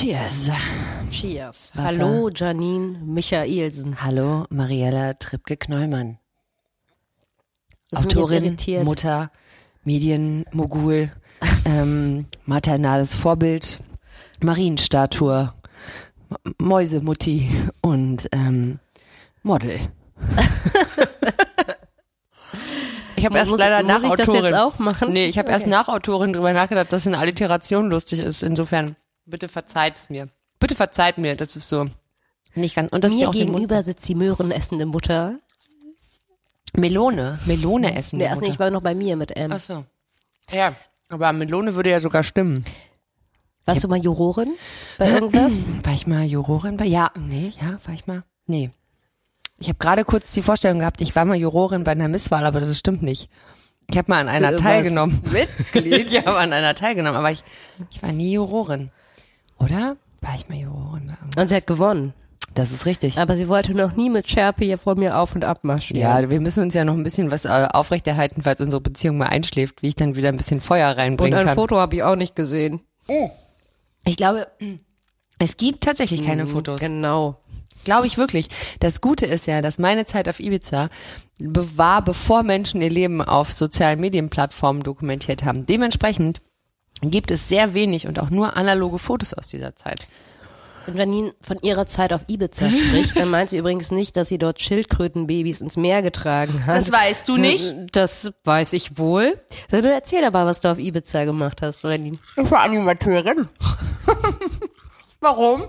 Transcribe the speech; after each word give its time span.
Cheers. 0.00 0.50
Cheers. 1.10 1.72
Wasser. 1.74 1.98
Hallo, 2.00 2.30
Janine 2.30 2.98
Michaelsen. 3.04 4.02
Hallo, 4.02 4.46
Mariella 4.48 5.12
Trippke-Knollmann. 5.12 6.16
Autorin. 7.94 8.56
Mutter, 8.84 9.30
Medienmogul, 9.84 11.12
ähm, 11.66 12.24
maternales 12.46 13.14
Vorbild, 13.14 13.80
Marienstatue, 14.42 15.52
Mäusemutti 16.58 17.50
und 17.82 18.26
ähm, 18.32 18.78
Model. 19.42 19.80
ich 23.16 23.24
habe 23.26 23.36
erst 23.36 23.50
Muss- 23.50 23.60
leider 23.60 23.82
muss 23.82 24.02
ich 24.04 24.10
das 24.12 24.18
Nachautorin. 24.20 24.44
jetzt 24.44 24.54
auch 24.54 24.78
machen? 24.78 25.12
Nee, 25.12 25.26
ich 25.26 25.36
habe 25.36 25.50
erst 25.50 25.64
Okay. 25.66 25.70
Nachautorin 25.72 26.32
drüber 26.32 26.54
nachgedacht, 26.54 26.90
dass 26.90 27.06
eine 27.06 27.18
Alliteration 27.18 27.90
lustig 27.90 28.20
ist. 28.20 28.42
Insofern, 28.42 28.96
bitte 29.30 29.48
verzeiht 29.48 29.96
es 29.96 30.10
mir. 30.10 30.28
Bitte 30.58 30.74
verzeiht 30.74 31.18
mir, 31.18 31.36
das 31.36 31.56
ist 31.56 31.68
so 31.68 31.88
nicht 32.54 32.74
ganz. 32.74 32.92
Und 32.92 33.04
das 33.04 33.14
Mir 33.14 33.28
auch 33.28 33.32
gegenüber 33.32 33.82
sitzt 33.82 34.08
die 34.08 34.14
möhrenessende 34.14 34.86
Mutter. 34.86 35.38
Melone, 36.76 37.38
Melone 37.46 37.96
essen. 37.96 38.18
Nee, 38.18 38.28
ach 38.28 38.40
nee, 38.40 38.48
ich 38.48 38.58
war 38.58 38.70
noch 38.70 38.82
bei 38.82 38.94
mir 38.94 39.16
mit 39.16 39.36
M. 39.36 39.52
Ach 39.52 39.58
so. 39.58 39.84
Ja, 40.52 40.74
aber 41.08 41.32
Melone 41.32 41.74
würde 41.74 41.90
ja 41.90 42.00
sogar 42.00 42.22
stimmen. 42.22 42.64
Warst 43.66 43.84
du 43.84 43.88
mal 43.88 43.98
Jurorin 43.98 44.52
bei 44.98 45.10
irgendwas? 45.10 45.66
War 45.84 45.92
ich 45.92 46.06
mal 46.06 46.24
Jurorin 46.24 46.76
bei? 46.76 46.86
Ja, 46.86 47.12
nee, 47.16 47.52
ja, 47.60 47.78
war 47.84 47.94
ich 47.94 48.06
mal? 48.06 48.24
Nee. 48.46 48.70
Ich 49.58 49.68
habe 49.68 49.78
gerade 49.78 50.04
kurz 50.04 50.32
die 50.32 50.42
Vorstellung 50.42 50.80
gehabt, 50.80 51.00
ich 51.00 51.14
war 51.14 51.24
mal 51.24 51.36
Jurorin 51.36 51.84
bei 51.84 51.92
einer 51.92 52.08
Misswahl, 52.08 52.46
aber 52.46 52.60
das 52.60 52.76
stimmt 52.76 53.02
nicht. 53.02 53.28
Ich 53.88 53.98
habe 53.98 54.10
mal 54.10 54.20
an 54.20 54.28
einer 54.28 54.52
Du 54.52 54.56
teilgenommen. 54.56 55.20
Mitglied? 55.30 56.06
ich 56.12 56.18
habe 56.18 56.38
an 56.38 56.52
einer 56.52 56.74
teilgenommen, 56.74 57.18
aber 57.18 57.30
ich, 57.30 57.44
ich 57.90 58.02
war 58.02 58.12
nie 58.12 58.32
Jurorin. 58.32 58.90
Oder? 59.60 59.96
War 60.20 60.34
ich 60.34 60.48
mal? 60.48 60.66
Und 61.36 61.48
sie 61.48 61.54
hat 61.54 61.66
gewonnen. 61.66 62.14
Das 62.54 62.72
ist 62.72 62.84
richtig. 62.84 63.18
Aber 63.18 63.36
sie 63.36 63.48
wollte 63.48 63.74
noch 63.74 63.94
nie 63.94 64.10
mit 64.10 64.28
Schärpe 64.28 64.64
hier 64.64 64.76
vor 64.76 64.96
mir 64.96 65.18
auf 65.18 65.34
und 65.34 65.44
ab 65.44 65.60
marschieren. 65.62 66.02
Ja, 66.02 66.30
wir 66.30 66.40
müssen 66.40 66.64
uns 66.64 66.74
ja 66.74 66.84
noch 66.84 66.94
ein 66.94 67.04
bisschen 67.04 67.30
was 67.30 67.44
äh, 67.44 67.68
aufrechterhalten, 67.72 68.42
falls 68.42 68.60
unsere 68.60 68.80
Beziehung 68.80 69.18
mal 69.18 69.28
einschläft, 69.28 69.82
wie 69.82 69.88
ich 69.88 69.94
dann 69.94 70.16
wieder 70.16 70.28
ein 70.28 70.36
bisschen 70.36 70.60
Feuer 70.60 70.90
Und 70.90 70.96
reinbringen 70.96 71.38
ein 71.38 71.46
kann. 71.46 71.54
Foto 71.54 71.76
habe 71.76 71.94
ich 71.94 72.02
auch 72.02 72.16
nicht 72.16 72.34
gesehen. 72.34 72.80
Ich 74.04 74.16
glaube, 74.16 74.48
es 75.38 75.56
gibt 75.56 75.84
tatsächlich 75.84 76.24
keine 76.24 76.46
Fotos. 76.46 76.80
Genau. 76.80 77.36
Glaube 77.84 78.06
ich 78.06 78.18
wirklich. 78.18 78.48
Das 78.80 79.00
Gute 79.00 79.26
ist 79.26 79.46
ja, 79.46 79.62
dass 79.62 79.78
meine 79.78 80.04
Zeit 80.04 80.28
auf 80.28 80.40
Ibiza 80.40 80.90
war, 81.38 82.02
bevor 82.02 82.42
Menschen 82.42 82.82
ihr 82.82 82.90
Leben 82.90 83.22
auf 83.22 83.52
sozialen 83.52 84.00
Medienplattformen 84.00 84.82
dokumentiert 84.82 85.44
haben. 85.44 85.64
Dementsprechend 85.64 86.40
gibt 87.02 87.30
es 87.30 87.48
sehr 87.48 87.74
wenig 87.74 88.06
und 88.06 88.18
auch 88.18 88.30
nur 88.30 88.56
analoge 88.56 88.98
Fotos 88.98 89.34
aus 89.34 89.46
dieser 89.46 89.74
Zeit. 89.76 90.06
Wenn 90.86 90.96
Janine 90.96 91.34
von 91.40 91.58
ihrer 91.62 91.86
Zeit 91.86 92.12
auf 92.12 92.22
Ibiza 92.26 92.68
spricht, 92.68 93.16
dann 93.16 93.30
meint 93.30 93.50
sie 93.50 93.58
übrigens 93.58 93.90
nicht, 93.90 94.16
dass 94.16 94.28
sie 94.28 94.38
dort 94.38 94.60
Schildkrötenbabys 94.60 95.60
ins 95.60 95.76
Meer 95.76 96.02
getragen 96.02 96.66
hat. 96.66 96.76
Das 96.76 96.90
weißt 96.90 97.28
du 97.28 97.36
nicht? 97.36 97.74
Das 97.92 98.32
weiß 98.44 98.72
ich 98.72 98.98
wohl. 98.98 99.40
Sondern 99.70 99.92
erzähl 99.92 100.24
aber, 100.24 100.46
was 100.46 100.60
du 100.60 100.70
auf 100.70 100.78
Ibiza 100.78 101.24
gemacht 101.24 101.62
hast, 101.62 101.84
Janine. 101.84 102.18
Ich 102.36 102.50
war 102.50 102.62
Animateurin. 102.62 103.48
Warum? 105.20 105.64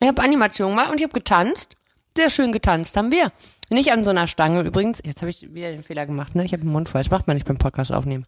Ich 0.00 0.08
habe 0.08 0.22
Animation 0.22 0.70
gemacht 0.70 0.90
und 0.90 0.96
ich 0.96 1.04
habe 1.04 1.12
getanzt. 1.12 1.74
Sehr 2.16 2.30
schön 2.30 2.52
getanzt 2.52 2.96
haben 2.96 3.10
wir. 3.10 3.32
Nicht 3.70 3.90
an 3.92 4.04
so 4.04 4.10
einer 4.10 4.26
Stange 4.26 4.62
übrigens. 4.62 5.00
Jetzt 5.04 5.22
habe 5.22 5.30
ich 5.30 5.54
wieder 5.54 5.72
den 5.72 5.82
Fehler 5.82 6.06
gemacht, 6.06 6.34
ne? 6.34 6.44
Ich 6.44 6.52
habe 6.52 6.62
den 6.62 6.70
Mund 6.70 6.88
voll. 6.88 7.00
Das 7.00 7.10
macht 7.10 7.26
man 7.26 7.36
nicht 7.36 7.46
beim 7.46 7.56
Podcast 7.58 7.92
aufnehmen. 7.92 8.26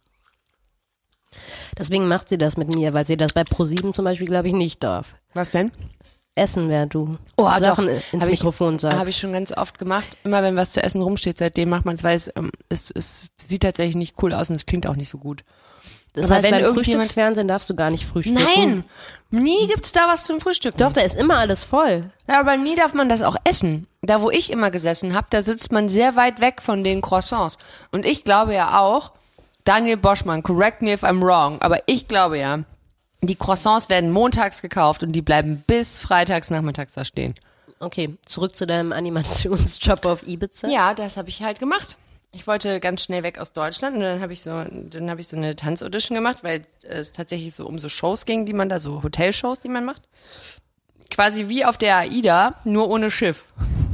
Deswegen 1.77 2.07
macht 2.07 2.29
sie 2.29 2.37
das 2.37 2.57
mit 2.57 2.73
mir, 2.73 2.93
weil 2.93 3.05
sie 3.05 3.17
das 3.17 3.33
bei 3.33 3.43
ProSieben 3.43 3.93
zum 3.93 4.05
Beispiel, 4.05 4.27
glaube 4.27 4.47
ich, 4.47 4.53
nicht 4.53 4.83
darf. 4.83 5.15
Was 5.33 5.49
denn? 5.49 5.71
Essen, 6.37 6.67
während 6.67 6.93
du 6.93 7.17
Oh, 7.37 7.47
Sachen 7.47 7.85
doch. 7.87 7.93
ins 8.11 8.23
Hab 8.23 8.23
ich- 8.23 8.39
Mikrofon 8.39 8.77
sagst. 8.77 8.97
Habe 8.99 9.09
ich 9.09 9.17
schon 9.17 9.31
ganz 9.31 9.53
oft 9.55 9.77
gemacht. 9.79 10.05
Immer 10.25 10.43
wenn 10.43 10.55
was 10.57 10.71
zu 10.71 10.83
essen 10.83 11.01
rumsteht, 11.01 11.37
seitdem 11.37 11.69
macht 11.69 11.85
man 11.85 11.95
es, 11.95 12.03
weil 12.03 12.15
es, 12.15 12.29
ähm, 12.35 12.51
es, 12.67 12.91
es 12.91 13.29
sieht 13.37 13.63
tatsächlich 13.63 13.95
nicht 13.95 14.21
cool 14.21 14.33
aus 14.33 14.49
und 14.49 14.57
es 14.57 14.65
klingt 14.65 14.85
auch 14.85 14.97
nicht 14.97 15.07
so 15.09 15.17
gut. 15.17 15.45
das 16.11 16.25
aber 16.25 16.35
heißt, 16.35 16.51
wenn 16.51 16.61
beim 16.63 16.73
Frühstücksfernsehen 16.73 17.47
darfst 17.47 17.69
du 17.69 17.75
gar 17.75 17.89
nicht 17.89 18.05
frühstücken. 18.05 18.41
Nein, 18.55 18.83
nie 19.31 19.67
gibt's 19.67 19.93
da 19.93 20.07
was 20.09 20.25
zum 20.25 20.41
Frühstück. 20.41 20.75
Doch, 20.77 20.91
da 20.91 21.01
ist 21.01 21.15
immer 21.15 21.37
alles 21.37 21.63
voll. 21.63 22.11
Ja, 22.27 22.39
aber 22.41 22.57
nie 22.57 22.75
darf 22.75 22.93
man 22.93 23.07
das 23.07 23.21
auch 23.21 23.37
essen. 23.45 23.87
Da, 24.01 24.21
wo 24.21 24.29
ich 24.29 24.51
immer 24.51 24.71
gesessen 24.71 25.13
habe, 25.15 25.27
da 25.29 25.41
sitzt 25.41 25.71
man 25.71 25.87
sehr 25.87 26.17
weit 26.17 26.41
weg 26.41 26.61
von 26.61 26.83
den 26.83 26.99
Croissants. 27.01 27.57
Und 27.93 28.05
ich 28.05 28.25
glaube 28.25 28.53
ja 28.53 28.79
auch, 28.79 29.13
Daniel 29.65 29.97
Boschmann, 29.97 30.43
correct 30.43 30.81
me 30.81 30.93
if 30.93 31.03
I'm 31.03 31.21
wrong, 31.21 31.61
aber 31.61 31.79
ich 31.87 32.07
glaube 32.07 32.37
ja, 32.37 32.63
die 33.21 33.35
Croissants 33.35 33.89
werden 33.89 34.11
montags 34.11 34.61
gekauft 34.61 35.03
und 35.03 35.11
die 35.11 35.21
bleiben 35.21 35.63
bis 35.65 35.99
freitags 35.99 36.51
nachmittags 36.51 36.93
da 36.93 37.03
stehen. 37.03 37.33
Okay, 37.79 38.15
zurück 38.25 38.55
zu 38.55 38.65
deinem 38.65 38.91
Animationsjob 38.93 40.05
auf 40.05 40.25
Ibiza. 40.25 40.69
Ja, 40.69 40.93
das 40.93 41.17
habe 41.17 41.29
ich 41.29 41.41
halt 41.41 41.59
gemacht. 41.59 41.97
Ich 42.31 42.47
wollte 42.47 42.79
ganz 42.79 43.01
schnell 43.03 43.23
weg 43.23 43.39
aus 43.39 43.53
Deutschland 43.53 43.95
und 43.95 44.01
dann 44.01 44.21
habe 44.21 44.33
ich 44.33 44.41
so, 44.41 44.51
dann 44.51 45.09
habe 45.09 45.21
ich 45.21 45.27
so 45.27 45.37
eine 45.37 45.55
Tanzaudition 45.55 46.15
gemacht, 46.15 46.39
weil 46.43 46.61
es 46.83 47.11
tatsächlich 47.11 47.53
so 47.55 47.65
um 47.65 47.79
so 47.79 47.89
Shows 47.89 48.25
ging, 48.25 48.45
die 48.45 48.53
man 48.53 48.69
da, 48.69 48.77
so 48.77 49.03
Hotelshows, 49.03 49.61
die 49.61 49.69
man 49.69 49.85
macht. 49.85 50.03
Quasi 51.09 51.47
wie 51.47 51.65
auf 51.65 51.77
der 51.77 51.97
AIDA, 51.97 52.55
nur 52.65 52.89
ohne 52.89 53.09
Schiff. 53.09 53.45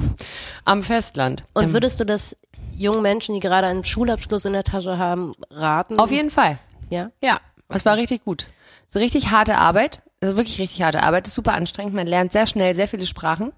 Am 0.65 0.83
Festland. 0.83 1.43
Und 1.53 1.73
würdest 1.73 1.99
du 1.99 2.05
das 2.05 2.35
jungen 2.81 3.02
Menschen, 3.02 3.34
die 3.34 3.40
gerade 3.40 3.68
einen 3.68 3.84
Schulabschluss 3.84 4.46
in 4.46 4.53
der 4.53 4.64
Tasche 4.64 4.97
haben, 4.97 5.34
raten? 5.50 6.00
Auf 6.00 6.12
jeden 6.12 6.30
Fall. 6.31 6.58
Ja. 6.90 7.12
Ja, 7.22 7.40
es 7.69 7.86
war 7.86 7.96
richtig 7.97 8.24
gut. 8.25 8.47
Es 8.88 8.96
ist 8.96 9.02
richtig 9.02 9.31
harte 9.31 9.58
Arbeit. 9.58 10.03
Also 10.22 10.38
wirklich 10.38 10.59
richtig 10.59 10.81
harte 10.84 11.03
Arbeit. 11.03 11.28
ist 11.28 11.36
super 11.36 11.53
anstrengend. 11.53 11.94
Man 11.94 12.08
lernt 12.08 12.31
sehr 12.31 12.46
schnell 12.47 12.75
sehr 12.75 12.88
viele 12.88 13.06
Sprachen. 13.06 13.53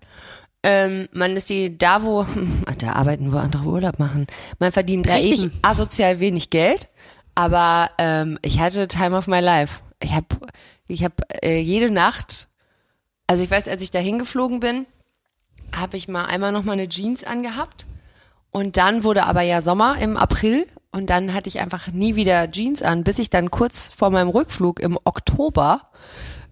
Ähm, 0.66 1.10
man 1.12 1.36
ist 1.36 1.50
die 1.50 1.78
da, 1.78 2.04
wo, 2.04 2.26
da 2.80 2.94
arbeiten, 2.94 3.32
wo 3.34 3.38
andere 3.38 3.64
Urlaub 3.66 4.00
machen. 4.00 4.28
Man 4.60 4.72
verdient 4.72 5.06
Ja, 5.08 5.16
richtig 5.16 5.44
eben. 5.46 5.60
asozial 5.62 6.20
wenig 6.20 6.50
Geld. 6.52 6.90
Aber 7.36 7.90
ähm, 7.98 8.38
ich 8.44 8.60
hatte 8.60 8.88
Time 8.88 9.18
of 9.18 9.28
my 9.28 9.40
life. 9.40 9.80
Ich 10.02 10.14
habe 10.14 10.28
ich 10.88 11.04
hab, 11.04 11.14
äh, 11.44 11.60
jede 11.60 11.90
Nacht, 11.90 12.48
also 13.28 13.44
ich 13.44 13.50
weiß, 13.50 13.68
als 13.68 13.82
ich 13.82 13.90
da 13.92 14.00
hingeflogen 14.00 14.60
bin, 14.60 14.86
habe 15.76 15.98
ich 15.98 16.08
mal 16.08 16.26
einmal 16.26 16.52
noch 16.52 16.64
mal 16.64 16.74
eine 16.74 16.88
Jeans 16.88 17.24
angehabt. 17.24 17.86
Und 18.54 18.78
dann 18.78 19.04
wurde 19.04 19.26
aber 19.26 19.42
ja 19.42 19.62
Sommer 19.62 19.98
im 20.00 20.16
April 20.16 20.66
und 20.92 21.10
dann 21.10 21.34
hatte 21.34 21.50
ich 21.50 21.60
einfach 21.60 21.88
nie 21.88 22.16
wieder 22.16 22.50
Jeans 22.52 22.82
an, 22.84 23.04
bis 23.04 23.18
ich 23.20 23.30
dann 23.32 23.50
kurz 23.52 23.92
vor 23.96 24.12
meinem 24.12 24.30
Rückflug 24.30 24.80
im 24.80 24.98
Oktober 25.04 25.90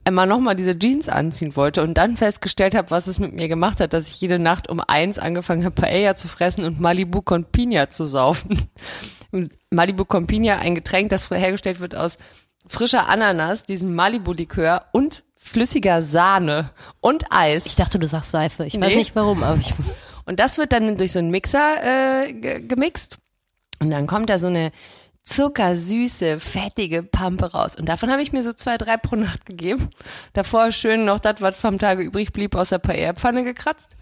immer 0.04 0.26
nochmal 0.26 0.56
diese 0.56 0.78
Jeans 0.78 1.08
anziehen 1.10 1.56
wollte 1.56 1.84
und 1.84 1.94
dann 1.94 2.18
festgestellt 2.18 2.74
habe, 2.74 2.90
was 2.90 3.06
es 3.06 3.20
mit 3.20 3.34
mir 3.34 3.48
gemacht 3.48 3.80
hat, 3.80 3.94
dass 3.94 4.10
ich 4.10 4.20
jede 4.20 4.40
Nacht 4.40 4.68
um 4.68 4.80
eins 4.86 5.20
angefangen 5.20 5.64
habe, 5.64 5.80
Paella 5.80 6.16
zu 6.16 6.28
fressen 6.28 6.66
und 6.66 6.80
Malibu 6.80 7.22
con 7.22 7.46
Piña 7.46 7.90
zu 7.90 8.06
saufen. 8.06 8.60
Und 9.34 9.54
Malibu 9.70 10.04
con 10.04 10.28
Piña, 10.28 10.58
ein 10.58 10.76
Getränk, 10.76 11.10
das 11.10 11.30
hergestellt 11.30 11.80
wird 11.80 11.96
aus 11.96 12.18
frischer 12.68 13.08
Ananas, 13.08 13.64
diesem 13.64 13.96
Malibu-Likör 13.96 14.88
und 14.92 15.24
flüssiger 15.38 16.02
Sahne 16.02 16.72
und 17.00 17.32
Eis. 17.32 17.66
Ich 17.66 17.78
dachte, 17.78 17.98
du 17.98 18.08
sagst 18.08 18.32
Seife. 18.32 18.66
Ich 18.66 18.74
weiß 18.78 18.90
Nee. 18.90 18.98
nicht 18.98 19.16
warum, 19.16 19.42
aber 19.44 19.58
ich. 19.58 19.74
Und 20.26 20.40
das 20.40 20.58
wird 20.58 20.72
dann 20.72 20.98
durch 20.98 21.12
so 21.12 21.20
einen 21.20 21.32
Mixer 21.32 22.24
äh, 22.26 22.34
ge- 22.34 22.62
gemixt. 22.62 23.18
Und 23.80 23.90
dann 23.92 24.08
kommt 24.08 24.30
da 24.30 24.38
so 24.40 24.48
eine 24.48 24.72
zuckersüße, 25.24 26.40
fettige 26.40 27.04
Pampe 27.04 27.52
raus. 27.52 27.76
Und 27.76 27.88
davon 27.88 28.12
habe 28.12 28.22
ich 28.22 28.34
mir 28.34 28.44
so 28.44 28.54
zwei, 28.54 28.78
drei 28.78 28.98
pro 28.98 29.16
Nacht 29.16 29.46
gegeben. 29.46 29.90
Davor 30.34 30.72
schön 30.72 31.06
noch 31.06 31.20
das, 31.20 31.42
was 31.42 31.58
vom 31.58 31.80
Tage 31.80 32.04
übrig 32.04 32.34
blieb, 32.34 32.56
aus 32.56 32.70
der 32.70 32.80
Paella-Pfanne 32.80 33.44
gekratzt. 33.44 33.98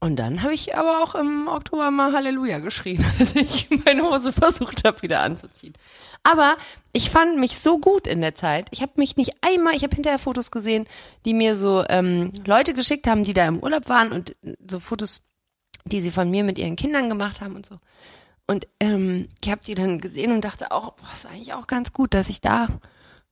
Und 0.00 0.16
dann 0.16 0.42
habe 0.44 0.54
ich 0.54 0.76
aber 0.76 1.02
auch 1.02 1.16
im 1.16 1.48
Oktober 1.48 1.90
mal 1.90 2.12
Halleluja 2.12 2.60
geschrien, 2.60 3.04
als 3.18 3.34
ich 3.34 3.68
meine 3.84 4.02
Hose 4.02 4.32
versucht 4.32 4.84
habe, 4.86 5.02
wieder 5.02 5.20
anzuziehen. 5.20 5.74
Aber 6.22 6.56
ich 6.92 7.10
fand 7.10 7.38
mich 7.38 7.58
so 7.58 7.78
gut 7.78 8.06
in 8.06 8.20
der 8.20 8.34
Zeit. 8.34 8.66
Ich 8.70 8.80
habe 8.80 8.92
mich 8.96 9.16
nicht 9.16 9.32
einmal, 9.40 9.74
ich 9.74 9.82
habe 9.82 9.94
hinterher 9.94 10.18
Fotos 10.20 10.50
gesehen, 10.52 10.86
die 11.24 11.34
mir 11.34 11.56
so 11.56 11.84
ähm, 11.88 12.30
Leute 12.46 12.74
geschickt 12.74 13.08
haben, 13.08 13.24
die 13.24 13.34
da 13.34 13.46
im 13.46 13.58
Urlaub 13.60 13.88
waren 13.88 14.12
und 14.12 14.36
so 14.68 14.78
Fotos, 14.78 15.22
die 15.88 16.00
sie 16.00 16.10
von 16.10 16.30
mir 16.30 16.44
mit 16.44 16.58
ihren 16.58 16.76
Kindern 16.76 17.08
gemacht 17.08 17.40
haben 17.40 17.56
und 17.56 17.66
so. 17.66 17.78
Und 18.46 18.66
ähm, 18.80 19.28
ich 19.42 19.50
habe 19.50 19.62
die 19.64 19.74
dann 19.74 20.00
gesehen 20.00 20.32
und 20.32 20.42
dachte 20.42 20.72
auch, 20.72 20.92
boah, 20.92 21.08
ist 21.14 21.26
eigentlich 21.26 21.52
auch 21.52 21.66
ganz 21.66 21.92
gut, 21.92 22.14
dass 22.14 22.30
ich 22.30 22.40
da 22.40 22.68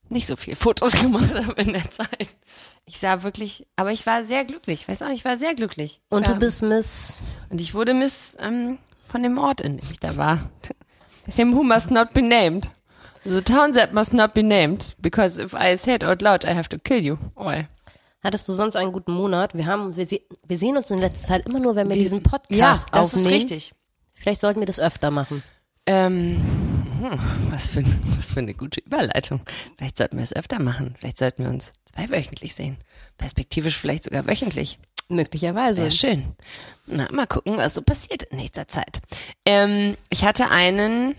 nicht 0.09 0.27
so 0.27 0.35
viel 0.35 0.55
Fotos 0.55 0.91
gemacht 1.01 1.33
habe 1.33 1.61
in 1.61 1.73
der 1.73 1.89
Zeit. 1.89 2.35
Ich 2.85 2.99
sah 2.99 3.23
wirklich, 3.23 3.67
aber 3.75 3.91
ich 3.91 4.05
war 4.05 4.23
sehr 4.23 4.45
glücklich. 4.45 4.81
Ich 4.81 4.87
weiß 4.87 5.01
auch, 5.01 5.09
ich 5.09 5.25
war 5.25 5.37
sehr 5.37 5.55
glücklich. 5.55 6.01
Und 6.09 6.27
ja. 6.27 6.33
du 6.33 6.39
bist 6.39 6.61
Miss. 6.61 7.17
Und 7.49 7.59
ich 7.59 7.73
wurde 7.73 7.93
Miss 7.93 8.37
ähm, 8.39 8.77
von 9.05 9.23
dem 9.23 9.37
Ort, 9.37 9.61
in 9.61 9.77
dem 9.77 9.91
ich 9.91 9.99
da 9.99 10.15
war. 10.17 10.39
Him 11.27 11.53
who 11.53 11.63
must 11.63 11.91
not 11.91 12.13
be 12.13 12.21
named. 12.21 12.71
The 13.25 13.41
town 13.41 13.73
that 13.73 13.91
must 13.91 14.13
not 14.13 14.33
be 14.33 14.43
named. 14.43 14.95
Because 15.01 15.41
if 15.41 15.53
I 15.53 15.75
say 15.75 15.95
it 15.95 16.03
out 16.03 16.21
loud, 16.21 16.45
I 16.45 16.53
have 16.53 16.69
to 16.69 16.77
kill 16.79 17.03
you. 17.03 17.17
Oh. 17.35 17.51
Hattest 18.23 18.47
du 18.47 18.53
sonst 18.53 18.75
einen 18.75 18.91
guten 18.91 19.13
Monat? 19.13 19.53
Wir 19.53 19.65
haben, 19.67 19.95
wir, 19.95 20.05
se 20.05 20.21
wir 20.47 20.57
sehen 20.57 20.75
uns 20.77 20.89
in 20.91 20.97
letzter 20.99 21.27
Zeit 21.27 21.45
immer 21.47 21.59
nur, 21.59 21.75
wenn 21.75 21.87
wir 21.89 21.95
Wie- 21.95 21.99
diesen 22.01 22.23
Podcast 22.23 22.51
ja, 22.51 22.71
das 22.99 23.13
aufnehmen. 23.13 23.25
ist 23.27 23.31
richtig. 23.33 23.71
Vielleicht 24.15 24.41
sollten 24.41 24.59
wir 24.59 24.65
das 24.67 24.79
öfter 24.79 25.11
machen. 25.11 25.43
Ähm, 25.85 26.41
Hm, 26.99 27.11
was, 27.51 27.69
für, 27.69 27.83
was 28.17 28.31
für 28.31 28.39
eine 28.39 28.55
gute 28.55 28.79
Überleitung. 28.79 29.41
Vielleicht 29.77 29.97
sollten 29.99 30.17
wir 30.17 30.23
es 30.23 30.35
öfter 30.35 30.59
machen. 30.59 30.95
Vielleicht 30.97 31.19
sollten 31.19 31.43
wir 31.43 31.51
uns 31.51 31.71
zweiwöchentlich 31.85 32.55
sehen. 32.55 32.77
Perspektivisch 33.19 33.77
vielleicht 33.77 34.05
sogar 34.05 34.25
wöchentlich. 34.25 34.79
Möglicherweise. 35.07 35.83
Sehr 35.83 35.91
schön. 35.91 36.23
Na, 36.87 37.07
mal 37.11 37.27
gucken, 37.27 37.55
was 37.57 37.75
so 37.75 37.83
passiert 37.83 38.23
in 38.23 38.37
nächster 38.37 38.67
Zeit. 38.67 39.01
Ähm, 39.45 39.95
ich 40.09 40.25
hatte 40.25 40.49
einen, 40.49 41.15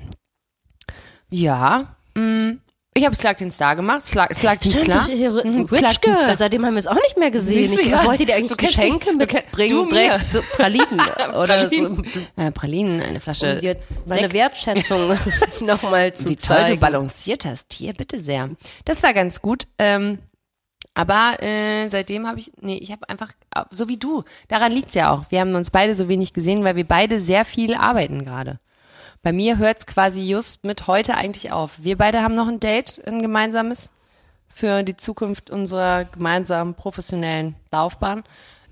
ja, 1.31 1.95
mh, 2.17 2.57
ich 2.99 3.05
habe 3.05 3.15
Slug 3.15 3.37
den 3.39 3.51
Star 3.51 3.77
gemacht. 3.77 4.07
Slug, 4.07 4.29
Slug 4.35 4.61
den 4.61 4.71
Stimmt, 4.73 4.85
Star. 4.85 5.09
ich- 5.09 5.21
Rich 5.23 5.45
Mhm, 5.45 5.67
den 5.67 5.67
Girl. 6.01 6.39
Seitdem 6.39 6.65
haben 6.67 6.75
wir 6.75 6.81
es 6.81 6.87
auch 6.87 6.95
nicht 6.95 7.17
mehr 7.17 7.31
gesehen. 7.31 7.67
Siehst 7.69 7.81
Ich 7.81 7.87
ja. 7.89 8.05
wollte 8.05 8.27
dir 8.27 8.35
eigentlich 8.37 8.57
Geschenke 8.57 9.13
mitbringen. 9.15 9.89
so 10.31 10.41
Pralinen 10.57 11.01
oder 11.41 11.69
so. 11.69 11.77
Pralinen. 11.77 12.07
Äh, 12.37 12.51
Pralinen, 12.53 13.03
eine 13.03 13.21
Flasche. 13.21 13.55
Um 13.55 13.61
dir 13.61 13.77
meine. 14.07 14.33
Wertschätzung 14.33 15.17
nochmal 15.61 16.13
zu 16.15 16.29
Wie 16.31 16.37
toll 16.37 16.57
du 16.57 16.63
zeigen. 16.65 16.81
balanciert 16.81 17.45
hast. 17.45 17.73
Hier, 17.73 17.93
bitte 17.95 18.21
sehr. 18.21 18.51
Das 18.85 19.03
war 19.03 19.15
ganz 19.15 19.41
gut. 19.41 19.65
Ähm, 19.79 20.19
aber 20.95 21.37
äh, 21.43 21.89
seitdem 21.89 22.27
habe 22.27 22.41
ich, 22.41 22.51
nee, 22.61 22.77
ich 22.79 22.91
habe 22.91 23.09
einfach, 23.09 23.31
so 23.71 23.89
wie 23.89 23.99
du, 23.99 24.25
daran 24.49 24.73
liegt's 24.73 24.95
ja 24.95 25.13
auch. 25.13 25.27
Wir 25.31 25.41
haben 25.41 25.55
uns 25.55 25.71
beide 25.71 25.95
so 25.95 26.09
wenig 26.09 26.33
gesehen, 26.33 26.65
weil 26.65 26.75
wir 26.77 26.87
beide 26.87 27.21
sehr 27.21 27.45
viel 27.45 27.75
arbeiten 27.75 28.25
gerade. 28.25 28.59
Bei 29.23 29.33
mir 29.33 29.59
hört's 29.59 29.87
quasi 29.87 30.23
just 30.23 30.65
mit 30.65 30.87
heute 30.87 31.17
eigentlich 31.17 31.53
auf. 31.53 31.73
Wir 31.79 31.97
beide 31.99 32.23
haben 32.23 32.35
noch 32.35 32.49
ein 32.49 32.61
Date, 32.61 33.01
ein 33.07 33.21
gemeinsames, 33.23 33.93
für 34.49 34.83
die 34.83 34.97
Zukunft 34.97 35.51
unserer 35.51 36.05
gemeinsamen 36.05 36.75
professionellen 36.75 37.55
Laufbahn. 37.71 38.25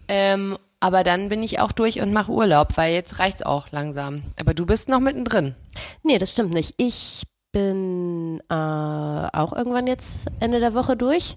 Ähm, 0.09 0.57
aber 0.81 1.05
dann 1.05 1.29
bin 1.29 1.43
ich 1.43 1.61
auch 1.61 1.73
durch 1.73 2.01
und 2.01 2.13
mache 2.13 2.31
Urlaub, 2.33 2.77
weil 2.77 2.93
jetzt 2.95 3.19
reicht's 3.19 3.43
auch 3.43 3.71
langsam. 3.73 4.23
Aber 4.39 4.55
du 4.55 4.67
bist 4.67 4.89
noch 4.89 5.01
mittendrin. 5.01 5.55
Nee, 6.03 6.19
das 6.19 6.31
stimmt 6.33 6.53
nicht. 6.55 6.75
Ich 6.77 7.25
bin 7.53 8.41
äh, 8.51 8.55
auch 8.55 9.53
irgendwann 9.53 9.87
jetzt 9.87 10.27
Ende 10.41 10.61
der 10.61 10.75
Woche 10.75 10.97
durch. 10.97 11.37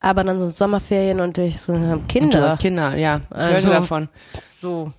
Aber 0.00 0.24
dann 0.24 0.40
sind 0.40 0.54
Sommerferien 0.54 1.20
und 1.20 1.36
ich 1.38 1.60
so, 1.60 1.74
hab 1.78 2.08
Kinder. 2.08 2.38
Du 2.40 2.44
hast 2.46 2.58
Kinder, 2.60 2.96
ja. 2.96 3.20
Ich 3.30 3.36
Also- 3.36 3.70
davon. 3.70 4.08
so. 4.60 4.90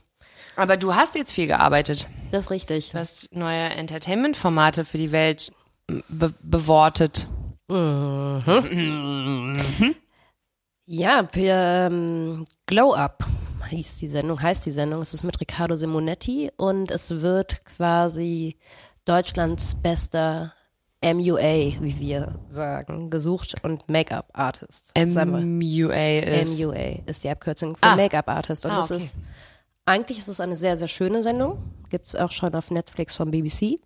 Aber 0.56 0.77
du 0.77 0.94
hast 0.95 1.15
jetzt 1.15 1.33
viel 1.33 1.48
gearbeitet. 1.48 2.07
Das 2.31 2.45
ist 2.45 2.51
richtig. 2.51 2.92
Du 2.92 2.98
hast 3.00 3.30
neue 3.33 3.69
Entertainment-Formate 3.69 4.86
für 4.86 4.98
die 4.98 5.12
Welt 5.12 5.51
be 6.09 6.33
bewortet. 6.42 7.27
Ja, 10.86 11.27
wir, 11.33 11.56
ähm, 11.89 12.45
Glow 12.65 12.94
Up 12.94 13.25
hieß 13.69 13.98
die 14.00 14.07
Sendung, 14.07 14.42
heißt 14.42 14.65
die 14.65 14.71
Sendung. 14.71 15.01
Es 15.01 15.13
ist 15.13 15.24
mit 15.24 15.39
Riccardo 15.39 15.75
Simonetti 15.75 16.51
und 16.57 16.92
es 16.92 17.21
wird 17.21 17.63
quasi 17.63 18.57
Deutschlands 19.06 19.75
bester 19.75 20.54
MUA, 21.04 21.80
wie 21.81 21.97
wir 22.00 22.36
sagen, 22.47 23.09
gesucht 23.09 23.56
und 23.63 23.88
Make-up-Artist. 23.89 24.92
MUA 24.97 26.19
ist. 26.19 26.59
MUA 26.59 27.01
ist 27.06 27.24
die 27.24 27.30
Abkürzung 27.30 27.75
für 27.75 27.83
Ah. 27.83 27.95
Make-up-Artist. 27.95 28.65
Und 28.65 28.71
Ah, 28.71 28.81
es 28.81 28.92
okay. 28.92 29.04
ist, 29.04 29.15
eigentlich 29.86 30.18
ist 30.18 30.28
es 30.28 30.39
eine 30.39 30.56
sehr, 30.56 30.78
sehr 30.78 30.88
schöne 30.88 31.24
Sendung. 31.24 31.57
Gibt 31.89 32.07
es 32.07 32.16
auch 32.16 32.31
schon 32.31 32.54
auf 32.56 32.72
Netflix 32.72 33.16
vom 33.16 33.31
BBC. 33.31 33.80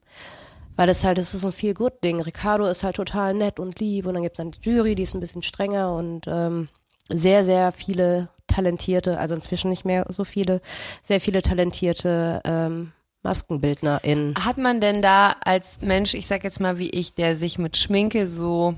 Weil 0.76 0.90
es 0.90 1.04
halt, 1.04 1.18
es 1.18 1.34
ist 1.34 1.46
ein 1.46 1.52
viel 1.52 1.74
gut 1.74 2.04
Ding. 2.04 2.20
Ricardo 2.20 2.66
ist 2.66 2.84
halt 2.84 2.98
total 2.98 3.34
nett 3.34 3.60
und 3.60 3.80
lieb 3.80 4.06
und 4.06 4.14
dann 4.14 4.24
gibt 4.24 4.38
es 4.38 4.46
die 4.46 4.70
Jury, 4.70 4.96
die 4.96 5.04
ist 5.04 5.14
ein 5.14 5.22
bisschen 5.22 5.42
strenger 5.42 5.96
und 5.96 6.26
ähm, 6.28 6.68
sehr, 7.10 7.46
sehr 7.46 7.72
viele 7.72 8.30
talentierte, 8.48 9.18
also 9.18 9.36
inzwischen 9.36 9.70
nicht 9.70 9.86
mehr 9.86 10.06
so 10.10 10.24
viele, 10.24 10.62
sehr 11.02 11.22
viele 11.22 11.42
talentierte 11.42 12.42
ähm, 12.44 12.92
MaskenbildnerInnen. 13.24 14.36
Hat 14.44 14.58
man 14.58 14.82
denn 14.82 15.02
da 15.02 15.36
als 15.44 15.82
Mensch, 15.82 16.14
ich 16.14 16.28
sag 16.28 16.44
jetzt 16.44 16.60
mal 16.60 16.78
wie 16.78 16.90
ich, 16.90 17.14
der 17.14 17.36
sich 17.36 17.58
mit 17.58 17.78
Schminke 17.78 18.28
so 18.28 18.76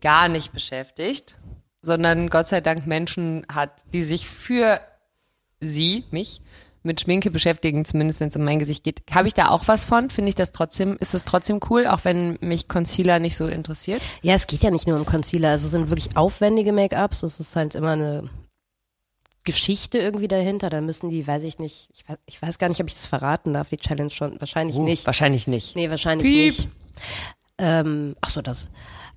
gar 0.00 0.28
nicht 0.28 0.52
beschäftigt, 0.52 1.36
sondern 1.82 2.30
Gott 2.30 2.48
sei 2.48 2.60
Dank 2.60 2.86
Menschen 2.86 3.46
hat, 3.52 3.70
die 3.92 4.02
sich 4.02 4.28
für 4.28 4.80
sie, 5.60 6.04
mich, 6.10 6.40
mit 6.82 7.00
Schminke 7.00 7.30
beschäftigen, 7.30 7.84
zumindest 7.84 8.20
wenn 8.20 8.28
es 8.28 8.36
um 8.36 8.44
mein 8.44 8.58
Gesicht 8.58 8.84
geht. 8.84 9.00
Habe 9.10 9.26
ich 9.26 9.34
da 9.34 9.48
auch 9.48 9.66
was 9.66 9.86
von? 9.86 10.10
Finde 10.10 10.28
ich 10.28 10.34
das 10.34 10.52
trotzdem, 10.52 10.96
ist 11.00 11.14
das 11.14 11.24
trotzdem 11.24 11.60
cool, 11.70 11.86
auch 11.86 12.04
wenn 12.04 12.38
mich 12.40 12.68
Concealer 12.68 13.18
nicht 13.18 13.36
so 13.36 13.46
interessiert? 13.46 14.02
Ja, 14.22 14.34
es 14.34 14.46
geht 14.46 14.62
ja 14.62 14.70
nicht 14.70 14.86
nur 14.86 14.98
um 14.98 15.06
Concealer, 15.06 15.50
also 15.50 15.64
es 15.64 15.72
sind 15.72 15.88
wirklich 15.88 16.16
aufwendige 16.16 16.72
Make-ups, 16.72 17.22
es 17.22 17.40
ist 17.40 17.56
halt 17.56 17.74
immer 17.74 17.92
eine 17.92 18.28
Geschichte 19.44 19.98
irgendwie 19.98 20.28
dahinter, 20.28 20.68
da 20.70 20.80
müssen 20.80 21.08
die, 21.10 21.26
weiß 21.26 21.44
ich 21.44 21.58
nicht, 21.58 21.88
ich 21.92 22.08
weiß, 22.08 22.16
ich 22.26 22.40
weiß 22.40 22.58
gar 22.58 22.68
nicht, 22.68 22.80
ob 22.80 22.88
ich 22.88 22.94
das 22.94 23.06
verraten 23.06 23.54
darf, 23.54 23.70
die 23.70 23.76
Challenge 23.76 24.10
schon, 24.10 24.38
wahrscheinlich 24.40 24.78
nicht. 24.78 25.06
Wahrscheinlich 25.06 25.46
nicht. 25.46 25.76
Nee, 25.76 25.90
wahrscheinlich 25.90 26.28
Piep. 26.28 26.44
nicht. 26.44 26.68
Ähm, 27.58 28.16
ach 28.20 28.30
so, 28.30 28.42
das. 28.42 28.68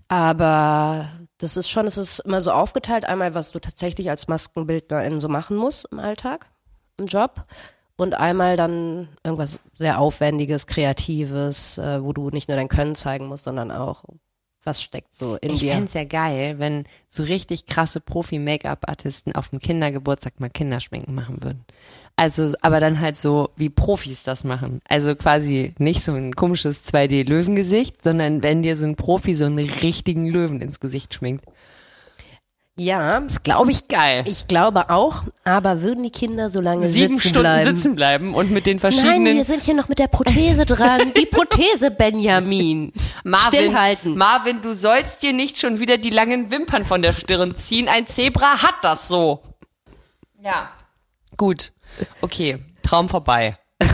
Aber 0.10 1.10
das 1.38 1.58
ist 1.58 1.70
schon, 1.70 1.86
es 1.86 1.98
ist 1.98 2.20
immer 2.20 2.42
so 2.42 2.52
aufgeteilt, 2.52 3.06
einmal, 3.06 3.34
was 3.34 3.52
du 3.52 3.60
tatsächlich 3.60 4.10
als 4.10 4.28
Maskenbildnerin 4.28 5.20
so 5.20 5.30
machen 5.30 5.56
musst 5.58 5.88
im 5.92 6.00
Alltag, 6.00 6.48
im 6.98 7.06
Job. 7.06 7.44
Und 7.96 8.14
einmal 8.14 8.58
dann 8.58 9.10
irgendwas 9.24 9.60
sehr 9.74 10.00
Aufwendiges, 10.00 10.68
Kreatives, 10.68 11.80
äh, 11.80 12.04
wo 12.04 12.14
du 12.14 12.30
nicht 12.30 12.48
nur 12.48 12.58
dein 12.58 12.68
Können 12.68 12.96
zeigen 12.96 13.28
musst, 13.28 13.44
sondern 13.44 13.72
auch, 13.72 14.04
was 14.68 14.84
steckt 14.84 15.16
so 15.16 15.38
in 15.38 15.54
Ich 15.54 15.62
dir. 15.62 15.74
fänd's 15.74 15.94
ja 15.94 16.04
geil, 16.04 16.60
wenn 16.60 16.84
so 17.08 17.24
richtig 17.24 17.66
krasse 17.66 18.00
Profi-Make-up-Artisten 18.00 19.34
auf 19.34 19.50
dem 19.50 19.60
Kindergeburtstag 19.60 20.40
mal 20.40 20.50
Kinderschminken 20.50 21.16
machen 21.16 21.42
würden. 21.42 21.66
Also, 22.16 22.54
aber 22.62 22.80
dann 22.80 23.00
halt 23.00 23.18
so, 23.18 23.50
wie 23.56 23.70
Profis 23.70 24.24
das 24.24 24.44
machen. 24.44 24.82
Also 24.88 25.16
quasi 25.16 25.74
nicht 25.80 26.04
so 26.04 26.14
ein 26.14 26.36
komisches 26.36 26.86
2D-Löwengesicht, 26.86 28.04
sondern 28.04 28.44
wenn 28.44 28.62
dir 28.62 28.76
so 28.76 28.86
ein 28.86 28.96
Profi 28.96 29.34
so 29.34 29.46
einen 29.46 29.70
richtigen 29.70 30.28
Löwen 30.28 30.62
ins 30.62 30.80
Gesicht 30.80 31.14
schminkt. 31.14 31.46
Ja, 32.80 33.22
Das 33.22 33.42
glaube 33.42 33.72
ich 33.72 33.88
geil. 33.88 34.24
ich 34.28 34.48
glaube 34.48 34.90
auch, 34.92 35.24
aber 35.44 35.82
würden 35.82 36.04
die 36.04 36.12
Kinder 36.12 36.50
so 36.50 36.62
lange 36.62 36.88
Sieben 36.90 37.16
sitzen 37.16 37.30
Stunden 37.30 37.42
bleiben? 37.44 37.76
sitzen 37.76 37.96
bleiben 37.96 38.36
und 38.36 38.52
mit 38.52 38.68
den 38.68 38.78
Nein, 38.78 38.80
verschiedenen 38.80 39.36
wir 39.36 39.46
sind 39.46 39.64
hier 39.64 39.74
noch 39.74 39.90
mit 39.90 39.98
der 39.98 40.08
Prothese 40.08 40.66
dran. 40.66 41.12
Die 41.18 41.26
Prothese, 41.32 41.90
Benjamin. 41.90 42.94
Marvin, 43.24 43.48
Stillhalten. 43.62 44.16
Marvin, 44.18 44.62
du 44.62 44.74
sollst 44.74 45.24
dir 45.24 45.34
nicht 45.34 45.58
schon 45.60 45.80
wieder 45.80 45.98
die 45.98 46.12
langen 46.12 46.52
Wimpern 46.52 46.86
von 46.86 47.02
der 47.02 47.14
Stirn 47.14 47.56
ziehen. 47.56 47.88
Ein 47.90 48.06
Zebra 48.06 48.62
hat 48.62 48.76
das 48.84 49.08
so. 49.08 49.42
Ja. 50.44 50.70
Gut. 51.36 51.72
Okay. 52.22 52.58
Traum 52.84 53.10
vorbei. 53.10 53.58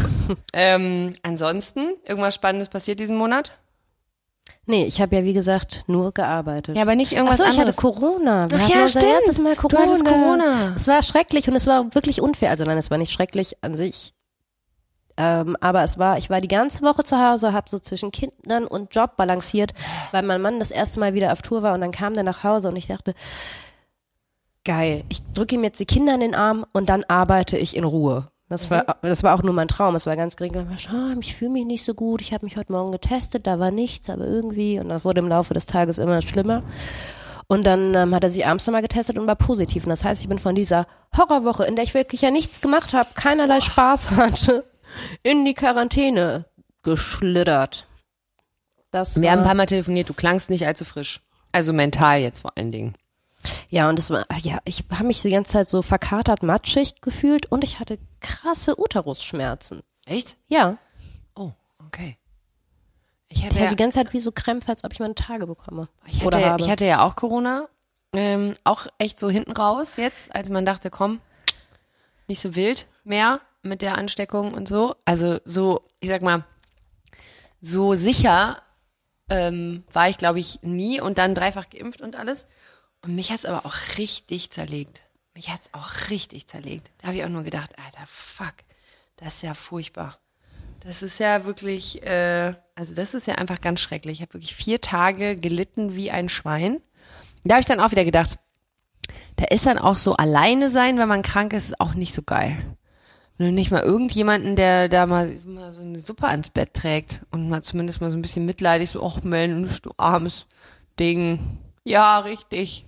ähm, 0.54 1.14
ansonsten, 1.24 1.96
irgendwas 2.06 2.36
Spannendes 2.36 2.70
passiert 2.70 3.00
diesen 3.00 3.18
Monat? 3.18 3.52
Nee, 4.66 4.86
ich 4.86 5.02
habe 5.02 5.16
ja 5.18 5.24
wie 5.26 5.34
gesagt 5.34 5.84
nur 5.88 6.14
gearbeitet. 6.14 6.78
Ja, 6.78 6.84
aber 6.84 6.96
nicht 6.96 7.12
irgendwas 7.12 7.42
Ach 7.42 7.46
so, 7.46 7.52
ich 7.52 7.60
anderes. 7.60 7.76
hatte 7.78 7.82
Corona. 7.82 8.50
Wir 8.50 8.60
Ach 8.62 8.70
ja, 8.70 8.88
stimmt. 8.88 9.04
erstes 9.06 9.40
Mal 9.40 9.56
Du 9.56 9.62
Corona. 9.68 9.82
hattest 9.82 10.06
Corona. 10.06 10.74
Es 10.76 10.88
war 10.88 11.04
schrecklich 11.04 11.48
und 11.50 11.56
es 11.56 11.68
war 11.68 11.94
wirklich 11.94 12.22
unfair. 12.22 12.50
Also 12.50 12.64
nein, 12.64 12.78
es 12.78 12.90
war 12.90 12.98
nicht 12.98 13.12
schrecklich 13.12 13.58
an 13.62 13.76
sich. 13.76 14.14
Ähm, 15.18 15.56
aber 15.60 15.84
es 15.84 16.00
war, 16.00 16.18
ich 16.18 16.30
war 16.30 16.40
die 16.42 16.48
ganze 16.48 16.82
Woche 16.82 17.04
zu 17.04 17.20
Hause, 17.20 17.54
habe 17.54 17.70
so 17.70 17.78
zwischen 17.78 18.12
Kindern 18.12 18.66
und 18.66 18.96
Job 18.96 19.16
balanciert, 19.18 19.74
weil 20.12 20.24
mein 20.24 20.42
Mann 20.42 20.58
das 20.60 20.72
erste 20.72 21.00
Mal 21.00 21.14
wieder 21.14 21.34
auf 21.34 21.42
Tour 21.44 21.62
war 21.62 21.76
und 21.76 21.82
dann 21.82 21.92
kam 21.92 22.16
der 22.16 22.24
nach 22.24 22.44
Hause 22.44 22.70
und 22.70 22.76
ich 22.78 22.88
dachte, 22.88 23.14
geil, 24.66 25.04
ich 25.10 25.22
drücke 25.34 25.54
ihm 25.56 25.64
jetzt 25.64 25.80
die 25.80 25.86
Kinder 25.86 26.16
in 26.16 26.22
den 26.22 26.34
Arm 26.36 26.66
und 26.74 26.90
dann 26.90 27.04
arbeite 27.04 27.58
ich 27.58 27.76
in 27.76 27.84
Ruhe. 27.84 28.26
Das 28.54 28.70
war, 28.72 28.98
das 29.02 29.24
war 29.24 29.36
auch 29.36 29.44
nur 29.44 29.54
mein 29.54 29.68
Traum. 29.68 29.96
Es 29.96 30.06
war 30.06 30.16
ganz 30.16 30.36
gering. 30.38 30.56
"Ah, 30.56 31.16
ich 31.20 31.36
fühle 31.36 31.52
mich 31.52 31.66
nicht 31.66 31.84
so 31.84 31.94
gut. 31.94 32.22
Ich 32.22 32.34
habe 32.34 32.46
mich 32.46 32.56
heute 32.56 32.72
Morgen 32.72 32.92
getestet. 32.92 33.46
Da 33.48 33.60
war 33.60 33.72
nichts, 33.72 34.10
aber 34.10 34.26
irgendwie. 34.26 34.80
Und 34.80 34.90
das 34.90 35.04
wurde 35.04 35.20
im 35.20 35.28
Laufe 35.28 35.54
des 35.54 35.66
Tages 35.66 35.98
immer 36.00 36.22
schlimmer. 36.22 36.64
Und 37.48 37.66
dann 37.66 37.94
ähm, 37.94 38.16
hat 38.16 38.24
er 38.24 38.30
sich 38.30 38.46
abends 38.46 38.66
nochmal 38.66 38.82
getestet 38.82 39.18
und 39.18 39.28
war 39.28 39.36
positiv. 39.36 39.84
Und 39.86 39.90
das 39.90 40.06
heißt, 40.06 40.22
ich 40.22 40.30
bin 40.30 40.40
von 40.40 40.56
dieser 40.56 40.88
Horrorwoche, 41.18 41.66
in 41.66 41.76
der 41.76 41.84
ich 41.84 41.94
wirklich 41.94 42.22
ja 42.22 42.32
nichts 42.32 42.62
gemacht 42.62 42.94
habe, 42.94 43.10
keinerlei 43.16 43.60
Spaß 43.60 44.12
hatte, 44.12 44.64
in 45.24 45.44
die 45.46 45.54
Quarantäne 45.54 46.46
geschlittert. 46.84 47.86
Das 48.92 49.20
Wir 49.22 49.32
haben 49.32 49.40
ein 49.40 49.46
paar 49.46 49.56
Mal 49.56 49.66
telefoniert, 49.66 50.08
du 50.10 50.14
klangst 50.14 50.50
nicht 50.50 50.66
allzu 50.68 50.86
frisch. 50.86 51.22
Also 51.52 51.74
mental 51.74 52.20
jetzt 52.22 52.42
vor 52.42 52.52
allen 52.56 52.72
Dingen. 52.72 52.94
ja, 53.70 53.90
und 53.90 53.98
das 54.00 54.10
war, 54.10 54.26
ja, 54.42 54.60
ich 54.66 54.84
habe 54.94 55.06
mich 55.08 55.22
die 55.22 55.30
ganze 55.30 55.52
Zeit 55.52 55.68
so 55.68 55.82
verkatert, 55.82 56.44
matschig 56.44 57.02
gefühlt 57.02 57.52
und 57.52 57.64
ich 57.64 57.80
hatte 57.80 57.98
krasse 58.24 58.80
Uterusschmerzen. 58.80 59.84
Echt? 60.06 60.38
Ja, 60.48 60.78
Oh, 61.36 61.52
okay. 61.86 62.18
Ich 63.28 63.38
ich 63.40 63.44
hatte, 63.46 63.56
hatte 63.56 63.64
ja, 63.66 63.70
die 63.72 63.76
ganze 63.76 64.00
Zeit 64.00 64.14
wie 64.14 64.20
so 64.20 64.32
Krämpfe, 64.32 64.70
als 64.70 64.84
ob 64.84 64.92
ich 64.94 65.00
meine 65.00 65.16
Tage 65.16 65.46
bekomme. 65.48 65.88
ich 66.08 66.16
hatte, 66.18 66.26
oder 66.28 66.40
ja- 66.40 66.50
habe. 66.52 66.64
ich 66.64 66.70
hatte 66.70 66.86
ja 66.86 67.04
auch 67.06 67.16
Corona. 67.16 67.68
Ähm, 68.16 68.54
auch 68.64 68.86
echt 69.00 69.20
so 69.20 69.30
hinten 69.30 69.52
raus 69.54 69.98
jetzt, 69.98 70.34
als 70.36 70.50
man 70.50 70.66
dachte, 70.68 70.92
komm, 70.92 71.20
nicht 72.28 72.40
so 72.42 72.54
wild 72.56 72.86
mehr 73.04 73.42
mit 73.64 73.82
der 73.82 73.98
Ansteckung 73.98 74.54
und 74.54 74.68
so. 74.68 74.96
Also 75.06 75.40
so, 75.46 75.84
ich 76.00 76.10
sag 76.10 76.22
mal, 76.22 76.46
so 77.60 77.96
sicher 77.96 78.62
ähm, 79.30 79.84
war 79.92 80.10
ich, 80.10 80.18
glaube 80.20 80.40
ich, 80.40 80.60
nie 80.62 81.02
und 81.02 81.18
dann 81.18 81.34
dreifach 81.34 81.70
geimpft 81.72 82.02
und 82.02 82.16
alles. 82.16 82.46
Und 83.02 83.16
mich 83.16 83.32
hat's 83.32 83.46
aber 83.46 83.66
auch 83.66 83.76
richtig 83.98 84.52
zerlegt. 84.52 85.02
Mich 85.34 85.50
hat's 85.50 85.70
auch 85.74 86.10
richtig 86.10 86.48
zerlegt. 86.48 86.92
Da 87.00 87.08
habe 87.08 87.18
ich 87.18 87.24
auch 87.24 87.30
nur 87.30 87.44
gedacht, 87.44 87.72
Alter, 87.84 88.06
fuck, 88.06 88.54
das 89.18 89.36
ist 89.36 89.44
ja 89.44 89.54
furchtbar. 89.54 90.18
Das 90.82 91.02
ist 91.02 91.20
ja 91.20 91.46
wirklich, 91.46 92.04
äh, 92.04 92.54
also 92.76 92.94
das 92.94 93.14
ist 93.14 93.26
ja 93.26 93.36
einfach 93.36 93.62
ganz 93.62 93.80
schrecklich. 93.80 94.20
Ich 94.20 94.22
habe 94.22 94.34
wirklich 94.34 94.56
vier 94.56 94.82
Tage 94.82 95.36
gelitten 95.36 95.96
wie 95.96 96.12
ein 96.12 96.30
Schwein. 96.30 96.82
Da 97.44 97.56
habe 97.56 97.62
ich 97.62 97.68
dann 97.68 97.80
auch 97.80 97.92
wieder 97.92 98.06
gedacht, 98.06 98.38
da 99.38 99.46
ist 99.46 99.66
dann 99.66 99.80
auch 99.80 99.96
so 99.96 100.16
alleine 100.16 100.70
sein, 100.70 100.98
wenn 100.98 101.08
man 101.08 101.22
krank 101.22 101.54
ist, 101.54 101.72
ist 101.72 101.80
auch 101.80 101.94
nicht 101.94 102.14
so 102.14 102.22
geil. 102.22 102.58
Du 103.40 103.52
nicht 103.52 103.72
mal 103.72 103.82
irgendjemanden, 103.82 104.56
der 104.56 104.90
da 104.90 105.08
mal, 105.08 105.34
mal 105.48 105.72
so 105.72 105.82
eine 105.82 106.00
Suppe 106.00 106.28
ans 106.28 106.50
Bett 106.50 106.74
trägt 106.76 107.26
und 107.32 107.50
mal 107.50 107.64
zumindest 107.64 108.00
mal 108.00 108.12
so 108.12 108.18
ein 108.18 108.22
bisschen 108.22 108.46
mitleidig, 108.46 108.92
so, 108.92 109.04
ach 109.04 109.24
Mensch, 109.24 109.82
du 109.82 109.92
armes 109.98 110.46
Ding. 111.00 111.58
Ja, 111.84 112.20
richtig. 112.20 112.86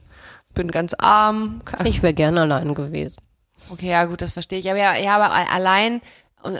Bin 0.55 0.71
ganz 0.71 0.93
arm. 0.97 1.59
Ich 1.83 2.01
wäre 2.01 2.13
gerne 2.13 2.41
allein 2.41 2.73
gewesen. 2.73 3.21
Okay, 3.69 3.89
ja 3.89 4.05
gut, 4.05 4.21
das 4.21 4.31
verstehe 4.31 4.59
ich. 4.59 4.69
Aber 4.69 4.79
ja, 4.79 4.95
ja 4.95 5.15
aber 5.15 5.31
allein, 5.51 6.01
und, 6.43 6.59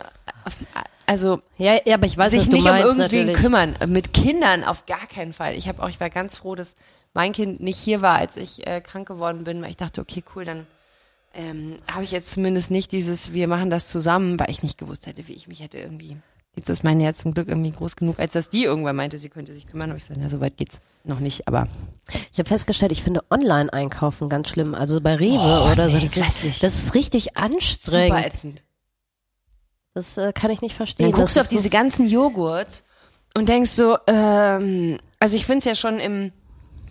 also 1.06 1.42
Ja, 1.58 1.78
ja, 1.86 1.96
aber 1.96 2.06
ich 2.06 2.18
weiß, 2.18 2.32
sich 2.32 2.42
was 2.42 2.50
du 2.50 2.56
nicht 2.56 2.66
meinst, 2.66 2.86
um 2.86 3.00
irgendwen 3.00 3.25
natürlich. 3.28 3.38
kümmern. 3.38 3.75
Mit 3.88 4.14
Kindern 4.14 4.64
auf 4.64 4.86
gar 4.86 5.06
keinen 5.08 5.34
Fall. 5.34 5.56
Ich 5.56 5.68
habe 5.68 5.82
auch, 5.84 5.90
ich 5.90 6.00
war 6.00 6.10
ganz 6.10 6.38
froh, 6.38 6.56
dass 6.56 6.75
mein 7.14 7.32
Kind 7.32 7.62
nicht 7.62 7.78
hier 7.78 8.02
war, 8.02 8.18
als 8.18 8.38
ich 8.38 8.66
äh, 8.68 8.82
krank 8.82 9.08
geworden 9.08 9.44
bin, 9.44 9.62
weil 9.62 9.70
ich 9.70 9.78
dachte, 9.78 10.02
okay, 10.02 10.24
cool, 10.36 10.46
dann 10.46 10.68
ähm, 11.34 11.80
habe 11.92 12.04
ich 12.04 12.12
jetzt 12.12 12.32
zumindest 12.32 12.72
nicht 12.72 12.92
dieses, 12.92 13.34
wir 13.34 13.48
machen 13.48 13.70
das 13.70 13.88
zusammen, 13.88 14.40
weil 14.40 14.50
ich 14.50 14.64
nicht 14.64 14.78
gewusst 14.78 15.08
hätte, 15.08 15.28
wie 15.28 15.34
ich 15.34 15.48
mich 15.48 15.62
hätte 15.62 15.78
irgendwie. 15.78 16.18
Jetzt 16.56 16.70
ist 16.70 16.84
meine 16.86 17.04
ja 17.04 17.12
zum 17.14 17.34
Glück 17.34 17.48
irgendwie 17.50 17.72
groß 17.72 17.96
genug, 17.98 18.18
als 18.20 18.34
dass 18.34 18.50
die 18.50 18.64
irgendwann 18.64 18.96
meinte, 18.96 19.18
sie 19.18 19.30
könnte 19.30 19.52
sich 19.54 19.68
kümmern. 19.68 19.90
habe 19.90 19.98
ich 19.98 20.04
gesagt, 20.08 20.22
ja, 20.22 20.30
so 20.30 20.40
weit 20.40 20.56
geht's 20.58 20.80
noch 21.04 21.20
nicht, 21.20 21.48
aber 21.48 21.68
Ich 22.32 22.40
habe 22.40 22.48
festgestellt, 22.48 22.92
ich 22.94 23.04
finde 23.04 23.22
Online-Einkaufen 23.30 24.30
ganz 24.30 24.50
schlimm. 24.50 24.74
Also 24.74 25.02
bei 25.02 25.16
Rewe 25.16 25.38
Oh, 25.40 25.72
oder 25.72 25.90
so. 25.90 25.98
nee, 25.98 26.04
Das 26.04 26.14
grässlich. 26.14 26.54
ist, 26.56 26.64
das 26.64 26.76
ist 26.76 26.94
richtig 26.96 27.38
anstrengend. 27.38 28.14
super 28.16 28.26
ätzend. 28.28 28.64
Das 29.94 30.18
äh, 30.18 30.32
kann 30.34 30.52
ich 30.52 30.62
nicht 30.62 30.76
verstehen. 30.76 31.10
Dann 31.12 31.20
guckst 31.20 31.36
du 31.36 31.40
Das 31.40 31.48
auf 31.48 31.52
ist 31.54 31.58
diese 31.60 31.70
ganzen 31.70 32.08
Joghurts 32.08 32.84
und 33.38 33.50
denkst 33.50 33.72
so, 33.72 33.98
ähm, 34.08 34.98
also 35.20 35.36
ich 35.38 35.46
finde 35.46 35.60
es 35.60 35.66
ja 35.66 35.76
schon 35.76 36.00
im 36.00 36.32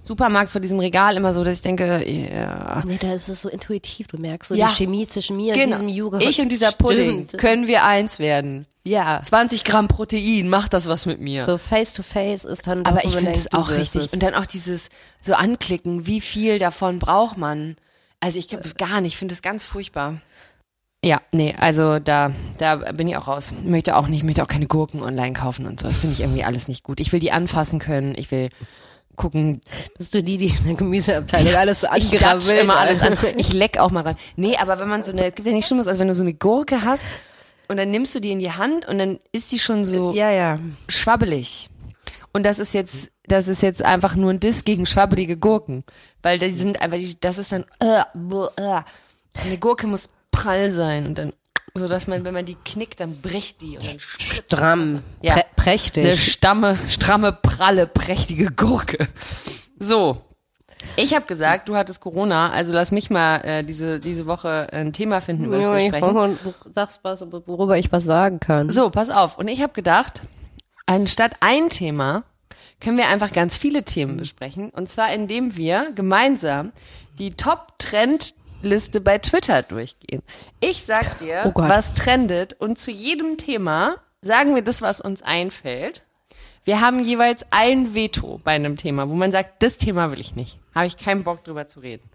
Supermarkt 0.02 0.50
vor 0.50 0.60
diesem 0.60 0.78
Regal 0.78 1.16
immer 1.16 1.32
so, 1.32 1.42
dass 1.44 1.54
ich 1.54 1.62
denke, 1.62 2.04
ja. 2.06 2.82
So, 2.82 2.88
nee, 2.88 2.98
da 3.00 3.14
ist 3.14 3.28
es 3.28 3.40
so 3.40 3.48
intuitiv. 3.48 4.06
Du 4.08 4.18
merkst 4.18 4.48
so 4.50 4.54
Ja. 4.54 4.68
die 4.68 4.74
Chemie 4.74 5.06
zwischen 5.06 5.36
mir 5.36 5.54
und 5.54 5.58
Genau. 5.60 5.72
diesem 5.72 5.88
Joghurt. 5.88 6.22
Ich 6.22 6.40
und 6.40 6.50
dieser 6.50 6.72
Pudding 6.72 7.24
Stimmt. 7.28 7.38
können 7.40 7.66
wir 7.66 7.84
eins 7.84 8.18
werden. 8.18 8.66
Ja. 8.86 9.22
20 9.24 9.64
Gramm 9.64 9.88
Protein, 9.88 10.48
macht 10.48 10.74
das 10.74 10.88
was 10.88 11.06
mit 11.06 11.20
mir. 11.20 11.44
So 11.46 11.56
face 11.56 11.94
to 11.94 12.02
face 12.02 12.44
ist 12.44 12.66
dann 12.66 12.84
Aber 12.84 13.04
ich 13.04 13.16
finde 13.16 13.30
es 13.30 13.52
auch 13.52 13.70
richtig. 13.70 14.04
es. 14.06 14.12
Und 14.12 14.22
dann 14.22 14.34
auch 14.34 14.46
dieses 14.46 14.90
so 15.22 15.34
anklicken, 15.34 16.06
wie 16.06 16.20
viel 16.20 16.58
davon 16.58 16.98
braucht 16.98 17.38
man? 17.38 17.76
Also 18.20 18.38
ich 18.38 18.48
glaube 18.48 18.68
gar 18.76 19.00
nicht, 19.00 19.14
ich 19.14 19.18
finde 19.18 19.34
es 19.34 19.42
ganz 19.42 19.64
furchtbar. 19.64 20.20
Ja, 21.04 21.20
nee, 21.32 21.54
also 21.58 21.98
da, 21.98 22.32
da 22.58 22.76
bin 22.92 23.08
ich 23.08 23.16
auch 23.16 23.26
raus. 23.26 23.52
Möchte 23.62 23.96
auch 23.96 24.08
nicht, 24.08 24.22
möchte 24.24 24.42
auch 24.42 24.48
keine 24.48 24.66
Gurken 24.66 25.02
online 25.02 25.34
kaufen 25.34 25.66
und 25.66 25.78
so. 25.78 25.90
Finde 25.90 26.14
ich 26.14 26.20
irgendwie 26.20 26.44
alles 26.44 26.68
nicht 26.68 26.82
gut. 26.82 27.00
Ich 27.00 27.12
will 27.12 27.20
die 27.20 27.32
anfassen 27.32 27.78
können, 27.78 28.14
ich 28.16 28.30
will 28.30 28.48
gucken. 29.16 29.60
Bist 29.98 30.14
du 30.14 30.22
die, 30.22 30.38
die 30.38 30.46
in 30.46 30.64
der 30.64 30.74
Gemüseabteilung 30.74 31.54
alles 31.54 31.80
so 31.82 31.86
Ich 31.96 32.04
angrabbelt? 32.12 32.18
klatsche 32.20 32.54
immer 32.54 32.78
alles 32.78 33.00
an. 33.00 33.16
Ich 33.36 33.52
leck 33.52 33.78
auch 33.78 33.90
mal 33.90 34.02
ran. 34.02 34.16
Nee, 34.36 34.56
aber 34.56 34.78
wenn 34.78 34.88
man 34.88 35.02
so 35.02 35.12
eine, 35.12 35.26
es 35.26 35.34
gibt 35.34 35.46
ja 35.46 35.52
nichts 35.54 35.68
Schlimmes, 35.68 35.86
als 35.86 35.98
wenn 35.98 36.08
du 36.08 36.14
so 36.14 36.22
eine 36.22 36.34
Gurke 36.34 36.82
hast 36.82 37.06
und 37.68 37.76
dann 37.76 37.90
nimmst 37.90 38.14
du 38.14 38.20
die 38.20 38.32
in 38.32 38.38
die 38.38 38.52
Hand 38.52 38.86
und 38.86 38.98
dann 38.98 39.18
ist 39.32 39.52
die 39.52 39.58
schon 39.58 39.84
so 39.84 40.12
Ja, 40.12 40.30
ja. 40.30 40.58
schwabbelig. 40.88 41.70
Und 42.32 42.44
das 42.44 42.58
ist 42.58 42.74
jetzt, 42.74 43.10
das 43.26 43.48
ist 43.48 43.62
jetzt 43.62 43.82
einfach 43.82 44.16
nur 44.16 44.30
ein 44.30 44.40
Diss 44.40 44.64
gegen 44.64 44.86
schwabbelige 44.86 45.36
Gurken. 45.36 45.84
Weil 46.22 46.38
die 46.38 46.50
sind 46.50 46.80
einfach, 46.80 46.98
die, 46.98 47.18
das 47.20 47.38
ist 47.38 47.52
dann, 47.52 47.64
äh, 47.80 48.02
buh, 48.14 48.48
äh. 48.56 48.82
eine 49.34 49.58
Gurke 49.58 49.86
muss 49.86 50.08
prall 50.32 50.70
sein 50.70 51.06
und 51.06 51.18
dann, 51.18 51.32
so 51.74 51.86
dass 51.86 52.06
man, 52.06 52.24
wenn 52.24 52.34
man 52.34 52.44
die 52.44 52.56
knickt, 52.56 53.00
dann 53.00 53.20
bricht 53.20 53.60
die 53.60 53.76
und 53.78 53.86
dann 53.86 53.98
Stramm. 53.98 55.02
Ja. 55.22 55.34
Prä 55.34 55.42
prächtig. 55.56 56.04
eine 56.04 56.16
stamme, 56.16 56.78
stramme, 56.88 57.32
pralle, 57.32 57.86
prächtige 57.86 58.50
Gurke. 58.50 59.06
So. 59.78 60.20
Ich 60.96 61.14
habe 61.14 61.26
gesagt, 61.26 61.68
du 61.68 61.76
hattest 61.76 62.00
Corona, 62.00 62.50
also 62.50 62.72
lass 62.72 62.90
mich 62.92 63.10
mal 63.10 63.38
äh, 63.38 63.64
diese, 63.64 64.00
diese 64.00 64.26
Woche 64.26 64.68
ein 64.72 64.92
Thema 64.92 65.20
finden, 65.20 65.46
über 65.46 65.58
das 65.58 65.72
wir 65.72 65.86
sprechen. 65.88 66.38
Du 66.64 66.72
sagst 66.72 67.00
was, 67.02 67.24
worüber 67.46 67.76
ich 67.78 67.90
was 67.92 68.04
sagen 68.04 68.40
kann. 68.40 68.70
So, 68.70 68.90
pass 68.90 69.10
auf. 69.10 69.38
Und 69.38 69.48
ich 69.48 69.62
habe 69.62 69.72
gedacht, 69.72 70.22
anstatt 70.86 71.32
ein 71.40 71.68
Thema 71.68 72.24
können 72.80 72.98
wir 72.98 73.08
einfach 73.08 73.32
ganz 73.32 73.56
viele 73.56 73.82
Themen 73.82 74.16
besprechen. 74.16 74.70
Und 74.70 74.88
zwar 74.88 75.12
indem 75.12 75.56
wir 75.56 75.90
gemeinsam 75.94 76.72
die 77.18 77.32
Top-Trend-Liste 77.32 79.00
bei 79.00 79.18
Twitter 79.18 79.62
durchgehen. 79.62 80.22
Ich 80.60 80.84
sag 80.84 81.18
dir, 81.18 81.44
Oh 81.46 81.52
was 81.54 81.94
trendet. 81.94 82.54
Und 82.54 82.78
zu 82.78 82.90
jedem 82.90 83.36
Thema 83.38 83.96
sagen 84.20 84.54
wir 84.54 84.62
das, 84.62 84.82
was 84.82 85.00
uns 85.00 85.22
einfällt. 85.22 86.02
Wir 86.64 86.80
haben 86.80 87.04
jeweils 87.04 87.44
ein 87.50 87.94
Veto 87.94 88.38
bei 88.42 88.52
einem 88.52 88.76
Thema, 88.76 89.08
wo 89.08 89.14
man 89.14 89.30
sagt, 89.32 89.62
das 89.62 89.76
Thema 89.76 90.10
will 90.10 90.20
ich 90.20 90.34
nicht. 90.34 90.58
Habe 90.74 90.86
ich 90.86 90.96
keinen 90.96 91.22
Bock 91.24 91.44
drüber 91.44 91.66
zu 91.66 91.80
reden. 91.80 92.08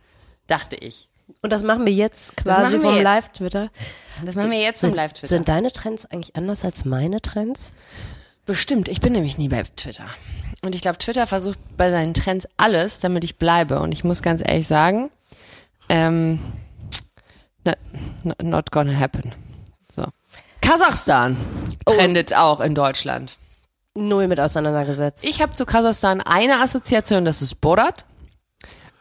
Dachte 0.47 0.75
ich. 0.75 1.07
Und 1.43 1.51
das 1.53 1.61
machen 1.61 1.85
wir 1.85 1.93
jetzt 1.93 2.35
quasi 2.37 2.73
wir 2.73 2.81
vom 2.81 2.95
jetzt. 2.95 3.03
Live-Twitter. 3.03 3.69
Das 4.25 4.33
machen 4.35 4.49
wir 4.49 4.59
jetzt 4.59 4.79
vom 4.81 4.93
Live-Twitter. 4.93 5.27
sind 5.27 5.47
deine 5.47 5.71
Trends 5.71 6.05
eigentlich 6.07 6.35
anders 6.35 6.65
als 6.65 6.85
meine 6.85 7.21
Trends? 7.21 7.75
Bestimmt, 8.47 8.89
ich 8.89 8.99
bin 8.99 9.13
nämlich 9.13 9.37
nie 9.37 9.47
bei 9.49 9.61
Twitter. 9.61 10.05
Und 10.63 10.73
ich 10.73 10.81
glaube, 10.81 10.97
Twitter 10.97 11.27
versucht 11.27 11.59
bei 11.77 11.91
seinen 11.91 12.15
Trends 12.15 12.47
alles, 12.57 12.99
damit 12.99 13.23
ich 13.23 13.37
bleibe. 13.37 13.79
Und 13.79 13.91
ich 13.91 14.03
muss 14.03 14.23
ganz 14.23 14.41
ehrlich 14.43 14.65
sagen, 14.65 15.11
ähm, 15.87 16.39
not, 17.63 18.41
not- 18.41 18.71
gonna 18.71 18.97
happen. 18.99 19.31
So. 19.95 20.03
Kasachstan 20.61 21.37
trendet 21.85 22.33
auch 22.35 22.59
in 22.59 22.73
Deutschland. 22.73 23.37
Null 24.07 24.27
mit 24.27 24.39
auseinandergesetzt. 24.39 25.25
Ich 25.25 25.41
habe 25.41 25.53
zu 25.53 25.65
Kasachstan 25.65 26.21
eine 26.21 26.61
Assoziation, 26.61 27.25
das 27.25 27.41
ist 27.41 27.55
Borat. 27.55 28.05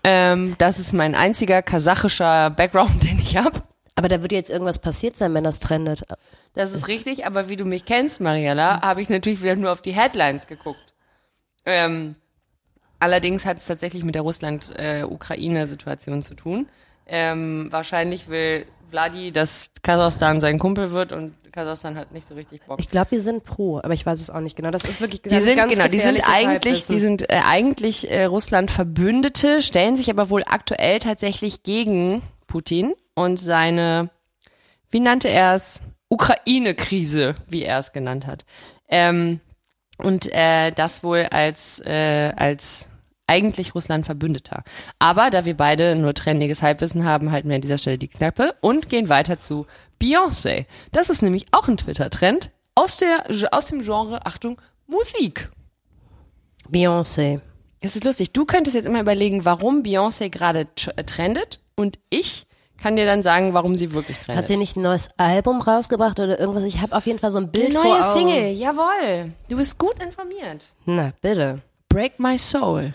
Ähm, 0.05 0.55
das 0.59 0.79
ist 0.79 0.93
mein 0.93 1.15
einziger 1.15 1.63
kasachischer 1.63 2.51
Background, 2.51 3.03
den 3.03 3.19
ich 3.19 3.37
habe. 3.37 3.63
Aber 3.95 4.09
da 4.09 4.23
würde 4.23 4.37
jetzt 4.37 4.51
irgendwas 4.51 4.79
passiert 4.79 5.17
sein, 5.17 5.35
wenn 5.35 5.43
das 5.43 5.59
trendet. 5.59 6.05
Das 6.55 6.73
ist 6.73 6.87
richtig, 6.87 7.27
aber 7.27 7.49
wie 7.49 7.57
du 7.57 7.65
mich 7.65 7.85
kennst, 7.85 8.21
Mariella, 8.21 8.81
habe 8.83 9.03
ich 9.03 9.09
natürlich 9.09 9.43
wieder 9.43 9.57
nur 9.57 9.73
auf 9.73 9.83
die 9.83 9.93
Headlines 9.93 10.47
geguckt. 10.47 10.95
Ähm, 11.67 12.15
allerdings 13.01 13.45
hat 13.45 13.59
es 13.59 13.67
tatsächlich 13.67 14.05
mit 14.05 14.15
der 14.15 14.23
Russland-Ukraine-Situation 14.23 16.23
zu 16.23 16.35
tun. 16.35 16.69
Ähm, 17.07 17.69
wahrscheinlich 17.71 18.29
will 18.29 18.67
Vladi, 18.91 19.33
dass 19.33 19.71
Kasachstan 19.83 20.41
sein 20.41 20.59
Kumpel 20.59 20.93
wird 20.93 21.13
und 21.13 21.35
Kasachstan 21.53 21.97
hat 21.97 22.13
nicht 22.13 22.27
so 22.27 22.35
richtig 22.35 22.63
Bock. 22.67 22.79
Ich 22.81 22.89
glaube, 22.89 23.09
die 23.11 23.19
sind 23.19 23.45
pro, 23.45 23.79
aber 23.79 23.95
ich 23.95 24.05
weiß 24.05 24.21
es 24.21 24.31
auch 24.31 24.41
nicht 24.41 24.57
genau. 24.57 24.71
Das 24.71 24.85
ist 24.85 25.01
wirklich 25.01 25.23
Die 25.23 25.41
sind 25.41 25.57
ganz 25.57 25.73
genau, 25.73 25.89
die 25.89 25.99
sind 25.99 26.21
eigentlich, 26.27 26.47
Halbwissen. 26.47 26.95
die 26.95 27.01
sind 27.01 27.31
äh, 27.31 27.41
eigentlich 27.45 28.11
äh, 28.11 28.25
Russland 28.25 28.71
Verbündete, 28.71 29.63
stellen 29.63 29.97
sich 29.97 30.11
aber 30.11 30.31
wohl 30.31 30.45
aktuell 30.47 30.99
tatsächlich 30.99 31.63
gegen 31.63 32.23
Putin 32.47 32.95
und 33.15 33.39
seine, 33.39 34.11
wie 34.91 35.01
nannte 35.01 35.29
er 35.29 35.55
es, 35.55 35.81
Ukraine-Krise, 36.09 37.37
wie 37.49 37.65
er 37.65 37.79
es 37.79 37.93
genannt 37.93 38.27
hat. 38.27 38.45
Ähm, 38.89 39.41
und 39.99 40.33
äh, 40.33 40.71
das 40.71 41.03
wohl 41.03 41.27
als 41.31 41.81
äh, 41.85 42.33
als 42.37 42.89
eigentlich 43.29 43.75
Russland 43.75 44.07
Verbündeter. 44.07 44.65
Aber 44.99 45.31
da 45.31 45.45
wir 45.45 45.57
beide 45.57 45.95
nur 45.95 46.15
trendiges 46.15 46.63
Halbwissen 46.63 47.05
haben, 47.05 47.31
halten 47.31 47.49
wir 47.49 47.57
an 47.57 47.63
dieser 47.63 47.79
Stelle 47.79 47.99
die 47.99 48.09
Knappe 48.09 48.55
und 48.61 48.89
gehen 48.89 49.09
weiter 49.09 49.39
zu 49.39 49.67
Beyoncé. 50.03 50.67
Das 50.93 51.11
ist 51.11 51.23
nämlich 51.23 51.47
auch 51.53 51.69
ein 51.69 51.77
Twitter-Trend 51.77 52.51
aus 52.75 52.97
der 52.97 53.25
aus 53.53 53.67
dem 53.67 53.83
Genre 53.83 54.25
Achtung 54.27 54.61
Musik. 54.87 55.51
Beyoncé. 56.71 57.41
Es 57.81 57.95
ist 57.95 58.05
lustig. 58.05 58.33
Du 58.33 58.45
könntest 58.45 58.75
jetzt 58.75 58.87
immer 58.87 59.01
überlegen, 59.01 59.45
warum 59.45 59.83
Beyoncé 59.83 60.31
gerade 60.31 60.67
äh, 60.97 61.05
trendet 61.05 61.61
und 61.77 61.99
ich 62.11 62.47
kann 62.81 62.95
dir 62.97 63.07
dann 63.07 63.23
sagen, 63.23 63.55
warum 63.55 63.77
sie 63.77 63.93
wirklich 63.93 64.19
trendet. 64.19 64.39
Hat 64.39 64.49
sie 64.49 64.57
nicht 64.57 64.77
ein 64.77 64.83
neues 64.83 65.09
Album 65.17 65.61
rausgebracht 65.61 66.19
oder 66.21 66.39
irgendwas? 66.39 66.65
Ich 66.65 66.81
habe 66.81 66.97
auf 66.97 67.07
jeden 67.07 67.19
Fall 67.19 67.31
so 67.33 67.39
ein 67.39 67.51
Bild 67.51 67.71
Eine 67.71 67.75
vor 67.75 67.85
neue 67.85 68.05
Augen. 68.05 68.13
Single, 68.13 68.51
jawohl. 68.53 69.33
Du 69.49 69.57
bist 69.57 69.79
gut 69.79 70.03
informiert. 70.03 70.73
Na, 70.87 71.13
bitte. 71.21 71.61
Break 71.89 72.19
My 72.21 72.39
Soul. 72.39 72.93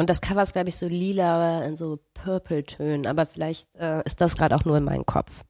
Und 0.00 0.08
das 0.08 0.22
Cover 0.22 0.42
ist, 0.42 0.54
glaube 0.54 0.70
ich, 0.70 0.76
so 0.76 0.88
lila 0.88 1.62
in 1.66 1.76
so 1.76 1.98
Purple-Tönen. 2.14 3.06
Aber 3.06 3.26
vielleicht 3.26 3.68
äh, 3.78 4.02
ist 4.06 4.22
das 4.22 4.34
gerade 4.34 4.56
auch 4.56 4.64
nur 4.64 4.78
in 4.78 4.84
meinem 4.84 5.04
Kopf. 5.04 5.42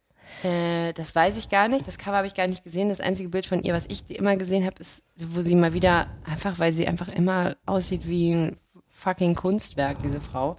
Äh, 0.42 0.92
das 0.94 1.14
weiß 1.14 1.36
ich 1.36 1.50
gar 1.50 1.68
nicht. 1.68 1.86
Das 1.86 1.98
Cover 1.98 2.16
habe 2.16 2.26
ich 2.26 2.34
gar 2.34 2.48
nicht 2.48 2.64
gesehen. 2.64 2.88
Das 2.88 2.98
einzige 2.98 3.28
Bild 3.28 3.46
von 3.46 3.62
ihr, 3.62 3.72
was 3.74 3.86
ich 3.86 4.10
immer 4.10 4.36
gesehen 4.36 4.66
habe, 4.66 4.74
ist, 4.80 5.04
wo 5.14 5.40
sie 5.40 5.54
mal 5.54 5.72
wieder 5.72 6.08
einfach, 6.24 6.58
weil 6.58 6.72
sie 6.72 6.88
einfach 6.88 7.06
immer 7.06 7.58
aussieht 7.64 8.08
wie 8.08 8.32
ein 8.34 8.56
fucking 8.88 9.36
Kunstwerk, 9.36 10.02
diese 10.02 10.20
Frau, 10.20 10.56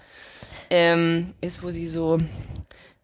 ähm, 0.70 1.34
ist, 1.42 1.62
wo 1.62 1.70
sie 1.70 1.86
so, 1.86 2.18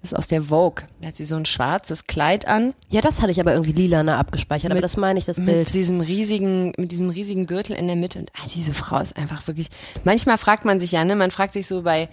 das 0.10 0.14
ist 0.14 0.18
aus 0.18 0.28
der 0.28 0.44
Vogue. 0.44 0.86
Da 1.02 1.10
hat 1.10 1.16
sie 1.16 1.26
so 1.26 1.36
ein 1.36 1.46
schwarzes 1.46 2.06
Kleid 2.08 2.48
an 2.48 2.74
Ja, 2.90 3.02
das 3.02 3.22
hatte 3.22 3.32
ich 3.32 3.40
aber 3.40 3.52
irgendwie 3.54 3.74
lila 3.74 4.04
ne, 4.04 4.16
abgespeichert. 4.18 4.72
aber 4.72 4.76
Mit- 4.76 4.84
das 4.84 4.98
meine 4.98 5.20
ich, 5.20 5.26
das 5.26 5.38
mit 5.38 5.48
Bild. 5.48 5.74
diesem 5.74 6.02
riesigen, 6.02 6.74
mit 6.78 6.92
diesem 6.92 7.10
riesigen 7.10 7.46
Gürtel 7.46 7.76
in 7.76 7.88
der 7.88 7.96
Mitte. 7.96 8.20
Und 8.20 8.30
ah, 8.36 8.48
diese 8.54 8.74
Frau 8.74 9.00
ist 9.00 9.18
einfach 9.18 9.46
wirklich. 9.48 9.68
Manchmal 10.04 10.38
fragt 10.38 10.66
man 10.66 10.80
sich 10.80 10.92
ja, 10.94 11.04
ne, 11.06 11.16
man 11.16 11.32
fragt 11.32 11.54
sich 11.54 11.68
so 11.68 11.82
bei 11.82 12.10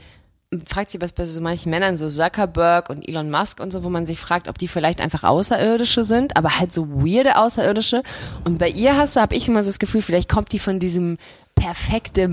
fragt 0.68 0.88
sich 0.90 1.00
was 1.00 1.10
bei 1.10 1.24
so 1.26 1.40
manchen 1.40 1.70
Männern, 1.70 1.96
so 1.96 2.06
Zuckerberg 2.06 2.88
und 2.88 3.08
Elon 3.08 3.28
Musk 3.28 3.58
und 3.58 3.72
so, 3.72 3.82
wo 3.82 3.88
man 3.90 4.06
sich 4.06 4.20
fragt, 4.20 4.46
ob 4.46 4.56
die 4.56 4.68
vielleicht 4.68 5.00
einfach 5.00 5.24
Außerirdische 5.24 6.04
sind, 6.04 6.36
aber 6.36 6.60
halt 6.60 6.72
so 6.72 6.88
weirde 7.04 7.38
Außerirdische. 7.38 8.04
Und 8.44 8.58
bei 8.60 8.68
ihr 8.68 8.96
hast 8.96 9.16
du, 9.16 9.20
habe 9.20 9.34
ich 9.34 9.48
immer 9.48 9.64
so 9.64 9.70
das 9.70 9.80
Gefühl, 9.80 10.00
vielleicht 10.02 10.28
kommt 10.28 10.52
die 10.52 10.60
von 10.60 10.78
diesem 10.78 11.16
perfekte 11.56 12.28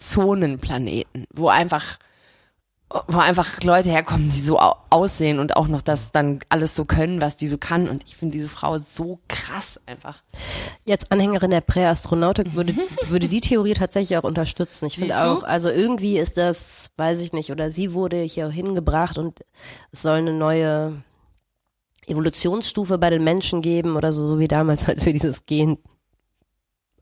Menschen-Amazonen-Planeten, 0.00 1.24
wo 1.34 1.48
einfach 1.48 1.98
wo 3.06 3.18
einfach 3.18 3.62
Leute 3.62 3.88
herkommen, 3.88 4.30
die 4.32 4.40
so 4.40 4.58
au 4.58 4.74
aussehen 4.92 5.38
und 5.38 5.56
auch 5.56 5.68
noch 5.68 5.82
das 5.82 6.10
dann 6.10 6.40
alles 6.48 6.74
so 6.74 6.84
können, 6.84 7.20
was 7.20 7.36
die 7.36 7.46
so 7.46 7.58
kann. 7.58 7.88
Und 7.88 8.02
ich 8.08 8.16
finde 8.16 8.36
diese 8.36 8.48
Frau 8.48 8.76
so 8.76 9.20
krass 9.28 9.78
einfach. 9.86 10.20
Jetzt 10.84 11.12
Anhängerin 11.12 11.52
der 11.52 11.60
Präastronautik 11.60 12.54
würde, 12.54 12.74
würde 13.06 13.28
die 13.28 13.40
Theorie 13.40 13.74
tatsächlich 13.74 14.18
auch 14.18 14.24
unterstützen. 14.24 14.86
Ich 14.86 14.96
finde 14.96 15.24
auch, 15.24 15.44
also 15.44 15.70
irgendwie 15.70 16.18
ist 16.18 16.36
das, 16.36 16.90
weiß 16.96 17.20
ich 17.20 17.32
nicht, 17.32 17.52
oder 17.52 17.70
sie 17.70 17.94
wurde 17.94 18.16
hier 18.16 18.48
hingebracht 18.48 19.16
und 19.16 19.38
es 19.92 20.02
soll 20.02 20.18
eine 20.18 20.32
neue 20.32 21.00
Evolutionsstufe 22.08 22.98
bei 22.98 23.10
den 23.10 23.22
Menschen 23.22 23.62
geben 23.62 23.94
oder 23.94 24.12
so, 24.12 24.26
so 24.26 24.40
wie 24.40 24.48
damals, 24.48 24.88
als 24.88 25.06
wir 25.06 25.12
dieses 25.12 25.46
Gen 25.46 25.78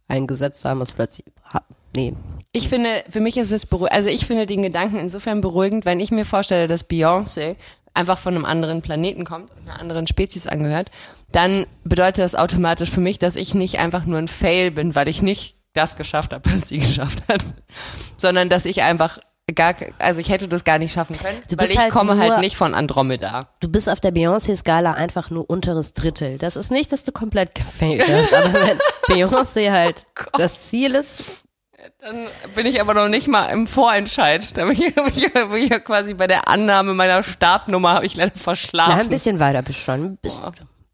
eingesetzt 0.08 0.64
haben, 0.64 0.80
was 0.80 0.92
plötzlich, 0.92 1.26
ha, 1.52 1.62
nee, 1.94 2.14
Ich 2.52 2.68
finde, 2.68 3.04
für 3.08 3.20
mich 3.20 3.36
ist 3.36 3.52
es 3.52 3.66
beruhigend, 3.66 3.92
also 3.92 4.08
ich 4.08 4.26
finde 4.26 4.46
den 4.46 4.62
Gedanken 4.62 4.98
insofern 4.98 5.40
beruhigend, 5.40 5.84
wenn 5.84 6.00
ich 6.00 6.10
mir 6.10 6.24
vorstelle, 6.24 6.66
dass 6.66 6.88
Beyoncé 6.88 7.56
einfach 7.94 8.18
von 8.18 8.34
einem 8.34 8.44
anderen 8.44 8.80
Planeten 8.80 9.24
kommt, 9.24 9.50
einer 9.66 9.78
anderen 9.80 10.06
Spezies 10.06 10.46
angehört, 10.46 10.90
dann 11.32 11.66
bedeutet 11.84 12.24
das 12.24 12.34
automatisch 12.34 12.90
für 12.90 13.00
mich, 13.00 13.18
dass 13.18 13.36
ich 13.36 13.54
nicht 13.54 13.78
einfach 13.78 14.04
nur 14.06 14.18
ein 14.18 14.28
Fail 14.28 14.70
bin, 14.70 14.94
weil 14.94 15.08
ich 15.08 15.20
nicht 15.20 15.56
das 15.74 15.96
geschafft 15.96 16.32
habe, 16.32 16.50
was 16.50 16.68
sie 16.68 16.78
geschafft 16.78 17.22
hat, 17.28 17.42
sondern 18.16 18.48
dass 18.48 18.64
ich 18.64 18.82
einfach 18.82 19.18
gar, 19.55 19.75
also 19.99 20.21
ich 20.21 20.28
hätte 20.28 20.49
das 20.49 20.64
gar 20.64 20.78
nicht 20.78 20.93
schaffen 20.93 21.17
können, 21.19 21.38
Du 21.49 21.57
weil 21.57 21.67
bist 21.67 21.73
ich 21.75 21.78
halt 21.78 21.90
komme 21.93 22.17
halt 22.19 22.31
nur- 22.31 22.38
nicht 22.38 22.57
von 22.57 22.75
Andromeda. 22.75 23.40
du 23.61 23.69
bist 23.69 23.88
auf 23.88 24.00
der 24.00 24.12
Beyoncé-Skala 24.12 24.93
einfach 24.95 25.31
nur 25.31 25.49
unteres 25.49 25.93
Drittel. 25.95 26.38
Das 26.38 26.57
ist 26.57 26.71
nicht, 26.71 26.93
dass 26.93 27.05
du 27.05 27.12
komplett 27.12 27.55
gefailt 27.55 28.05
hast, 28.09 28.33
aber 28.35 28.52
wenn 28.55 28.78
Beyoncé 29.17 29.71
halt 29.71 30.07
das 30.35 30.62
Ziel 30.69 30.95
ist, 30.95 31.45
Dann 32.00 32.26
bin 32.55 32.67
ich 32.67 32.81
aber 32.81 32.93
noch 32.95 33.09
nicht 33.09 33.28
mal 33.28 33.47
im 33.47 33.67
Vorentscheid. 33.67 34.57
Da 34.57 34.64
bin 34.64 34.73
ich, 34.73 34.95
bin 34.95 35.07
ich, 35.07 35.33
bin 35.33 35.55
ich 35.55 35.71
ja 35.71 35.78
quasi 35.78 36.14
bei 36.14 36.26
der 36.26 36.47
Annahme 36.49 36.93
meiner 36.95 37.23
Startnummer 37.23 37.95
habe 37.95 38.07
ich 38.07 38.17
leider 38.17 38.37
verschlafen. 38.37 39.00
ein 39.00 39.09
bisschen 39.09 39.38
weiter 39.40 39.62
bist 39.62 39.78
schon. 39.81 40.17
Bist, 40.19 40.40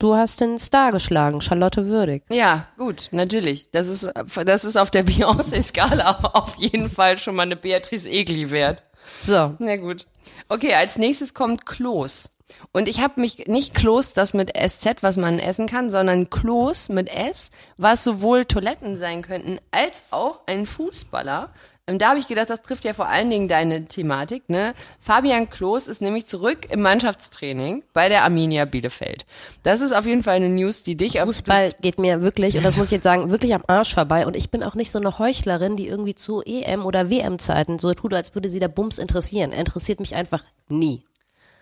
du 0.04 0.14
hast 0.14 0.40
den 0.40 0.58
Star 0.58 0.92
geschlagen, 0.92 1.40
Charlotte 1.40 1.88
Würdig. 1.88 2.24
Ja, 2.28 2.68
gut, 2.76 3.08
natürlich. 3.10 3.70
Das 3.70 3.88
ist, 3.88 4.12
das 4.44 4.64
ist 4.64 4.76
auf 4.76 4.90
der 4.90 5.02
Beyoncé-Skala 5.06 6.30
auf 6.34 6.56
jeden 6.56 6.90
Fall 6.90 7.16
schon 7.16 7.34
mal 7.34 7.44
eine 7.44 7.56
Beatrice 7.56 8.08
Egli 8.08 8.50
wert. 8.50 8.82
So, 9.26 9.54
Na 9.58 9.76
gut. 9.76 10.06
Okay, 10.48 10.74
als 10.74 10.98
nächstes 10.98 11.34
kommt 11.34 11.66
Kloß. 11.66 12.30
Und 12.72 12.88
ich 12.88 13.00
habe 13.00 13.20
mich 13.20 13.46
nicht 13.46 13.74
Kloß, 13.74 14.12
das 14.12 14.34
mit 14.34 14.52
SZ, 14.54 15.02
was 15.02 15.16
man 15.16 15.38
essen 15.38 15.66
kann, 15.66 15.90
sondern 15.90 16.28
Kloß 16.28 16.90
mit 16.90 17.08
S, 17.08 17.50
was 17.78 18.04
sowohl 18.04 18.44
Toiletten 18.44 18.96
sein 18.96 19.22
könnten, 19.22 19.58
als 19.70 20.04
auch 20.10 20.42
ein 20.46 20.66
Fußballer. 20.66 21.50
Und 21.86 22.00
da 22.00 22.10
habe 22.10 22.18
ich 22.18 22.26
gedacht, 22.26 22.48
das 22.48 22.62
trifft 22.62 22.86
ja 22.86 22.94
vor 22.94 23.08
allen 23.08 23.28
Dingen 23.28 23.46
deine 23.46 23.84
Thematik, 23.84 24.48
ne? 24.48 24.72
Fabian 25.00 25.50
Kloß 25.50 25.86
ist 25.86 26.00
nämlich 26.00 26.26
zurück 26.26 26.66
im 26.70 26.80
Mannschaftstraining 26.80 27.82
bei 27.92 28.08
der 28.08 28.24
Arminia 28.24 28.64
Bielefeld. 28.64 29.26
Das 29.64 29.82
ist 29.82 29.92
auf 29.92 30.06
jeden 30.06 30.22
Fall 30.22 30.36
eine 30.36 30.48
News, 30.48 30.82
die 30.82 30.96
dich 30.96 31.20
Fußball 31.20 31.72
geht 31.82 31.98
mir 31.98 32.22
wirklich, 32.22 32.56
und 32.56 32.64
das 32.64 32.78
muss 32.78 32.86
ich 32.86 32.92
jetzt 32.92 33.02
sagen, 33.02 33.30
wirklich 33.30 33.54
am 33.54 33.64
Arsch 33.66 33.92
vorbei. 33.92 34.26
Und 34.26 34.34
ich 34.34 34.50
bin 34.50 34.62
auch 34.62 34.74
nicht 34.74 34.90
so 34.90 34.98
eine 34.98 35.18
Heuchlerin, 35.18 35.76
die 35.76 35.86
irgendwie 35.86 36.14
zu 36.14 36.42
EM- 36.42 36.86
oder 36.86 37.10
WM-Zeiten 37.10 37.78
so 37.78 37.92
tut, 37.92 38.14
als 38.14 38.34
würde 38.34 38.48
sie 38.48 38.60
der 38.60 38.68
Bums 38.68 38.98
interessieren. 38.98 39.52
Er 39.52 39.58
interessiert 39.60 40.00
mich 40.00 40.14
einfach 40.14 40.42
nie. 40.68 41.02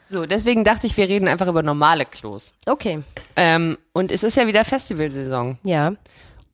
So, 0.09 0.27
deswegen 0.27 0.63
dachte 0.63 0.87
ich, 0.87 0.97
wir 0.97 1.09
reden 1.09 1.27
einfach 1.27 1.49
über 1.49 1.65
normale 1.65 2.05
Klos. 2.05 2.55
Okay, 2.67 3.03
Ähm, 3.35 3.77
und 3.93 4.13
es 4.13 4.23
ist 4.23 4.37
ja 4.37 4.47
wieder 4.47 4.65
Festivalsaison. 4.65 5.59
ja. 5.65 5.95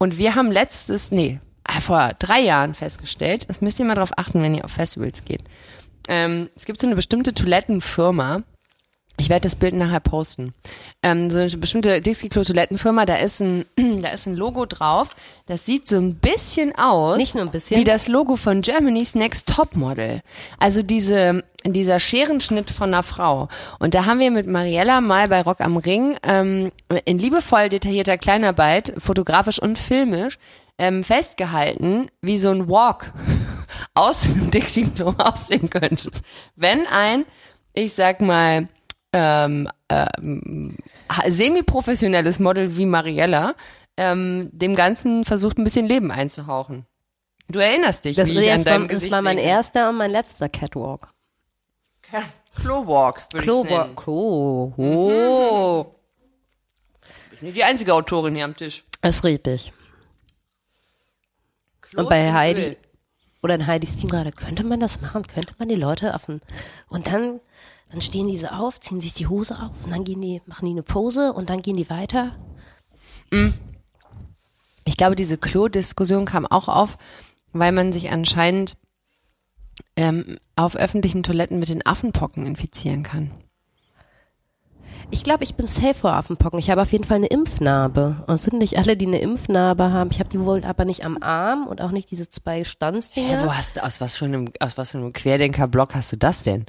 Und 0.00 0.16
wir 0.16 0.36
haben 0.36 0.52
letztes, 0.52 1.10
nee, 1.10 1.40
vor 1.80 2.12
drei 2.18 2.40
Jahren 2.40 2.74
festgestellt, 2.74 3.48
das 3.48 3.60
müsst 3.60 3.78
ihr 3.78 3.84
mal 3.84 3.94
drauf 3.94 4.12
achten, 4.16 4.42
wenn 4.42 4.54
ihr 4.54 4.64
auf 4.64 4.72
Festivals 4.72 5.24
geht. 5.24 5.42
Ähm, 6.08 6.48
es 6.56 6.64
gibt 6.64 6.80
so 6.80 6.86
eine 6.86 6.96
bestimmte 6.96 7.34
Toilettenfirma, 7.34 8.42
ich 9.20 9.28
werde 9.28 9.42
das 9.42 9.56
Bild 9.56 9.74
nachher 9.74 10.00
posten. 10.00 10.54
Ähm, 11.02 11.30
so 11.30 11.40
eine 11.40 11.50
bestimmte 11.50 12.00
Dixie-Klo-Toilettenfirma, 12.00 13.04
da 13.04 13.16
ist 13.16 13.40
ein, 13.40 13.66
da 14.02 14.08
ist 14.08 14.26
ein 14.26 14.36
Logo 14.36 14.64
drauf. 14.64 15.14
Das 15.46 15.66
sieht 15.66 15.88
so 15.88 15.96
ein 15.96 16.14
bisschen 16.14 16.74
aus. 16.76 17.18
Nicht 17.18 17.34
nur 17.34 17.44
ein 17.44 17.50
bisschen. 17.50 17.80
Wie 17.80 17.84
das 17.84 18.08
Logo 18.08 18.36
von 18.36 18.62
Germany's 18.62 19.14
Next 19.14 19.48
Top 19.48 19.74
Model. 19.74 20.20
Also 20.58 20.82
diese, 20.82 21.42
dieser 21.64 21.98
Scherenschnitt 21.98 22.70
von 22.70 22.94
einer 22.94 23.02
Frau. 23.02 23.48
Und 23.80 23.94
da 23.94 24.06
haben 24.06 24.20
wir 24.20 24.30
mit 24.30 24.46
Mariella 24.46 25.00
mal 25.00 25.28
bei 25.28 25.42
Rock 25.42 25.60
am 25.60 25.76
Ring 25.76 26.16
ähm, 26.22 26.70
in 27.04 27.18
liebevoll 27.18 27.68
detaillierter 27.68 28.18
Kleinarbeit, 28.18 28.94
fotografisch 28.98 29.58
und 29.60 29.78
filmisch, 29.78 30.38
ähm, 30.78 31.04
festgehalten, 31.04 32.10
wie 32.22 32.38
so 32.38 32.50
ein 32.50 32.68
Walk 32.68 33.12
aus 33.94 34.22
dem 34.22 34.50
Dixie-Klo 34.50 35.14
aussehen 35.18 35.68
könnte. 35.70 36.10
Wenn 36.56 36.86
ein, 36.86 37.24
ich 37.72 37.92
sag 37.94 38.20
mal, 38.20 38.68
ähm, 39.12 39.68
ähm, 39.88 40.76
semi-professionelles 41.26 42.38
Model 42.38 42.76
wie 42.76 42.86
Mariella 42.86 43.54
ähm, 43.96 44.50
dem 44.52 44.74
Ganzen 44.74 45.24
versucht, 45.24 45.58
ein 45.58 45.64
bisschen 45.64 45.86
Leben 45.86 46.10
einzuhauchen. 46.10 46.86
Du 47.48 47.58
erinnerst 47.58 48.04
dich, 48.04 48.16
Das, 48.16 48.28
wie 48.28 48.38
ich 48.38 48.50
an 48.50 48.56
das, 48.56 48.64
deinem 48.64 48.82
war, 48.82 48.88
das 48.88 48.96
Gesicht 48.96 49.12
war 49.12 49.22
mein 49.22 49.38
erster 49.38 49.88
und 49.88 49.96
mein 49.96 50.10
letzter 50.10 50.48
Catwalk. 50.48 51.08
Klowalk, 52.54 53.22
würde 53.32 53.38
ich 53.38 53.42
Klo, 53.44 53.64
nennen. 53.64 53.96
Klo. 53.96 54.72
Oh. 54.76 55.86
Ist 57.32 57.42
nicht 57.42 57.56
die 57.56 57.64
einzige 57.64 57.94
Autorin 57.94 58.34
hier 58.34 58.44
am 58.44 58.56
Tisch. 58.56 58.84
Ist 59.02 59.24
richtig. 59.24 59.72
Kloß 61.90 62.02
Und 62.02 62.08
bei 62.08 62.32
Heidi 62.32 62.62
Öl. 62.62 62.76
oder 63.42 63.54
in 63.54 63.66
Heidis 63.66 63.96
Team 63.96 64.10
gerade, 64.10 64.32
könnte 64.32 64.64
man 64.64 64.80
das 64.80 65.00
machen? 65.00 65.26
Könnte 65.26 65.54
man 65.58 65.68
die 65.68 65.74
Leute 65.74 66.14
auf 66.14 66.26
den, 66.26 66.40
und 66.88 67.06
dann, 67.06 67.40
dann 67.90 68.00
stehen 68.00 68.28
diese 68.28 68.52
auf, 68.54 68.80
ziehen 68.80 69.00
sich 69.00 69.14
die 69.14 69.26
Hose 69.26 69.58
auf 69.60 69.84
und 69.84 69.90
dann 69.90 70.04
gehen 70.04 70.20
die, 70.20 70.42
machen 70.46 70.66
die 70.66 70.72
eine 70.72 70.82
Pose 70.82 71.32
und 71.32 71.50
dann 71.50 71.62
gehen 71.62 71.76
die 71.76 71.90
weiter. 71.90 72.36
Ich 74.84 74.96
glaube, 74.96 75.16
diese 75.16 75.38
Klo-Diskussion 75.38 76.24
kam 76.24 76.46
auch 76.46 76.68
auf, 76.68 76.96
weil 77.52 77.72
man 77.72 77.92
sich 77.92 78.10
anscheinend 78.10 78.76
ähm, 79.96 80.38
auf 80.56 80.76
öffentlichen 80.76 81.22
Toiletten 81.22 81.58
mit 81.58 81.68
den 81.68 81.84
Affenpocken 81.84 82.46
infizieren 82.46 83.02
kann. 83.02 83.30
Ich 85.10 85.24
glaube, 85.24 85.42
ich 85.44 85.54
bin 85.54 85.66
safe 85.66 85.94
vor 85.94 86.12
Affenpocken. 86.12 86.58
Ich 86.58 86.70
habe 86.70 86.82
auf 86.82 86.92
jeden 86.92 87.04
Fall 87.04 87.16
eine 87.16 87.28
Impfnarbe. 87.28 88.24
Und 88.26 88.34
es 88.34 88.44
sind 88.44 88.58
nicht 88.58 88.78
alle, 88.78 88.96
die 88.96 89.06
eine 89.06 89.20
Impfnarbe 89.20 89.90
haben. 89.90 90.10
Ich 90.12 90.20
habe 90.20 90.28
die 90.28 90.40
wohl 90.40 90.64
aber 90.64 90.84
nicht 90.84 91.04
am 91.04 91.22
Arm 91.22 91.66
und 91.66 91.80
auch 91.80 91.90
nicht 91.90 92.10
diese 92.10 92.28
zwei 92.28 92.62
Stanzdinger. 92.64 93.40
Hä, 93.40 93.44
wo 93.44 93.54
hast 93.54 93.76
du, 93.76 93.84
aus 93.84 94.00
was 94.00 94.16
für 94.18 94.26
einem, 94.26 94.52
aus 94.60 94.76
was 94.76 94.90
für 94.92 94.98
einem 94.98 95.12
Querdenker-Block 95.12 95.94
hast 95.94 96.12
du 96.12 96.16
das 96.16 96.44
denn? 96.44 96.66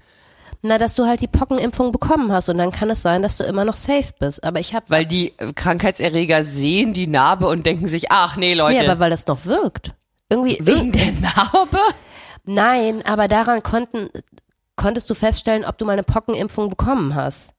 Na, 0.62 0.78
dass 0.78 0.95
du 0.95 1.06
halt 1.06 1.21
die 1.21 1.28
Pockenimpfung 1.28 1.91
bekommen 1.91 2.32
hast 2.32 2.49
und 2.49 2.58
dann 2.58 2.71
kann 2.71 2.89
es 2.89 3.02
sein, 3.02 3.21
dass 3.21 3.38
du 3.38 3.43
immer 3.43 3.65
noch 3.65 3.75
safe 3.75 4.13
bist. 4.19 4.43
Aber 4.43 4.60
ich 4.60 4.73
habe, 4.73 4.86
Weil 4.89 5.06
die 5.06 5.34
äh, 5.38 5.54
Krankheitserreger 5.54 6.43
sehen 6.43 6.93
die 6.93 7.08
Narbe 7.08 7.47
und 7.47 7.65
denken 7.65 7.88
sich, 7.88 8.12
ach 8.12 8.36
nee, 8.36 8.54
Leute. 8.54 8.80
nee, 8.80 8.88
aber 8.88 8.99
weil 8.99 9.10
das 9.10 9.28
noch 9.28 9.45
wirkt. 9.45 9.93
Irgendwie, 10.30 10.58
wegen 10.62 10.91
der 10.91 11.12
Narbe? 11.13 11.80
Nein, 12.45 13.02
aber 13.06 13.28
daran 13.28 13.63
konnten, 13.63 14.10
konntest 14.75 15.10
du 15.10 15.13
feststellen, 15.13 15.65
ob 15.65 15.78
du 15.78 15.86
mal 15.86 15.93
eine 15.93 16.04
Pockenimpfung 16.04 16.69
bekommen 16.69 17.15
hast. 17.15 17.54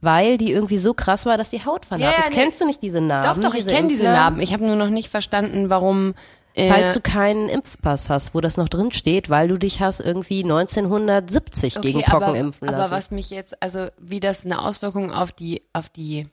Weil 0.00 0.36
die 0.38 0.52
irgendwie 0.52 0.78
so 0.78 0.92
krass 0.94 1.24
war, 1.26 1.38
dass 1.38 1.50
die 1.50 1.64
Haut 1.64 1.86
vernarbt 1.86 2.12
Ja, 2.12 2.20
ja, 2.20 2.26
ist. 2.28 2.34
nee. 2.36 2.42
Kennst 2.42 2.60
du 2.60 2.66
nicht 2.66 2.82
diese 2.82 3.00
Narben? 3.00 3.40
Doch, 3.40 3.50
doch, 3.50 3.56
ich 3.56 3.66
kenne 3.66 3.88
diese 3.88 4.04
Narben. 4.04 4.40
Ich 4.40 4.52
habe 4.52 4.64
nur 4.66 4.76
noch 4.76 4.90
nicht 4.90 5.08
verstanden, 5.08 5.70
warum. 5.70 6.14
Äh, 6.54 6.70
Falls 6.70 6.94
du 6.94 7.00
keinen 7.02 7.48
Impfpass 7.50 8.08
hast, 8.08 8.34
wo 8.34 8.40
das 8.40 8.56
noch 8.56 8.68
drin 8.70 8.90
steht, 8.90 9.28
weil 9.28 9.48
du 9.48 9.58
dich 9.58 9.80
hast 9.82 10.00
irgendwie 10.00 10.42
1970 10.42 11.80
gegen 11.82 12.00
Pocken 12.02 12.22
aber, 12.28 12.36
impfen 12.38 12.68
aber 12.68 12.78
lassen. 12.78 12.90
was 12.92 13.10
mich 13.10 13.28
jetzt, 13.30 13.62
also 13.62 13.88
wie 13.98 14.20
das 14.20 14.44
eine 14.46 14.62
Auswirkung 14.62 15.12
auf 15.12 15.32
die, 15.32 15.62
auf 15.74 15.88
die 15.90 16.28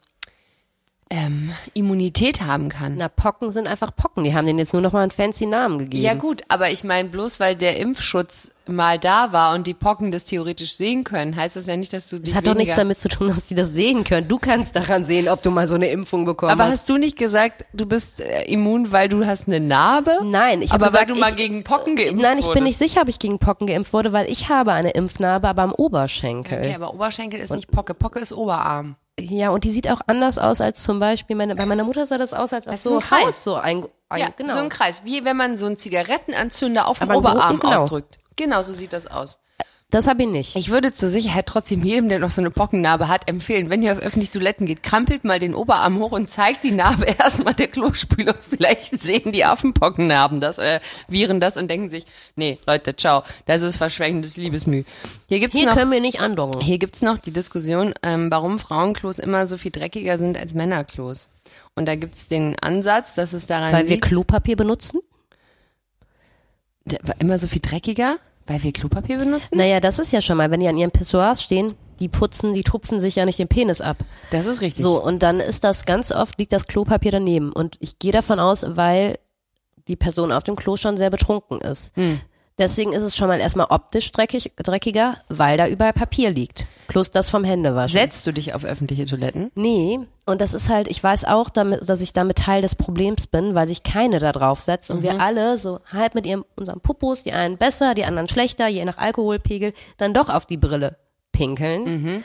ähm, 1.14 1.52
Immunität 1.76 2.42
haben 2.42 2.70
kann. 2.70 2.96
Na, 2.98 3.08
Pocken 3.08 3.52
sind 3.52 3.68
einfach 3.68 3.96
Pocken. 3.96 4.24
Die 4.24 4.34
haben 4.34 4.48
denen 4.48 4.58
jetzt 4.58 4.74
nur 4.74 4.82
noch 4.82 4.94
mal 4.94 5.04
einen 5.04 5.12
fancy 5.12 5.46
Namen 5.46 5.78
gegeben. 5.78 6.04
Ja 6.04 6.16
gut, 6.16 6.42
aber 6.48 6.72
ich 6.72 6.84
meine, 6.84 7.08
bloß 7.08 7.40
weil 7.40 7.56
der 7.56 7.78
Impfschutz 7.78 8.52
mal 8.66 8.98
da 8.98 9.32
war 9.32 9.54
und 9.54 9.68
die 9.68 9.76
Pocken 9.76 10.10
das 10.10 10.24
theoretisch 10.24 10.74
sehen 10.74 11.04
können, 11.04 11.36
heißt 11.36 11.56
das 11.56 11.68
ja 11.68 11.78
nicht, 11.78 11.94
dass 11.94 12.10
du 12.10 12.18
dich 12.18 12.30
Das 12.30 12.38
hat 12.38 12.48
doch 12.48 12.56
nichts 12.56 12.76
damit 12.76 12.98
zu 12.98 13.10
tun, 13.10 13.28
dass 13.28 13.46
die 13.46 13.54
das 13.54 13.74
sehen 13.74 14.04
können. 14.06 14.28
Du 14.28 14.40
kannst 14.40 14.76
daran 14.76 15.06
sehen, 15.06 15.30
ob 15.30 15.44
du 15.44 15.52
mal 15.52 15.68
so 15.68 15.76
eine 15.76 15.88
Impfung 15.90 16.26
bekommen 16.26 16.52
Aber 16.52 16.64
hast. 16.64 16.72
hast 16.72 16.90
du 16.90 16.98
nicht 16.98 17.18
gesagt, 17.18 17.66
du 17.74 17.86
bist 17.86 18.20
äh, 18.22 18.46
immun, 18.46 18.92
weil 18.92 19.08
du 19.08 19.24
hast 19.24 19.48
eine 19.48 19.60
Narbe? 19.60 20.18
Nein, 20.24 20.64
ich 20.64 20.72
habe 20.72 20.86
aber 20.86 20.94
gesagt, 20.94 21.10
weil 21.10 21.16
du 21.16 21.22
mal 21.22 21.30
ich, 21.30 21.36
gegen 21.36 21.64
Pocken 21.64 21.96
geimpft 21.96 22.16
Nein, 22.16 22.40
ich 22.40 22.46
bin 22.46 22.56
wurdest. 22.56 22.64
nicht 22.66 22.78
sicher, 22.80 23.02
ob 23.02 23.10
ich 23.10 23.20
gegen 23.20 23.38
Pocken 23.38 23.68
geimpft 23.68 23.94
wurde, 23.94 24.14
weil 24.14 24.28
ich 24.32 24.50
habe 24.50 24.72
eine 24.72 24.92
Impfnarbe, 24.92 25.48
aber 25.48 25.62
am 25.62 25.74
Oberschenkel. 25.74 26.58
Okay, 26.58 26.74
aber 26.74 26.94
Oberschenkel 26.94 27.40
ist 27.40 27.54
nicht 27.54 27.70
Pocke. 27.70 27.94
Pocke 27.94 28.20
ist 28.20 28.34
Oberarm. 28.34 28.96
Ja, 29.20 29.52
und 29.52 29.64
die 29.64 29.70
sieht 29.70 29.90
auch 29.90 30.02
anders 30.08 30.40
aus 30.40 30.60
als 30.60 30.82
zum 30.82 31.00
Beispiel 31.00 31.36
meine, 31.36 31.56
bei 31.56 31.66
meiner 31.66 31.84
Mutter 31.84 32.06
sah 32.06 32.18
das 32.18 32.34
aus, 32.34 32.52
als 32.52 32.68
ob 32.68 32.76
so 32.78 32.96
ein 32.96 33.02
Kreis. 33.02 33.26
Haus 33.26 33.44
so 33.44 33.56
ein, 33.56 33.86
ein 34.10 34.22
Ja, 34.22 34.30
genau. 34.36 34.54
so 34.54 34.60
ein 34.60 34.70
Kreis. 34.70 35.04
Wie 35.06 35.24
wenn 35.24 35.38
man 35.38 35.56
so 35.58 35.68
einen 35.68 35.78
Zigarettenanzünder 35.78 36.88
auf 36.88 37.00
dem 37.00 37.12
Oberarm 37.12 37.60
genau. 37.60 37.74
ausdrückt. 37.74 38.18
Genau, 38.36 38.62
so 38.64 38.74
sieht 38.74 38.92
das 38.92 39.06
aus. 39.06 39.40
Das 39.94 40.08
habe 40.08 40.24
ich 40.24 40.28
nicht. 40.28 40.56
Ich 40.56 40.72
würde 40.72 40.92
zur 40.92 41.08
Sicherheit 41.08 41.46
trotzdem 41.46 41.84
jedem, 41.84 42.10
der 42.10 42.18
noch 42.18 42.32
so 42.32 42.42
eine 42.42 42.50
Pockennarbe 42.50 43.10
hat, 43.10 43.30
empfehlen, 43.30 43.70
wenn 43.70 43.84
ihr 43.84 43.92
auf 43.92 44.00
öffentliche 44.00 44.32
Toiletten 44.32 44.66
geht, 44.66 44.82
krampelt 44.82 45.24
mal 45.24 45.38
den 45.38 45.54
Oberarm 45.54 46.00
hoch 46.00 46.14
und 46.14 46.32
zeigt 46.32 46.64
die 46.64 46.72
Narbe 46.72 47.06
erstmal 47.20 47.54
der 47.54 47.68
Klospülung. 47.68 48.34
Vielleicht 48.50 49.00
sehen 49.00 49.32
die 49.32 49.46
Affenpockennarben 49.46 50.42
das, 50.42 50.58
äh, 50.58 50.80
Viren 51.08 51.40
das 51.40 51.58
und 51.58 51.68
denken 51.68 51.90
sich, 51.90 52.06
nee, 52.36 52.58
Leute, 52.66 52.96
ciao, 52.96 53.22
das 53.46 53.62
ist 53.62 53.78
verschwendetes 53.78 54.36
Liebesmüh. 54.36 54.84
Hier 55.30 55.40
gibt's 55.40 55.56
Hier 55.56 55.68
noch, 55.68 55.76
können 55.76 55.92
wir 55.92 56.02
nicht 56.02 56.22
andocken. 56.22 56.60
hier 56.60 56.80
gibt's 56.80 57.04
noch 57.04 57.20
die 57.20 57.32
Diskussion, 57.32 57.94
ähm, 58.02 58.32
warum 58.32 58.58
Frauenklos 58.58 59.20
immer 59.20 59.46
so 59.46 59.58
viel 59.58 59.72
dreckiger 59.72 60.18
sind 60.18 60.40
als 60.40 60.56
Männerklos. 60.56 61.30
Und 61.76 61.86
da 61.86 61.94
gibt's 61.94 62.28
den 62.28 62.58
Ansatz, 62.58 63.14
dass 63.14 63.34
es 63.34 63.46
daran 63.46 63.72
Weil 63.72 63.84
wir 63.84 63.92
liegt, 63.92 64.06
Klopapier 64.06 64.56
benutzen? 64.56 65.02
Der 66.86 66.98
war 67.04 67.14
immer 67.20 67.38
so 67.38 67.46
viel 67.46 67.62
dreckiger, 67.62 68.18
weil 68.48 68.62
wir 68.64 68.72
Klopapier 68.72 69.18
benutzen? 69.18 69.58
Naja, 69.58 69.80
das 69.80 70.00
ist 70.00 70.12
ja 70.12 70.22
schon 70.22 70.38
mal, 70.38 70.52
wenn 70.52 70.60
die 70.60 70.68
an 70.68 70.78
ihren 70.78 70.92
Pissoirs 70.92 71.42
stehen, 71.42 71.76
die 72.00 72.10
putzen, 72.10 72.54
die 72.54 72.64
tupfen 72.64 73.00
sich 73.00 73.16
ja 73.16 73.26
nicht 73.26 73.40
den 73.40 73.48
Penis 73.48 73.82
ab. 73.82 73.98
Das 74.32 74.46
ist 74.46 74.62
richtig. 74.62 74.84
So, 74.84 75.02
und 75.02 75.24
dann 75.24 75.40
ist 75.40 75.64
das 75.64 75.86
ganz 75.86 76.12
oft, 76.12 76.38
liegt 76.40 76.52
das 76.52 76.68
Klopapier 76.68 77.12
daneben. 77.12 77.52
Und 77.52 77.78
ich 77.80 78.00
gehe 78.00 78.12
davon 78.12 78.40
aus, 78.40 78.66
weil 78.68 79.18
die 79.88 79.96
Person 79.96 80.32
auf 80.32 80.44
dem 80.44 80.56
Klo 80.56 80.76
schon 80.76 80.98
sehr 80.98 81.10
betrunken 81.10 81.60
ist. 81.62 81.96
Hm. 81.96 82.20
Deswegen 82.60 82.94
ist 82.94 83.04
es 83.04 83.16
schon 83.16 83.28
mal 83.28 83.40
erstmal 83.40 83.68
optisch 83.70 84.12
dreckig, 84.12 84.52
dreckiger, 84.58 85.18
weil 85.28 85.58
da 85.58 85.68
überall 85.68 85.94
Papier 85.94 86.30
liegt. 86.30 86.66
Plus 86.88 87.10
das 87.10 87.30
vom 87.30 87.44
Händewaschen. 87.44 88.00
Setzt 88.00 88.28
du 88.28 88.32
dich 88.32 88.54
auf 88.54 88.64
öffentliche 88.64 89.06
Toiletten? 89.08 89.52
Nee, 89.56 90.00
und 90.26 90.40
das 90.42 90.54
ist 90.54 90.70
halt, 90.70 90.88
ich 90.88 91.04
weiß 91.04 91.26
auch, 91.26 91.50
damit, 91.50 91.88
dass 91.90 92.02
ich 92.02 92.14
damit 92.14 92.38
Teil 92.38 92.62
des 92.62 92.76
Problems 92.76 93.28
bin, 93.28 93.56
weil 93.56 93.68
sich 93.68 93.84
keine 93.84 94.20
da 94.20 94.32
drauf 94.32 94.60
setzt 94.62 94.90
und 94.92 95.00
Mhm. 95.00 95.04
wir 95.04 95.20
alle 95.22 95.58
so 95.58 95.80
halb 95.92 96.16
mit 96.16 96.26
ihrem, 96.26 96.46
unserem 96.56 96.80
Pupus, 96.82 97.24
die 97.24 97.34
einen 97.34 97.58
besser, 97.58 97.94
die 97.94 98.06
anderen 98.06 98.28
schlechter, 98.30 98.68
je 98.68 98.86
nach 98.86 98.98
Alkoholpegel, 98.98 99.74
dann 99.98 100.14
doch 100.14 100.30
auf 100.30 100.46
die 100.46 100.58
Brille 100.58 100.98
pinkeln. 101.32 101.84
Mhm. 101.84 102.24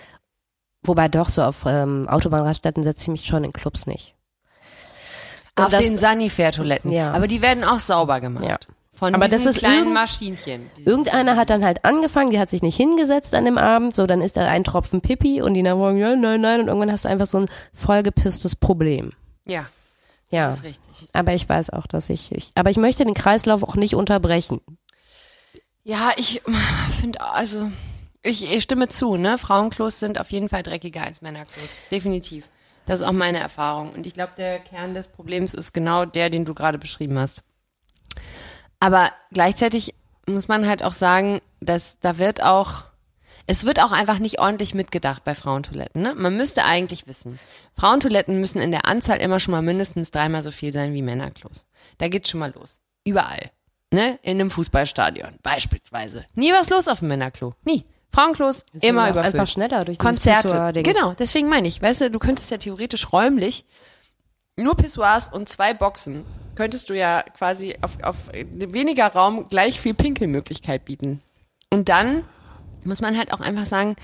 Wobei 0.83 1.09
doch 1.09 1.29
so 1.29 1.43
auf 1.43 1.65
ähm, 1.67 2.09
Autobahnraststätten 2.09 2.83
setze 2.85 3.03
ich 3.03 3.09
mich 3.09 3.25
schon 3.27 3.43
in 3.43 3.53
Clubs 3.53 3.87
nicht. 3.87 4.15
Und 5.59 5.65
Auf 5.65 5.71
das- 5.73 5.81
den 5.83 5.97
Sanifair-Toiletten. 5.97 6.93
Ja. 6.93 7.11
Aber 7.13 7.27
die 7.27 7.43
werden 7.43 7.65
auch 7.65 7.81
sauber 7.81 8.21
gemacht. 8.21 8.45
Ja. 8.45 8.57
Von 8.99 9.15
Aber 9.15 9.29
diesen 9.29 9.45
das 9.45 9.55
ist 9.55 9.59
kleinen 9.61 9.79
irgend- 9.79 9.95
Maschinchen. 9.95 10.71
Irgendeiner 10.85 11.37
hat 11.37 11.51
dann 11.51 11.65
halt 11.65 11.85
angefangen, 11.85 12.31
die 12.31 12.39
hat 12.41 12.51
sich 12.51 12.63
nicht 12.63 12.77
hingesetzt 12.77 13.33
an 13.35 13.45
dem 13.45 13.57
Abend, 13.57 13.95
so 13.95 14.07
dann 14.07 14.21
ist 14.21 14.37
da 14.37 14.49
ein 14.49 14.65
Tropfen 14.65 15.01
Pipi 15.01 15.41
und 15.41 15.55
die 15.55 15.63
dann 15.63 15.79
sagen, 15.79 15.99
ja, 15.99 16.17
nein, 16.17 16.41
nein, 16.41 16.61
und 16.63 16.67
irgendwann 16.69 16.91
hast 16.91 17.05
du 17.05 17.09
einfach 17.09 17.27
so 17.27 17.39
ein 17.39 17.47
vollgepisstes 17.75 18.57
Problem. 18.57 19.13
Ja, 19.47 19.67
Ja. 20.31 20.49
das 20.49 20.57
ist 20.57 20.65
richtig. 20.65 21.09
Aber 21.13 21.33
ich 21.33 21.49
weiß 21.49 21.71
auch, 21.71 21.87
dass 21.87 22.11
ich, 22.11 22.33
ich, 22.33 22.51
aber 22.57 22.71
ich 22.71 22.77
möchte 22.77 23.05
den 23.05 23.15
Kreislauf 23.15 23.63
auch 23.63 23.77
nicht 23.77 23.95
unterbrechen. 23.95 24.61
Ja, 25.85 26.11
ich 26.17 26.43
finde, 27.01 27.21
also, 27.21 27.71
ich, 28.23 28.53
ich 28.53 28.63
stimme 28.65 28.89
zu, 28.89 29.17
ne? 29.17 29.39
Frauenklos 29.39 30.01
sind 30.01 30.21
auf 30.21 30.31
jeden 30.33 30.49
Fall 30.49 30.63
dreckiger 30.65 31.03
als 31.05 31.23
Männerklos. 31.23 31.79
Definitiv. 31.91 32.49
Das 32.87 33.01
ist 33.01 33.07
auch 33.07 33.13
meine 33.13 33.39
Erfahrung. 33.39 33.93
Und 33.93 34.07
ich 34.07 34.15
glaube, 34.15 34.33
der 34.37 34.59
Kern 34.59 34.95
des 34.95 35.09
Problems 35.09 35.55
ist 35.55 35.73
genau 35.73 36.05
der, 36.05 36.31
den 36.31 36.45
du 36.45 36.55
gerade 36.55 36.79
beschrieben 36.79 37.19
hast. 37.19 37.43
Aber 38.81 39.11
gleichzeitig 39.33 39.95
muss 40.27 40.49
man 40.49 40.67
halt 40.67 40.83
auch 40.83 40.95
sagen, 40.95 41.41
dass 41.61 41.99
da 42.01 42.19
wird 42.19 42.43
auch, 42.43 42.85
es 43.47 43.64
wird 43.64 43.83
auch 43.83 43.93
einfach 43.93 44.19
nicht 44.19 44.38
ordentlich 44.38 44.75
mitgedacht 44.75 45.25
bei 45.25 45.35
Frauentoiletten. 45.35 46.03
Ne? 46.03 46.14
Man 46.14 46.37
müsste 46.37 46.64
eigentlich 46.64 47.07
wissen, 47.07 47.38
Frauentoiletten 47.75 48.38
müssen 48.41 48.61
in 48.61 48.71
der 48.71 48.87
Anzahl 48.87 49.19
immer 49.19 49.41
schon 49.41 49.53
mal 49.53 49.62
mindestens 49.62 50.11
dreimal 50.11 50.43
so 50.43 50.51
viel 50.51 50.73
sein 50.73 50.93
wie 50.95 51.03
Männerklos. 51.03 51.67
Da 51.99 52.09
geht's 52.09 52.31
schon 52.31 52.41
mal 52.41 52.53
los. 52.55 52.81
Überall. 53.05 53.51
Ne? 53.91 54.19
In 54.23 54.38
einem 54.38 54.51
Fußballstadion 54.51 55.38
beispielsweise. 55.43 56.27
Nie 56.35 56.53
was 56.53 56.69
los 56.69 56.88
auf 56.88 56.99
dem 56.99 57.09
Männerklo. 57.09 57.55
Nie. 57.64 57.85
Frauenklos 58.11 58.64
immer 58.81 59.11
überfüllt. 59.11 59.35
einfach 59.35 59.47
schneller 59.47 59.85
durch 59.85 59.99
Konzerte. 59.99 60.83
Genau, 60.83 61.12
deswegen 61.12 61.49
meine 61.49 61.69
ich, 61.69 61.81
weißt 61.83 62.03
du, 62.03 62.11
du 62.11 62.19
könntest 62.19 62.51
ja 62.51 62.57
theoretisch 62.57 63.12
räumlich 63.12 63.64
nur 64.59 64.77
Pissoirs 64.77 65.29
und 65.29 65.49
zwei 65.49 65.75
Boxen 65.75 66.25
könntest 66.55 66.90
du 66.90 66.94
ja 66.94 67.23
quasi 67.37 67.77
auf, 67.81 68.03
auf 68.03 68.16
weniger 68.33 69.07
Raum 69.07 69.44
gleich 69.49 69.81
viel 69.81 69.94
Pinkelmöglichkeit 69.94 70.85
bieten. 70.85 71.23
Und 71.71 71.88
dann 71.88 72.25
muss 72.85 73.01
man 73.01 73.16
halt 73.16 73.33
auch 73.33 73.40
einfach 73.40 73.66
sagen, 73.66 73.97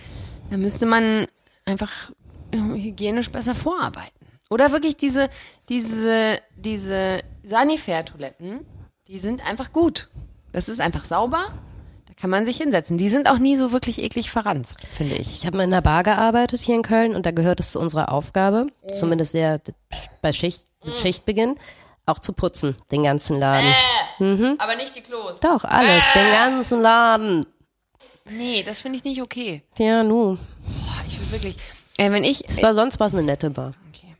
da 0.51 0.57
müsste 0.57 0.87
man 0.87 1.27
einfach 1.65 2.13
äh, 2.53 2.59
hygienisch 2.59 3.31
besser 3.31 3.55
vorarbeiten. 3.55 4.27
Oder 4.51 4.71
wirklich 4.73 4.97
diese, 4.97 5.31
diese, 5.69 6.39
diese 6.57 7.21
Sanifair-Toiletten, 7.43 8.65
die 9.09 9.19
sind 9.19 9.45
einfach 9.45 9.73
gut. 9.73 10.09
Das 10.53 10.69
ist 10.69 10.81
einfach 10.81 11.05
sauber. 11.05 11.47
Da 12.15 12.21
kann 12.21 12.31
man 12.31 12.47
sich 12.47 12.59
hinsetzen. 12.59 12.99
Die 12.99 13.09
sind 13.09 13.29
auch 13.29 13.39
nie 13.39 13.57
so 13.57 13.73
wirklich 13.73 14.03
eklig 14.03 14.31
verranzt, 14.31 14.79
finde 14.93 15.17
ich. 15.17 15.33
Ich 15.33 15.47
habe 15.47 15.57
mal 15.57 15.65
in 15.65 15.73
einer 15.73 15.83
Bar 15.83 16.03
gearbeitet 16.03 16.61
hier 16.61 16.77
in 16.77 16.83
Köln 16.83 17.15
und 17.15 17.27
da 17.27 17.31
gehört 17.33 17.61
es 17.61 17.73
zu 17.73 17.81
unserer 17.81 18.13
Aufgabe, 18.13 18.67
zumindest 18.93 19.35
der 19.35 19.61
bei 20.23 20.33
Schicht, 20.33 20.67
mit 20.85 20.95
Schichtbeginn, 20.99 21.57
auch 22.07 22.19
zu 22.19 22.33
putzen, 22.33 22.77
den 22.91 23.03
ganzen 23.03 23.39
Laden. 23.39 23.75
Aber 24.59 24.77
nicht 24.77 24.95
die 24.95 25.01
Klos. 25.01 25.41
Doch, 25.41 25.65
alles, 25.65 26.05
den 26.15 26.31
ganzen 26.31 26.83
Laden. 26.83 27.47
Nee, 28.31 28.63
das 28.63 28.81
finde 28.81 28.99
ich 28.99 29.05
nicht 29.05 29.21
okay. 29.21 29.63
Ja, 29.79 30.03
nu. 30.03 30.37
Boah, 30.37 31.05
ich 31.07 31.21
will 31.21 31.33
wirklich. 31.33 31.57
Äh, 31.99 32.11
wenn 32.11 32.25
ich. 32.25 32.49
Es 32.49 32.63
war 32.63 32.75
sonst 32.75 32.99
was 33.01 33.13
eine 33.13 33.23
nette 33.23 33.51
Bar. 33.51 33.75
Okay. 33.91 34.15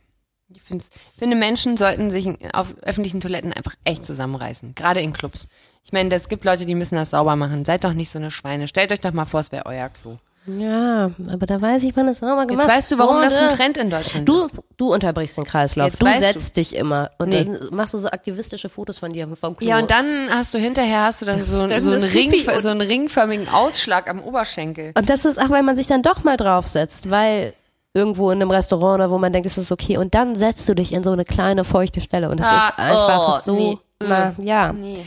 Ich 0.53 0.61
finde, 0.61 1.35
Menschen 1.35 1.77
sollten 1.77 2.11
sich 2.11 2.29
auf 2.53 2.75
öffentlichen 2.81 3.21
Toiletten 3.21 3.51
einfach 3.53 3.73
echt 3.83 4.05
zusammenreißen. 4.05 4.75
Gerade 4.75 5.01
in 5.01 5.13
Clubs. 5.13 5.47
Ich 5.85 5.91
meine, 5.93 6.13
es 6.15 6.27
gibt 6.29 6.43
Leute, 6.45 6.65
die 6.65 6.73
müssen 6.75 6.95
das 6.95 7.11
sauber 7.11 7.35
machen. 7.35 7.63
Seid 7.63 7.83
doch 7.83 7.93
nicht 7.93 8.09
so 8.09 8.17
eine 8.17 8.31
Schweine. 8.31 8.67
Stellt 8.67 8.91
euch 8.91 9.01
doch 9.01 9.13
mal 9.13 9.25
vor, 9.25 9.39
es 9.39 9.51
wäre 9.51 9.67
euer 9.67 9.87
Klo. 9.89 10.17
Ja, 10.47 11.09
aber 11.31 11.45
da 11.47 11.59
weiß 11.59 11.83
ich, 11.85 11.95
wann 11.95 12.07
es 12.07 12.19
sauber 12.19 12.45
gemacht 12.45 12.65
Jetzt 12.67 12.75
weißt 12.75 12.91
du, 12.91 12.97
warum 12.99 13.19
das 13.21 13.35
ein 13.35 13.45
wurde. 13.45 13.55
Trend 13.55 13.77
in 13.77 13.89
Deutschland 13.89 14.29
Du, 14.29 14.45
ist. 14.45 14.51
du 14.77 14.93
unterbrichst 14.93 15.37
den 15.37 15.43
Kreislauf. 15.43 15.87
Jetzt 15.89 16.01
du 16.03 16.05
setzt 16.19 16.57
dich 16.57 16.75
immer 16.75 17.09
und 17.17 17.29
Nee. 17.29 17.45
dann 17.45 17.69
machst 17.71 17.95
du 17.95 17.97
so 17.97 18.07
aktivistische 18.09 18.69
Fotos 18.69 18.99
von 18.99 19.11
dir 19.11 19.27
vom 19.35 19.57
Klo. 19.57 19.67
Ja, 19.67 19.79
und 19.79 19.89
dann 19.89 20.05
hast 20.31 20.53
du 20.53 20.59
hinterher 20.59 21.03
hast 21.05 21.23
du 21.23 21.25
dann 21.25 21.43
so, 21.43 21.67
Dann 21.67 21.79
so, 21.79 21.91
einen, 21.91 22.01
das 22.01 22.13
Ring, 22.13 22.31
so 22.59 22.69
einen 22.69 22.81
ringförmigen 22.81 23.49
Ausschlag 23.49 24.07
am 24.07 24.21
Oberschenkel. 24.21 24.91
Und 24.95 25.09
das 25.09 25.25
ist 25.25 25.41
auch, 25.41 25.49
weil 25.49 25.63
man 25.63 25.75
sich 25.75 25.87
dann 25.87 26.03
doch 26.03 26.23
mal 26.23 26.37
draufsetzt, 26.37 27.09
weil 27.09 27.53
irgendwo 27.95 28.29
in 28.29 28.39
einem 28.39 28.51
Restaurant 28.51 28.95
oder 29.01 29.09
wo 29.09 29.17
man 29.17 29.33
denkt, 29.33 29.47
es 29.47 29.57
ist 29.57 29.71
okay. 29.71 29.97
Und 29.97 30.13
dann 30.13 30.35
setzt 30.35 30.69
du 30.69 30.75
dich 30.75 30.93
in 30.93 31.03
so 31.03 31.11
eine 31.11 31.25
kleine 31.25 31.63
feuchte 31.63 32.01
Stelle 32.01 32.29
und 32.29 32.39
es 32.39 32.45
Ah, 32.45 32.57
ist 32.69 32.79
einfach 32.79 33.39
oh, 33.39 33.41
so, 33.43 33.55
nee. 33.55 33.77
na, 33.99 34.35
ja, 34.41 34.73
Nee. 34.73 35.03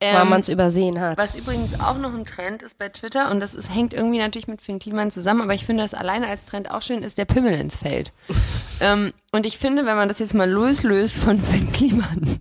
Weil 0.00 0.22
Ähm, 0.22 0.28
man 0.28 0.40
es 0.40 0.48
übersehen 0.48 1.00
hat. 1.00 1.18
Was 1.18 1.34
übrigens 1.34 1.80
auch 1.80 1.98
noch 1.98 2.14
ein 2.14 2.24
Trend 2.24 2.62
ist 2.62 2.78
bei 2.78 2.88
Twitter, 2.88 3.30
und 3.30 3.40
das 3.40 3.54
ist, 3.54 3.74
hängt 3.74 3.92
irgendwie 3.94 4.18
natürlich 4.18 4.46
mit 4.48 4.60
Finn 4.62 4.78
Kliman 4.78 5.10
zusammen, 5.10 5.42
aber 5.42 5.54
ich 5.54 5.64
finde 5.66 5.82
das 5.82 5.94
alleine 5.94 6.28
als 6.28 6.46
Trend 6.46 6.70
auch 6.70 6.82
schön, 6.82 7.02
ist 7.02 7.18
der 7.18 7.24
Pimmel 7.24 7.54
ins 7.54 7.76
Feld. 7.78 8.12
ähm, 8.80 9.12
und 9.32 9.44
ich 9.46 9.58
finde, 9.58 9.86
wenn 9.86 9.96
man 9.96 10.08
das 10.08 10.18
jetzt 10.20 10.34
mal 10.34 10.48
loslöst 10.48 11.14
von 11.16 11.38
Finn 11.42 11.72
Kliman, 11.72 12.38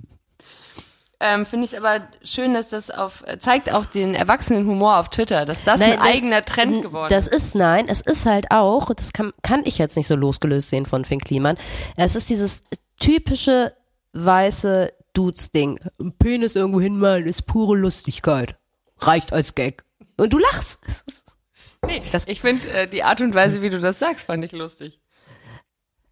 ähm, 1.19 1.47
finde 1.47 1.65
ich 1.65 1.73
es 1.73 1.77
aber 1.79 2.01
schön, 2.23 2.53
dass 2.53 2.69
das 2.69 2.91
auf, 2.91 3.23
zeigt 3.39 3.71
auch 3.73 3.87
den 3.87 4.13
erwachsenen 4.13 4.67
Humor 4.67 4.97
auf 4.97 5.09
Twitter, 5.09 5.45
dass 5.45 5.63
das 5.63 5.79
Nein, 5.79 5.93
ein 5.93 5.99
eigener 6.01 6.45
Trend 6.45 6.83
geworden 6.83 7.07
Das 7.09 7.27
ist. 7.27 7.47
ist, 7.47 7.55
nein, 7.55 7.87
es 7.89 8.01
ist 8.01 8.27
halt 8.27 8.51
auch, 8.51 8.93
das 8.93 9.13
kann, 9.13 9.33
kann 9.41 9.61
ich 9.65 9.79
jetzt 9.79 9.97
nicht 9.97 10.05
so 10.05 10.15
losgelöst 10.15 10.69
sehen 10.69 10.85
von 10.85 11.05
Finn 11.05 11.19
Kliman. 11.19 11.57
Es 11.95 12.15
ist 12.15 12.29
dieses 12.29 12.61
typische 12.99 13.73
weiße 14.13 14.93
Dudes-Ding. 15.17 15.79
Ein 15.99 16.13
Penis 16.17 16.55
irgendwo 16.55 16.79
hinmalen 16.79 17.25
ist 17.25 17.45
pure 17.47 17.75
Lustigkeit. 17.75 18.57
Reicht 18.99 19.33
als 19.33 19.55
Gag. 19.55 19.83
Und 20.17 20.31
du 20.33 20.37
lachst. 20.37 20.79
Nee, 21.85 22.01
ich 22.27 22.41
finde 22.41 22.69
äh, 22.73 22.87
die 22.87 23.03
Art 23.03 23.21
und 23.21 23.33
Weise, 23.33 23.61
wie 23.61 23.69
du 23.69 23.79
das 23.79 23.99
sagst, 23.99 24.25
fand 24.25 24.43
ich 24.43 24.51
lustig. 24.51 24.99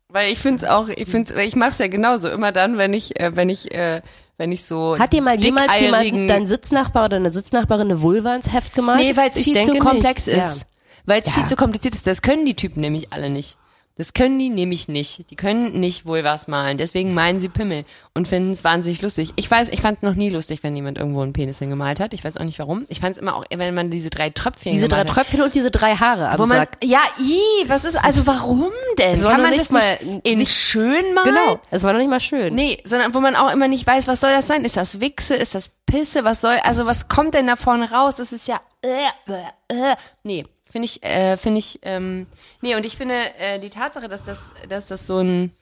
Weil 0.09 0.31
ich 0.31 0.39
finde 0.39 0.63
es 0.63 0.69
auch, 0.69 0.87
ich 0.89 1.09
finde 1.09 1.41
ich 1.43 1.55
mache 1.55 1.71
es 1.71 1.79
ja 1.79 1.87
genauso 1.87 2.29
immer 2.29 2.51
dann, 2.51 2.77
wenn 2.77 2.93
ich, 2.93 3.19
äh, 3.19 3.35
wenn 3.35 3.49
ich, 3.49 3.73
äh, 3.73 4.01
wenn 4.37 4.51
ich 4.51 4.63
so 4.65 4.97
Hat 4.99 5.13
dir 5.13 5.21
mal 5.21 5.37
jemals 5.39 5.79
jemand, 5.79 6.03
dickeirigen- 6.05 6.27
dein 6.27 6.45
Sitznachbar 6.45 7.05
oder 7.05 7.17
eine 7.17 7.31
Sitznachbarin 7.31 7.87
eine 7.89 8.01
Vulva 8.01 8.35
ins 8.35 8.53
Heft 8.53 8.73
gemalt? 8.75 8.99
Nee, 8.99 9.17
weil 9.17 9.29
es 9.29 9.41
viel 9.43 9.61
zu 9.63 9.75
komplex 9.79 10.27
nicht. 10.27 10.37
ist. 10.37 10.67
Weil 11.05 11.21
es 11.21 11.29
Ja. 11.29 11.33
viel 11.33 11.45
zu 11.47 11.55
kompliziert 11.55 11.95
ist. 11.95 12.07
Das 12.07 12.21
können 12.21 12.45
die 12.45 12.55
Typen 12.55 12.81
nämlich 12.81 13.11
alle 13.11 13.29
nicht. 13.29 13.57
Das 13.97 14.13
können 14.13 14.37
die 14.39 14.49
nämlich 14.49 14.89
nicht. 14.89 15.29
Die 15.31 15.37
können 15.37 15.79
nicht 15.79 16.05
wohl 16.05 16.25
was 16.25 16.49
malen. 16.49 16.77
Deswegen 16.77 17.13
meinen 17.13 17.39
sie 17.39 17.47
Pimmel 17.47 17.85
und 18.13 18.27
finden 18.27 18.51
es 18.51 18.65
wahnsinnig 18.65 19.01
lustig. 19.01 19.31
Ich 19.37 19.49
weiß, 19.49 19.69
ich 19.69 19.79
fand 19.79 19.99
es 19.99 20.01
noch 20.03 20.15
nie 20.15 20.27
lustig, 20.29 20.63
wenn 20.63 20.75
jemand 20.75 20.97
irgendwo 20.97 21.21
einen 21.21 21.31
Penis 21.31 21.59
hingemalt 21.59 22.01
hat. 22.01 22.13
Ich 22.13 22.21
weiß 22.23 22.35
auch 22.35 22.43
nicht 22.43 22.59
warum. 22.59 22.85
Ich 22.89 22.99
fand 22.99 23.15
es 23.15 23.21
immer 23.21 23.37
auch, 23.37 23.45
wenn 23.55 23.73
man 23.73 23.91
diese 23.91 24.09
drei 24.09 24.31
Tröpfchen 24.31 24.73
Diese 24.73 24.89
drei 24.89 24.97
gemalt 25.03 25.09
hat. 25.11 25.15
Tröpfchen 25.27 25.41
und 25.43 25.55
diese 25.55 25.71
drei 25.71 25.95
Haare 25.95 26.27
am 26.29 26.39
Wo 26.39 26.45
man, 26.45 26.57
Sack. 26.57 26.77
ja, 26.83 26.99
i, 27.21 27.39
was 27.69 27.85
ist, 27.85 27.95
also 27.95 28.27
warum 28.27 28.71
denn? 28.99 29.17
Kann 29.21 29.41
man 29.41 29.51
nicht 29.51 29.61
das 29.61 29.71
nicht 29.71 30.01
mal- 30.11 30.19
in 30.23 30.39
nicht- 30.39 30.51
schön 30.51 31.13
malen? 31.13 31.29
Genau, 31.33 31.59
es 31.71 31.83
war 31.83 31.93
noch 31.93 31.99
nicht 31.99 32.09
mal 32.09 32.19
schön. 32.19 32.53
Nee, 32.53 32.81
sondern 32.83 33.13
wo 33.13 33.21
man 33.21 33.37
auch 33.37 33.53
immer 33.53 33.69
nicht 33.69 33.87
weiß, 33.87 34.07
was 34.09 34.19
soll 34.19 34.31
das 34.31 34.45
sein? 34.47 34.65
Ist 34.65 34.75
das 34.75 34.99
Wichse? 34.99 35.35
Ist 35.35 35.55
das 35.55 35.69
Pisse? 35.85 36.25
Was 36.25 36.41
soll, 36.41 36.57
also 36.63 36.85
was 36.85 37.07
kommt 37.07 37.33
denn 37.33 37.47
da 37.47 37.55
vorne 37.55 37.89
raus? 37.91 38.17
Das 38.17 38.33
ist 38.33 38.49
ja, 38.49 38.59
äh, 38.81 38.87
äh, 39.31 39.91
äh. 39.91 39.95
nee, 40.23 40.45
finde 40.75 40.87
ich, 40.87 41.03
äh, 41.03 41.37
finde 41.37 41.59
ich, 41.59 41.79
ähm, 41.83 42.27
nee, 42.59 42.75
und 42.75 42.85
ich 42.85 42.97
finde, 42.97 43.15
äh, 43.39 43.59
die 43.59 43.69
Tatsache, 43.69 44.09
dass 44.09 44.25
das, 44.25 44.51
dass 44.67 44.87
das 44.87 45.07
so 45.07 45.19
ein, 45.19 45.53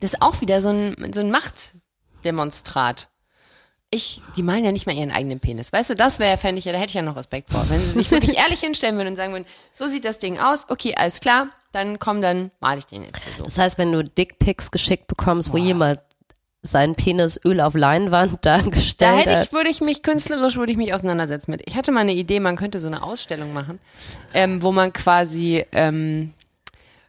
das 0.00 0.12
ist 0.12 0.20
auch 0.20 0.42
wieder 0.42 0.60
so 0.60 0.68
ein, 0.68 1.14
so 1.14 1.20
ein 1.20 1.30
Machtdemonstrat. 1.30 3.08
ich, 3.88 4.20
die 4.36 4.42
malen 4.42 4.62
ja 4.62 4.70
nicht 4.70 4.84
mal 4.84 4.94
ihren 4.94 5.12
eigenen 5.12 5.40
Penis. 5.40 5.72
Weißt 5.72 5.88
du, 5.88 5.94
das 5.94 6.18
wäre, 6.18 6.36
fände 6.36 6.58
ich 6.58 6.66
ja, 6.66 6.72
da 6.72 6.78
hätte 6.78 6.90
ich 6.90 6.94
ja 6.94 7.00
noch 7.00 7.16
Respekt 7.16 7.50
vor. 7.52 7.64
Wenn 7.70 7.80
sie 7.80 7.92
sich 7.92 8.10
wirklich 8.10 8.36
ehrlich 8.36 8.60
hinstellen 8.60 8.96
würden 8.96 9.08
und 9.08 9.16
sagen 9.16 9.32
würden, 9.32 9.46
so 9.72 9.86
sieht 9.86 10.04
das 10.04 10.18
Ding 10.18 10.38
aus, 10.38 10.66
okay, 10.68 10.94
alles 10.94 11.20
klar, 11.20 11.48
dann 11.72 11.98
komm, 11.98 12.20
dann 12.20 12.50
male 12.60 12.80
ich 12.80 12.84
den 12.84 13.02
jetzt 13.02 13.24
hier 13.24 13.32
so. 13.32 13.44
Das 13.44 13.56
heißt, 13.56 13.78
wenn 13.78 13.92
du 13.92 14.04
Dickpics 14.04 14.70
geschickt 14.70 15.06
bekommst, 15.06 15.54
wo 15.54 15.56
jemand 15.56 16.00
seinen 16.66 16.94
Penis 16.94 17.38
Öl 17.44 17.60
auf 17.60 17.74
Leinwand 17.74 18.38
dargestellt 18.44 19.12
Da 19.12 19.16
hätte 19.16 19.42
ich, 19.44 19.52
würde 19.52 19.70
ich 19.70 19.80
mich 19.80 20.02
künstlerisch, 20.02 20.56
würde 20.56 20.72
ich 20.72 20.78
mich 20.78 20.92
auseinandersetzen 20.92 21.50
mit. 21.50 21.62
Ich 21.66 21.76
hatte 21.76 21.92
mal 21.92 22.00
eine 22.00 22.14
Idee, 22.14 22.40
man 22.40 22.56
könnte 22.56 22.80
so 22.80 22.88
eine 22.88 23.02
Ausstellung 23.02 23.52
machen, 23.52 23.78
ähm, 24.32 24.62
wo 24.62 24.72
man 24.72 24.92
quasi, 24.92 25.64
ähm, 25.72 26.32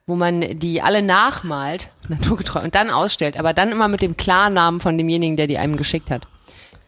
wo 0.06 0.16
man 0.16 0.42
die 0.60 0.82
alle 0.82 1.02
nachmalt, 1.02 1.90
naturgetreu, 2.10 2.62
und 2.62 2.76
dann 2.76 2.90
ausstellt, 2.90 3.38
aber 3.38 3.54
dann 3.54 3.72
immer 3.72 3.88
mit 3.88 4.02
dem 4.02 4.18
Klarnamen 4.18 4.80
von 4.80 4.98
demjenigen, 4.98 5.38
der 5.38 5.48
die 5.48 5.58
einem 5.58 5.78
geschickt 5.78 6.12
hat. 6.12 6.28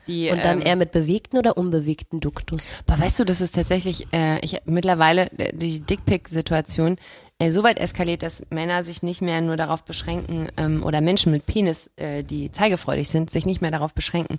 Die, 0.07 0.29
Und 0.29 0.43
dann 0.45 0.61
ähm, 0.61 0.67
eher 0.67 0.75
mit 0.77 0.91
bewegten 0.91 1.37
oder 1.37 1.57
unbewegten 1.57 2.21
Duktus. 2.21 2.75
aber 2.87 3.01
weißt 3.01 3.19
du, 3.19 3.25
das 3.25 3.41
ist 3.41 3.55
tatsächlich, 3.55 4.07
äh, 4.13 4.39
ich 4.39 4.57
mittlerweile 4.65 5.29
äh, 5.37 5.53
die 5.53 5.81
Dickpick-Situation 5.81 6.97
äh, 7.39 7.51
so 7.51 7.63
weit 7.63 7.79
eskaliert, 7.79 8.23
dass 8.23 8.43
Männer 8.49 8.83
sich 8.83 9.03
nicht 9.03 9.21
mehr 9.21 9.41
nur 9.41 9.57
darauf 9.57 9.83
beschränken 9.83 10.47
ähm, 10.57 10.83
oder 10.83 11.01
Menschen 11.01 11.31
mit 11.31 11.45
Penis, 11.45 11.89
äh, 11.95 12.23
die 12.23 12.51
zeigefreudig 12.51 13.09
sind, 13.09 13.29
sich 13.29 13.45
nicht 13.45 13.61
mehr 13.61 13.71
darauf 13.71 13.93
beschränken, 13.93 14.37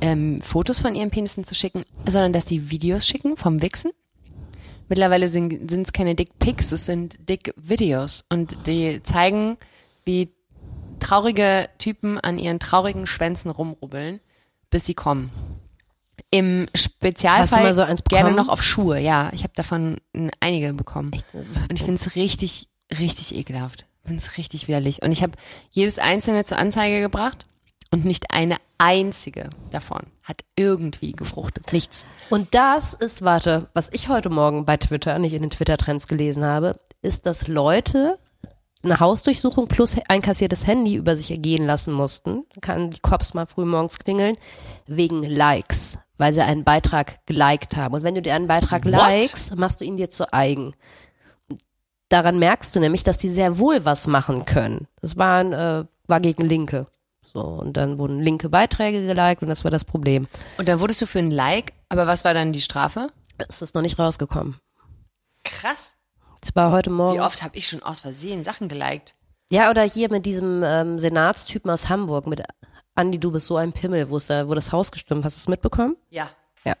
ähm, 0.00 0.40
Fotos 0.40 0.80
von 0.80 0.94
ihren 0.94 1.10
Penissen 1.10 1.44
zu 1.44 1.54
schicken, 1.54 1.84
sondern 2.06 2.32
dass 2.32 2.44
die 2.44 2.70
Videos 2.70 3.06
schicken 3.06 3.36
vom 3.36 3.62
Wichsen. 3.62 3.92
Mittlerweile 4.88 5.30
sind 5.30 5.70
es 5.70 5.92
keine 5.94 6.14
Dickpics, 6.14 6.70
es 6.72 6.84
sind 6.84 7.28
Dick-Videos 7.28 8.24
und 8.28 8.66
die 8.66 9.02
zeigen, 9.02 9.56
wie 10.04 10.28
traurige 11.00 11.70
Typen 11.78 12.20
an 12.20 12.38
ihren 12.38 12.60
traurigen 12.60 13.06
Schwänzen 13.06 13.50
rumrubbeln, 13.50 14.20
bis 14.68 14.84
sie 14.84 14.94
kommen. 14.94 15.30
Im 16.34 16.66
Spezialfall 16.74 17.72
so 17.74 17.84
gerne 18.08 18.32
noch 18.32 18.48
auf 18.48 18.62
Schuhe, 18.62 18.98
ja. 18.98 19.30
Ich 19.32 19.44
habe 19.44 19.52
davon 19.54 19.98
einige 20.40 20.72
bekommen. 20.72 21.12
Und 21.32 21.72
ich 21.72 21.82
finde 21.82 22.00
es 22.00 22.16
richtig, 22.16 22.68
richtig 22.98 23.36
ekelhaft. 23.36 23.86
Ich 24.02 24.08
finde 24.08 24.22
es 24.22 24.36
richtig 24.36 24.68
widerlich. 24.68 25.02
Und 25.02 25.12
ich 25.12 25.22
habe 25.22 25.32
jedes 25.70 25.98
einzelne 25.98 26.44
zur 26.44 26.58
Anzeige 26.58 27.00
gebracht 27.00 27.46
und 27.90 28.04
nicht 28.04 28.32
eine 28.32 28.56
einzige 28.78 29.50
davon 29.70 30.02
hat 30.24 30.40
irgendwie 30.56 31.12
gefruchtet. 31.12 31.72
Nichts. 31.72 32.04
Und 32.30 32.54
das 32.54 32.94
ist, 32.94 33.22
warte, 33.22 33.68
was 33.72 33.88
ich 33.92 34.08
heute 34.08 34.30
Morgen 34.30 34.64
bei 34.64 34.76
Twitter, 34.76 35.18
nicht 35.18 35.34
in 35.34 35.42
den 35.42 35.50
Twitter-Trends 35.50 36.08
gelesen 36.08 36.44
habe, 36.44 36.80
ist, 37.02 37.26
dass 37.26 37.46
Leute 37.46 38.18
eine 38.84 39.00
Hausdurchsuchung 39.00 39.68
plus 39.68 39.96
einkassiertes 40.08 40.66
Handy 40.66 40.94
über 40.94 41.16
sich 41.16 41.30
ergehen 41.30 41.66
lassen 41.66 41.92
mussten. 41.92 42.44
Dann 42.54 42.60
kann 42.60 42.90
die 42.90 43.00
Cops 43.00 43.34
mal 43.34 43.46
früh 43.46 43.64
morgens 43.64 43.98
klingeln, 43.98 44.36
wegen 44.86 45.22
Likes, 45.22 45.98
weil 46.18 46.32
sie 46.32 46.42
einen 46.42 46.64
Beitrag 46.64 47.24
geliked 47.26 47.76
haben. 47.76 47.94
Und 47.94 48.02
wenn 48.02 48.14
du 48.14 48.22
dir 48.22 48.34
einen 48.34 48.48
Beitrag 48.48 48.84
What? 48.84 48.92
likest, 48.92 49.56
machst 49.56 49.80
du 49.80 49.84
ihn 49.84 49.96
dir 49.96 50.10
zu 50.10 50.32
eigen. 50.32 50.74
Daran 52.08 52.38
merkst 52.38 52.76
du 52.76 52.80
nämlich, 52.80 53.02
dass 53.02 53.18
die 53.18 53.30
sehr 53.30 53.58
wohl 53.58 53.84
was 53.84 54.06
machen 54.06 54.44
können. 54.44 54.86
Das 55.00 55.16
waren, 55.16 55.52
äh, 55.52 55.84
war 56.06 56.20
gegen 56.20 56.44
Linke. 56.44 56.86
So, 57.32 57.40
und 57.40 57.76
dann 57.76 57.98
wurden 57.98 58.20
linke 58.20 58.48
Beiträge 58.48 59.04
geliked 59.06 59.42
und 59.42 59.48
das 59.48 59.64
war 59.64 59.70
das 59.70 59.84
Problem. 59.84 60.28
Und 60.56 60.68
dann 60.68 60.78
wurdest 60.78 61.02
du 61.02 61.06
für 61.06 61.18
ein 61.18 61.32
Like, 61.32 61.72
aber 61.88 62.06
was 62.06 62.24
war 62.24 62.32
dann 62.32 62.52
die 62.52 62.60
Strafe? 62.60 63.08
Es 63.48 63.60
ist 63.60 63.74
noch 63.74 63.82
nicht 63.82 63.98
rausgekommen. 63.98 64.56
Krass. 65.42 65.96
Es 66.46 66.54
war 66.54 66.72
heute 66.72 66.90
Morgen. 66.90 67.16
Wie 67.16 67.22
oft 67.22 67.42
habe 67.42 67.56
ich 67.56 67.66
schon 67.66 67.82
aus 67.82 68.00
Versehen 68.00 68.44
Sachen 68.44 68.68
geliked? 68.68 69.14
Ja, 69.48 69.70
oder 69.70 69.82
hier 69.82 70.10
mit 70.10 70.26
diesem 70.26 70.62
ähm, 70.62 70.98
Senatstypen 70.98 71.70
aus 71.70 71.88
Hamburg, 71.88 72.26
mit 72.26 72.42
Andi, 72.94 73.18
du 73.18 73.32
bist 73.32 73.46
so 73.46 73.56
ein 73.56 73.72
Pimmel, 73.72 74.10
wo 74.10 74.18
da, 74.18 74.46
wo 74.46 74.52
das 74.54 74.70
Haus 74.70 74.92
gestimmt, 74.92 75.24
hast 75.24 75.38
du 75.38 75.40
es 75.40 75.48
mitbekommen? 75.48 75.96
Ja. 76.10 76.28
Ja. 76.64 76.74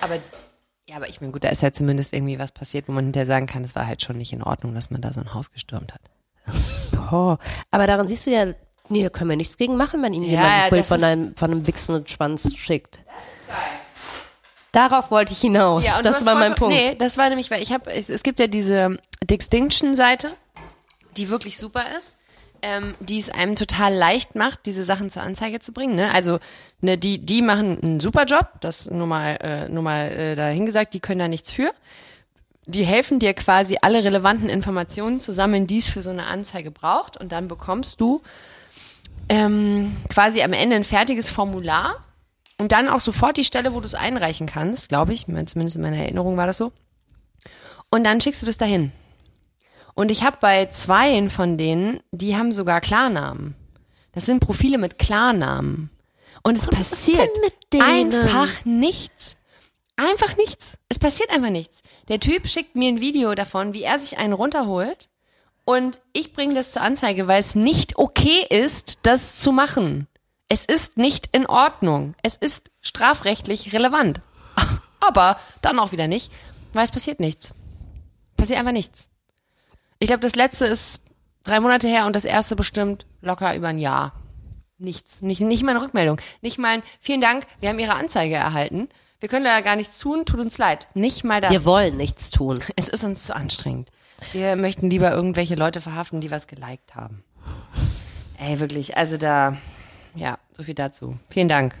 Aber 0.00 0.14
ja, 0.88 0.96
aber 0.96 1.08
ich 1.10 1.20
meine, 1.20 1.32
gut, 1.34 1.44
da 1.44 1.48
ist 1.50 1.60
ja 1.62 1.70
zumindest 1.72 2.14
irgendwie 2.14 2.38
was 2.38 2.52
passiert, 2.52 2.88
wo 2.88 2.92
man 2.92 3.04
hinterher 3.04 3.26
sagen 3.26 3.46
kann, 3.46 3.62
es 3.62 3.74
war 3.74 3.86
halt 3.86 4.02
schon 4.02 4.16
nicht 4.16 4.32
in 4.32 4.42
Ordnung, 4.42 4.74
dass 4.74 4.90
man 4.90 5.02
da 5.02 5.12
so 5.12 5.20
ein 5.20 5.34
Haus 5.34 5.50
gestürmt 5.52 5.92
hat. 5.92 6.00
Oh. 7.12 7.36
Aber 7.70 7.86
daran 7.86 8.08
siehst 8.08 8.26
du 8.26 8.30
ja, 8.30 8.46
nee, 8.88 9.02
da 9.02 9.10
können 9.10 9.28
wir 9.28 9.36
nichts 9.36 9.58
gegen 9.58 9.76
machen, 9.76 10.02
wenn 10.02 10.14
ihnen 10.14 10.24
Ja, 10.24 10.30
jemand 10.30 10.52
ein 10.52 10.70
Bild 10.70 10.80
das 10.80 10.88
von 10.88 10.96
ist- 10.96 11.02
einem, 11.04 11.36
von 11.36 11.50
einem 11.50 11.66
wichsenden 11.66 12.06
Schwanz 12.06 12.56
schickt. 12.56 13.00
Darauf 14.74 15.12
wollte 15.12 15.32
ich 15.32 15.40
hinaus. 15.40 15.84
du 15.98 16.02
das 16.02 16.26
war 16.26 16.34
mein 16.34 16.56
Punkt. 16.56 16.74
Nee, 16.74 16.96
das 16.96 17.16
war 17.16 17.28
nämlich, 17.28 17.48
weil 17.50 17.62
ich 17.62 17.72
habe, 17.72 17.90
es, 17.92 18.08
es 18.08 18.24
gibt 18.24 18.40
ja 18.40 18.48
diese 18.48 18.98
Dixtinction-Seite, 19.22 20.32
die 21.16 21.30
wirklich 21.30 21.56
super 21.56 21.84
ist, 21.96 22.12
ähm, 22.60 22.94
die 22.98 23.20
es 23.20 23.30
einem 23.30 23.54
total 23.54 23.94
leicht 23.94 24.34
macht, 24.34 24.66
diese 24.66 24.82
Sachen 24.82 25.10
zur 25.10 25.22
Anzeige 25.22 25.60
zu 25.60 25.72
bringen. 25.72 25.94
Ne? 25.94 26.12
Also 26.12 26.40
ne, 26.80 26.98
die, 26.98 27.24
die 27.24 27.40
machen 27.40 27.78
einen 27.80 28.00
super 28.00 28.24
Job, 28.24 28.48
das 28.60 28.90
nur 28.90 29.06
mal, 29.06 29.38
äh, 29.40 29.68
nur 29.68 29.84
mal 29.84 30.10
äh, 30.10 30.34
dahingesagt, 30.34 30.92
die 30.92 31.00
können 31.00 31.20
da 31.20 31.28
nichts 31.28 31.52
für. 31.52 31.72
Die 32.66 32.84
helfen 32.84 33.20
dir 33.20 33.32
quasi 33.34 33.78
alle 33.80 34.02
relevanten 34.02 34.48
Informationen 34.48 35.20
zu 35.20 35.32
sammeln, 35.32 35.68
die 35.68 35.78
es 35.78 35.88
für 35.88 36.02
so 36.02 36.10
eine 36.10 36.26
Anzeige 36.26 36.72
braucht 36.72 37.16
und 37.16 37.30
dann 37.30 37.46
bekommst 37.46 38.00
du 38.00 38.22
ähm, 39.28 39.96
quasi 40.08 40.42
am 40.42 40.52
Ende 40.52 40.74
ein 40.74 40.84
fertiges 40.84 41.30
Formular 41.30 42.03
und 42.58 42.72
dann 42.72 42.88
auch 42.88 43.00
sofort 43.00 43.36
die 43.36 43.44
Stelle, 43.44 43.74
wo 43.74 43.80
du 43.80 43.86
es 43.86 43.94
einreichen 43.94 44.46
kannst, 44.46 44.88
glaube 44.88 45.12
ich, 45.12 45.26
zumindest 45.26 45.76
in 45.76 45.82
meiner 45.82 45.96
Erinnerung 45.96 46.36
war 46.36 46.46
das 46.46 46.58
so. 46.58 46.72
Und 47.90 48.04
dann 48.04 48.20
schickst 48.20 48.42
du 48.42 48.46
das 48.46 48.56
dahin. 48.56 48.92
Und 49.94 50.10
ich 50.10 50.24
habe 50.24 50.38
bei 50.40 50.66
zweien 50.66 51.30
von 51.30 51.56
denen, 51.56 52.00
die 52.10 52.36
haben 52.36 52.52
sogar 52.52 52.80
Klarnamen. 52.80 53.54
Das 54.12 54.26
sind 54.26 54.40
Profile 54.40 54.78
mit 54.78 54.98
Klarnamen. 54.98 55.90
Und 56.42 56.56
es 56.56 56.66
passiert 56.66 57.30
mit 57.40 57.54
denen? 57.72 58.12
einfach 58.14 58.64
nichts. 58.64 59.36
Einfach 59.96 60.36
nichts. 60.36 60.78
Es 60.88 60.98
passiert 60.98 61.30
einfach 61.30 61.50
nichts. 61.50 61.82
Der 62.08 62.20
Typ 62.20 62.48
schickt 62.48 62.74
mir 62.74 62.88
ein 62.88 63.00
Video 63.00 63.34
davon, 63.34 63.72
wie 63.72 63.84
er 63.84 64.00
sich 64.00 64.18
einen 64.18 64.32
runterholt 64.32 65.08
und 65.64 66.00
ich 66.12 66.32
bringe 66.32 66.54
das 66.54 66.72
zur 66.72 66.82
Anzeige, 66.82 67.26
weil 67.26 67.40
es 67.40 67.54
nicht 67.54 67.96
okay 67.96 68.44
ist, 68.50 68.98
das 69.02 69.36
zu 69.36 69.52
machen. 69.52 70.06
Es 70.54 70.64
ist 70.66 70.98
nicht 70.98 71.30
in 71.32 71.46
Ordnung. 71.46 72.14
Es 72.22 72.36
ist 72.36 72.70
strafrechtlich 72.80 73.72
relevant. 73.72 74.20
Aber 75.00 75.36
dann 75.62 75.80
auch 75.80 75.90
wieder 75.90 76.06
nicht, 76.06 76.30
weil 76.72 76.84
es 76.84 76.92
passiert 76.92 77.18
nichts. 77.18 77.54
Passiert 78.36 78.60
einfach 78.60 78.70
nichts. 78.70 79.10
Ich 79.98 80.06
glaube, 80.06 80.20
das 80.20 80.36
letzte 80.36 80.66
ist 80.66 81.00
drei 81.42 81.58
Monate 81.58 81.88
her 81.88 82.06
und 82.06 82.14
das 82.14 82.24
erste 82.24 82.54
bestimmt 82.54 83.04
locker 83.20 83.56
über 83.56 83.66
ein 83.66 83.80
Jahr. 83.80 84.12
Nichts. 84.78 85.22
Nicht, 85.22 85.40
nicht 85.40 85.64
mal 85.64 85.72
eine 85.72 85.82
Rückmeldung. 85.82 86.20
Nicht 86.40 86.60
mal 86.60 86.74
ein 86.74 86.82
Vielen 87.00 87.20
Dank, 87.20 87.48
wir 87.58 87.70
haben 87.70 87.78
Ihre 87.80 87.94
Anzeige 87.94 88.36
erhalten. 88.36 88.88
Wir 89.18 89.28
können 89.28 89.46
da 89.46 89.60
gar 89.60 89.74
nichts 89.74 89.98
tun, 89.98 90.24
tut 90.24 90.38
uns 90.38 90.56
leid. 90.56 90.86
Nicht 90.94 91.24
mal 91.24 91.40
das. 91.40 91.50
Wir 91.50 91.64
wollen 91.64 91.96
nichts 91.96 92.30
tun. 92.30 92.60
Es 92.76 92.88
ist 92.88 93.02
uns 93.02 93.24
zu 93.24 93.34
anstrengend. 93.34 93.90
Wir 94.30 94.54
möchten 94.54 94.88
lieber 94.88 95.10
irgendwelche 95.10 95.56
Leute 95.56 95.80
verhaften, 95.80 96.20
die 96.20 96.30
was 96.30 96.46
geliked 96.46 96.94
haben. 96.94 97.24
Ey, 98.38 98.60
wirklich, 98.60 98.96
also 98.96 99.16
da, 99.16 99.56
ja, 100.14 100.38
so 100.52 100.62
viel 100.62 100.74
dazu. 100.74 101.18
Vielen 101.30 101.48
Dank. 101.48 101.74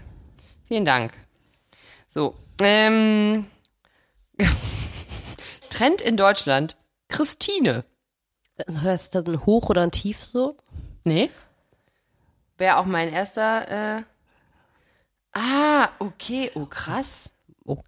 Vielen 0.66 0.84
Dank. 0.84 1.12
So, 2.08 2.34
ähm, 2.60 3.46
Trend 5.70 6.00
in 6.00 6.16
Deutschland. 6.16 6.76
Christine. 7.08 7.84
Hörst 8.82 9.14
du 9.14 9.18
ein 9.20 9.46
Hoch 9.46 9.68
oder 9.70 9.82
ein 9.82 9.90
Tief 9.90 10.24
so? 10.24 10.56
Nee. 11.04 11.30
Wäre 12.56 12.78
auch 12.78 12.86
mein 12.86 13.12
erster, 13.12 13.98
äh, 13.98 14.02
ah, 15.32 15.88
okay, 15.98 16.50
oh 16.54 16.66
krass. 16.66 17.32
Oh, 17.64 17.78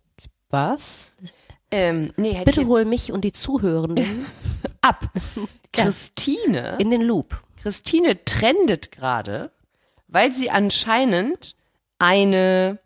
was? 0.51 1.17
Ähm, 1.71 2.13
nee, 2.17 2.43
Bitte 2.45 2.67
hol 2.67 2.85
mich 2.85 3.13
und 3.13 3.23
die 3.23 3.33
Zuhörenden 3.33 4.27
ab. 4.81 5.09
Christine. 5.73 6.77
in 6.81 6.91
den 6.91 7.03
Loop. 7.03 7.43
Christine 7.63 8.25
trendet 8.25 8.93
gerade, 8.93 9.51
weil 10.09 10.33
sie 10.33 10.51
anscheinend 10.51 11.57
eine 11.99 12.79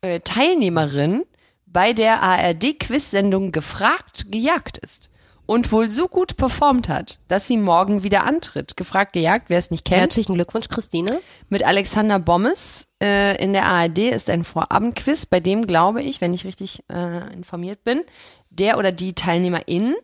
äh, 0.00 0.20
Teilnehmerin 0.20 1.24
bei 1.66 1.92
der 1.92 2.22
ARD-Quiz-Sendung 2.22 3.52
gefragt 3.52 4.30
gejagt 4.30 4.78
ist 4.78 5.10
und 5.46 5.70
wohl 5.70 5.88
so 5.88 6.08
gut 6.08 6.36
performt 6.36 6.88
hat, 6.88 7.20
dass 7.28 7.46
sie 7.46 7.56
morgen 7.56 8.02
wieder 8.02 8.24
antritt. 8.24 8.76
Gefragt 8.76 9.12
gejagt, 9.12 9.48
wer 9.48 9.58
es 9.58 9.70
nicht 9.70 9.84
kennt. 9.84 10.00
Herzlichen 10.00 10.34
Glückwunsch, 10.34 10.68
Christine. 10.68 11.20
Mit 11.48 11.64
Alexander 11.64 12.18
Bommes 12.18 12.88
äh, 13.02 13.40
in 13.42 13.52
der 13.52 13.66
ARD 13.66 13.98
ist 13.98 14.28
ein 14.28 14.44
Vorabendquiz, 14.44 15.26
bei 15.26 15.40
dem 15.40 15.66
glaube 15.66 16.02
ich, 16.02 16.20
wenn 16.20 16.34
ich 16.34 16.44
richtig 16.44 16.82
äh, 16.90 17.32
informiert 17.32 17.84
bin, 17.84 18.02
der 18.50 18.78
oder 18.78 18.90
die 18.90 19.14
Teilnehmerin 19.14 19.94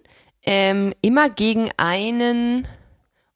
ähm, 0.45 0.95
immer 1.03 1.29
gegen 1.29 1.71
einen 1.77 2.67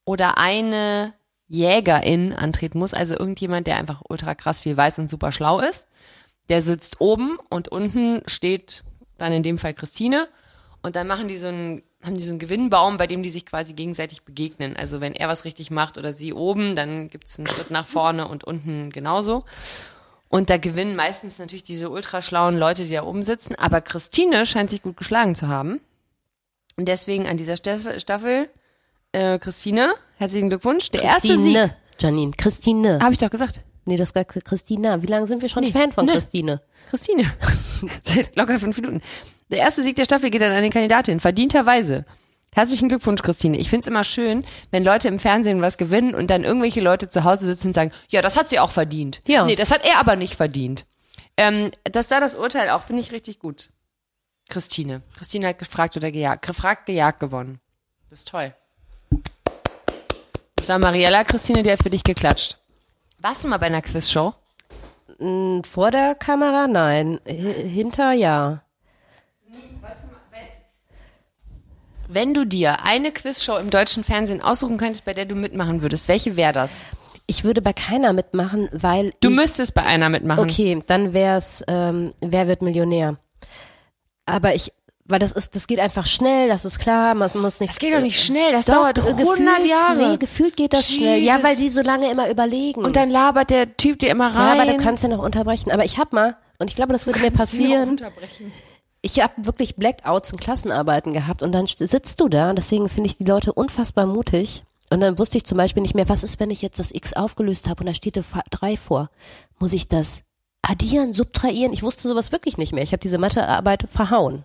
oder 0.05 0.39
eine 0.39 1.13
Jägerin 1.49 2.33
antreten 2.33 2.79
muss, 2.79 2.95
also 2.95 3.17
irgendjemand, 3.17 3.67
der 3.67 3.77
einfach 3.77 4.03
ultra 4.09 4.35
krass 4.35 4.61
viel 4.61 4.77
weiß 4.77 4.99
und 4.99 5.11
super 5.11 5.33
schlau 5.33 5.61
ist. 5.61 5.89
Der 6.49 6.63
sitzt 6.63 7.01
oben 7.01 7.39
und 7.51 7.69
unten 7.69 8.23
steht 8.27 8.85
dann 9.19 9.33
in 9.33 9.43
dem 9.43 9.59
Fall 9.59 9.75
Christine 9.75 10.29
und 10.83 10.97
dann 10.97 11.07
machen 11.07 11.29
die 11.29 11.37
so 11.37 11.49
einen, 11.49 11.83
haben 12.03 12.17
die 12.17 12.23
so 12.23 12.31
einen 12.31 12.39
Gewinnbaum, 12.39 12.97
bei 12.97 13.07
dem 13.07 13.23
die 13.23 13.31
sich 13.31 13.47
quasi 13.47 13.75
gegenseitig 13.75 14.23
begegnen. 14.23 14.77
Also 14.77 15.01
wenn 15.01 15.15
er 15.15 15.29
was 15.29 15.45
richtig 15.45 15.71
macht 15.71 15.99
oder 15.99 16.13
sie 16.13 16.33
oben, 16.33 16.77
dann 16.77 17.11
gibt's 17.11 17.39
einen 17.39 17.49
Schritt 17.49 17.71
nach 17.71 17.87
vorne 17.87 18.29
und 18.29 18.45
unten 18.45 18.91
genauso. 18.91 19.45
Und 20.29 20.51
da 20.51 20.59
gewinnen 20.59 20.97
meistens 20.97 21.39
natürlich 21.39 21.63
diese 21.63 21.91
ultraschlauen 21.91 22.57
Leute, 22.59 22.85
die 22.85 22.93
da 22.93 23.05
oben 23.05 23.23
sitzen. 23.23 23.55
Aber 23.57 23.81
Christine 23.81 24.47
scheint 24.47 24.71
sich 24.71 24.83
gut 24.83 24.97
geschlagen 24.97 25.35
zu 25.35 25.49
haben. 25.49 25.81
Und 26.77 26.87
deswegen 26.87 27.27
an 27.27 27.37
dieser 27.37 27.57
Staffel, 27.57 28.49
äh, 29.13 29.39
Christine, 29.39 29.95
herzlichen 30.17 30.49
Glückwunsch. 30.49 30.91
Der 30.91 31.03
erste 31.03 31.29
Sieg. 31.29 31.55
Christine, 31.55 31.77
Janine, 32.01 32.33
Christine. 32.37 32.99
Habe 33.01 33.13
ich 33.13 33.19
doch 33.19 33.31
gesagt. 33.31 33.61
Nee, 33.85 33.97
du 33.97 34.03
hast 34.03 34.15
gesagt 34.15 34.45
Christina. 34.45 35.01
Wie 35.03 35.07
lange 35.07 35.27
sind 35.29 35.43
wir 35.43 35.49
schon 35.49 35.63
Nee, 35.63 35.71
Fan 35.71 35.93
von 35.93 36.07
ne. 36.07 36.13
Christine? 36.13 36.61
Christine. 36.91 37.25
Seit 38.05 38.35
locker 38.35 38.59
fünf 38.59 38.77
Minuten. 38.77 39.01
Der 39.51 39.59
erste 39.59 39.83
Sieg 39.83 39.95
der 39.95 40.05
Staffel 40.05 40.31
geht 40.31 40.43
an 40.43 40.51
eine 40.51 40.71
Kandidatin, 40.71 41.21
verdienterweise. 41.21 42.05
Herzlichen 42.53 42.89
Glückwunsch, 42.89 43.23
Christine. 43.23 43.59
Ich 43.59 43.69
find's 43.71 43.87
immer 43.87 44.03
schön, 44.03 44.45
wenn 44.71 44.83
Leute 44.83 45.09
im 45.09 45.19
Fernsehen 45.19 45.61
was 45.63 45.79
gewinnen 45.79 46.15
und 46.15 46.31
dann 46.31 46.43
irgendwelche 46.43 46.81
Leute 46.81 47.09
zu 47.09 47.23
Hause 47.23 47.45
sitzen 47.45 47.69
und 47.69 47.75
sagen, 47.75 47.93
ja, 48.09 48.23
das 48.23 48.37
hat 48.37 48.49
sie 48.49 48.59
auch 48.59 48.71
verdient. 48.71 49.21
Ja. 49.29 49.45
Nee, 49.45 49.57
das 49.57 49.71
hat 49.71 49.87
er 49.87 50.01
aber 50.01 50.17
nicht 50.17 50.35
verdient. 50.35 50.87
Ähm, 51.37 51.71
das 51.85 52.09
da 52.09 52.19
das 52.19 52.35
Urteil 52.35 52.71
auch, 52.71 52.83
finde 52.83 53.03
ich 53.03 53.13
richtig 53.13 53.39
gut. 53.39 53.69
Christine. 54.49 55.03
Christine 55.17 55.49
hat 55.49 55.59
gefragt 55.59 55.97
oder 55.97 56.11
gejagt, 56.11 56.47
gefragt, 56.47 56.87
gejagt 56.87 57.21
gewonnen. 57.21 57.61
Das 58.09 58.21
ist 58.21 58.29
toll. 58.29 58.55
Das 60.67 60.73
war 60.73 60.79
Mariella, 60.81 61.23
Christine, 61.23 61.63
die 61.63 61.71
hat 61.71 61.81
für 61.81 61.91
dich 61.91 62.03
geklatscht. 62.03 62.59
Warst 63.21 63.45
du 63.45 63.49
mal 63.49 63.59
bei 63.59 63.67
einer 63.67 63.83
Quizshow? 63.83 64.35
Vor 65.63 65.91
der 65.93 66.17
Kamera? 66.17 66.65
Nein. 66.67 67.21
H 67.25 67.31
hinter, 67.33 68.11
ja. 68.11 68.63
Wenn 72.09 72.35
du 72.35 72.45
dir 72.45 72.85
eine 72.85 73.13
Quizshow 73.13 73.59
im 73.59 73.71
deutschen 73.71 74.03
Fernsehen 74.03 74.43
aussuchen 74.43 74.77
könntest, 74.77 75.05
bei 75.05 75.15
der 75.15 75.27
du 75.27 75.37
mitmachen 75.37 75.83
würdest, 75.83 76.09
welche 76.09 76.37
wäre 76.37 76.53
das? 76.53 76.85
Ich 77.29 77.45
würde 77.45 77.63
bei 77.63 77.73
keiner 77.73 78.13
mitmachen, 78.13 78.69
weil 78.73 79.13
Du 79.21 79.31
müsstest 79.31 79.73
bei 79.73 79.85
einer 79.85 80.09
mitmachen. 80.09 80.41
Okay, 80.41 80.83
dann 80.89 81.13
wär's, 81.13 81.63
ähm, 81.69 82.13
wer 82.21 82.49
wird 82.49 82.63
Millionär? 82.63 83.19
Aber 84.25 84.57
ich, 84.57 84.73
weil 85.09 85.19
das 85.19 85.33
ist, 85.33 85.55
das 85.55 85.67
geht 85.67 85.79
einfach 85.79 86.07
schnell, 86.07 86.49
das 86.49 86.65
ist 86.65 86.79
klar, 86.79 87.15
man 87.15 87.31
muss 87.35 87.61
nicht. 87.61 87.71
Das 87.71 87.79
geht 87.79 87.95
doch 87.95 88.01
nicht 88.01 88.21
schnell, 88.21 88.53
das 88.53 88.65
Doch, 88.67 88.75
dauert 88.75 88.99
äh, 88.99 89.03
100 89.03 89.19
gefühlt, 89.19 89.69
Jahre. 89.69 90.11
Nee, 90.11 90.17
gefühlt 90.17 90.57
geht 90.57 90.73
das 90.73 90.91
schnell. 90.91 91.21
Ja, 91.21 91.37
Jesus. 91.37 91.45
weil 91.45 91.57
die 91.57 91.69
so 91.69 91.83
lange 91.83 92.11
immer 92.11 92.29
überlegen. 92.29 92.85
Und 92.85 92.97
dann 92.97 93.11
labert 93.11 93.51
der 93.51 93.77
Typ 93.77 93.99
dir 94.01 94.11
immer 94.11 94.33
ja, 94.33 94.39
rein. 94.39 94.61
aber 94.61 94.73
du 94.73 94.79
kannst 94.79 95.03
ja 95.03 95.09
noch 95.09 95.25
unterbrechen. 95.25 95.71
Aber 95.71 95.85
ich 95.85 95.99
hab 95.99 96.13
mal, 96.13 96.37
und 96.59 96.71
ich 96.71 96.77
glaube, 96.77 96.93
das 96.93 97.07
würde 97.07 97.21
mir 97.21 97.31
passieren. 97.31 98.01
Ich 99.03 99.23
habe 99.23 99.33
wirklich 99.39 99.77
Blackouts 99.77 100.33
in 100.33 100.39
Klassenarbeiten 100.39 101.13
gehabt 101.13 101.43
und 101.43 101.53
dann 101.53 101.67
sitzt 101.67 102.21
du 102.21 102.29
da 102.29 102.51
und 102.51 102.57
deswegen 102.57 102.89
finde 102.89 103.09
ich 103.09 103.19
die 103.19 103.25
Leute 103.25 103.53
unfassbar 103.53 104.07
mutig. 104.07 104.65
Und 104.91 105.01
dann 105.01 105.19
wusste 105.19 105.37
ich 105.37 105.45
zum 105.45 105.59
Beispiel 105.59 105.83
nicht 105.83 105.95
mehr, 105.95 106.09
was 106.09 106.25
ist, 106.25 106.41
wenn 106.41 106.51
ich 106.51 106.63
jetzt 106.63 106.79
das 106.79 106.93
X 106.93 107.13
aufgelöst 107.13 107.69
habe 107.69 107.81
und 107.81 107.87
da 107.87 107.95
steht 107.95 108.21
3 108.51 108.77
vor. 108.77 109.11
Muss 109.59 109.73
ich 109.73 109.89
das 109.89 110.23
addieren, 110.63 111.13
subtrahieren? 111.13 111.73
Ich 111.73 111.83
wusste 111.83 112.09
sowas 112.09 112.33
wirklich 112.33 112.57
nicht 112.57 112.73
mehr. 112.73 112.83
Ich 112.83 112.93
habe 112.93 113.01
diese 113.01 113.19
Mathearbeit 113.19 113.87
verhauen. 113.91 114.45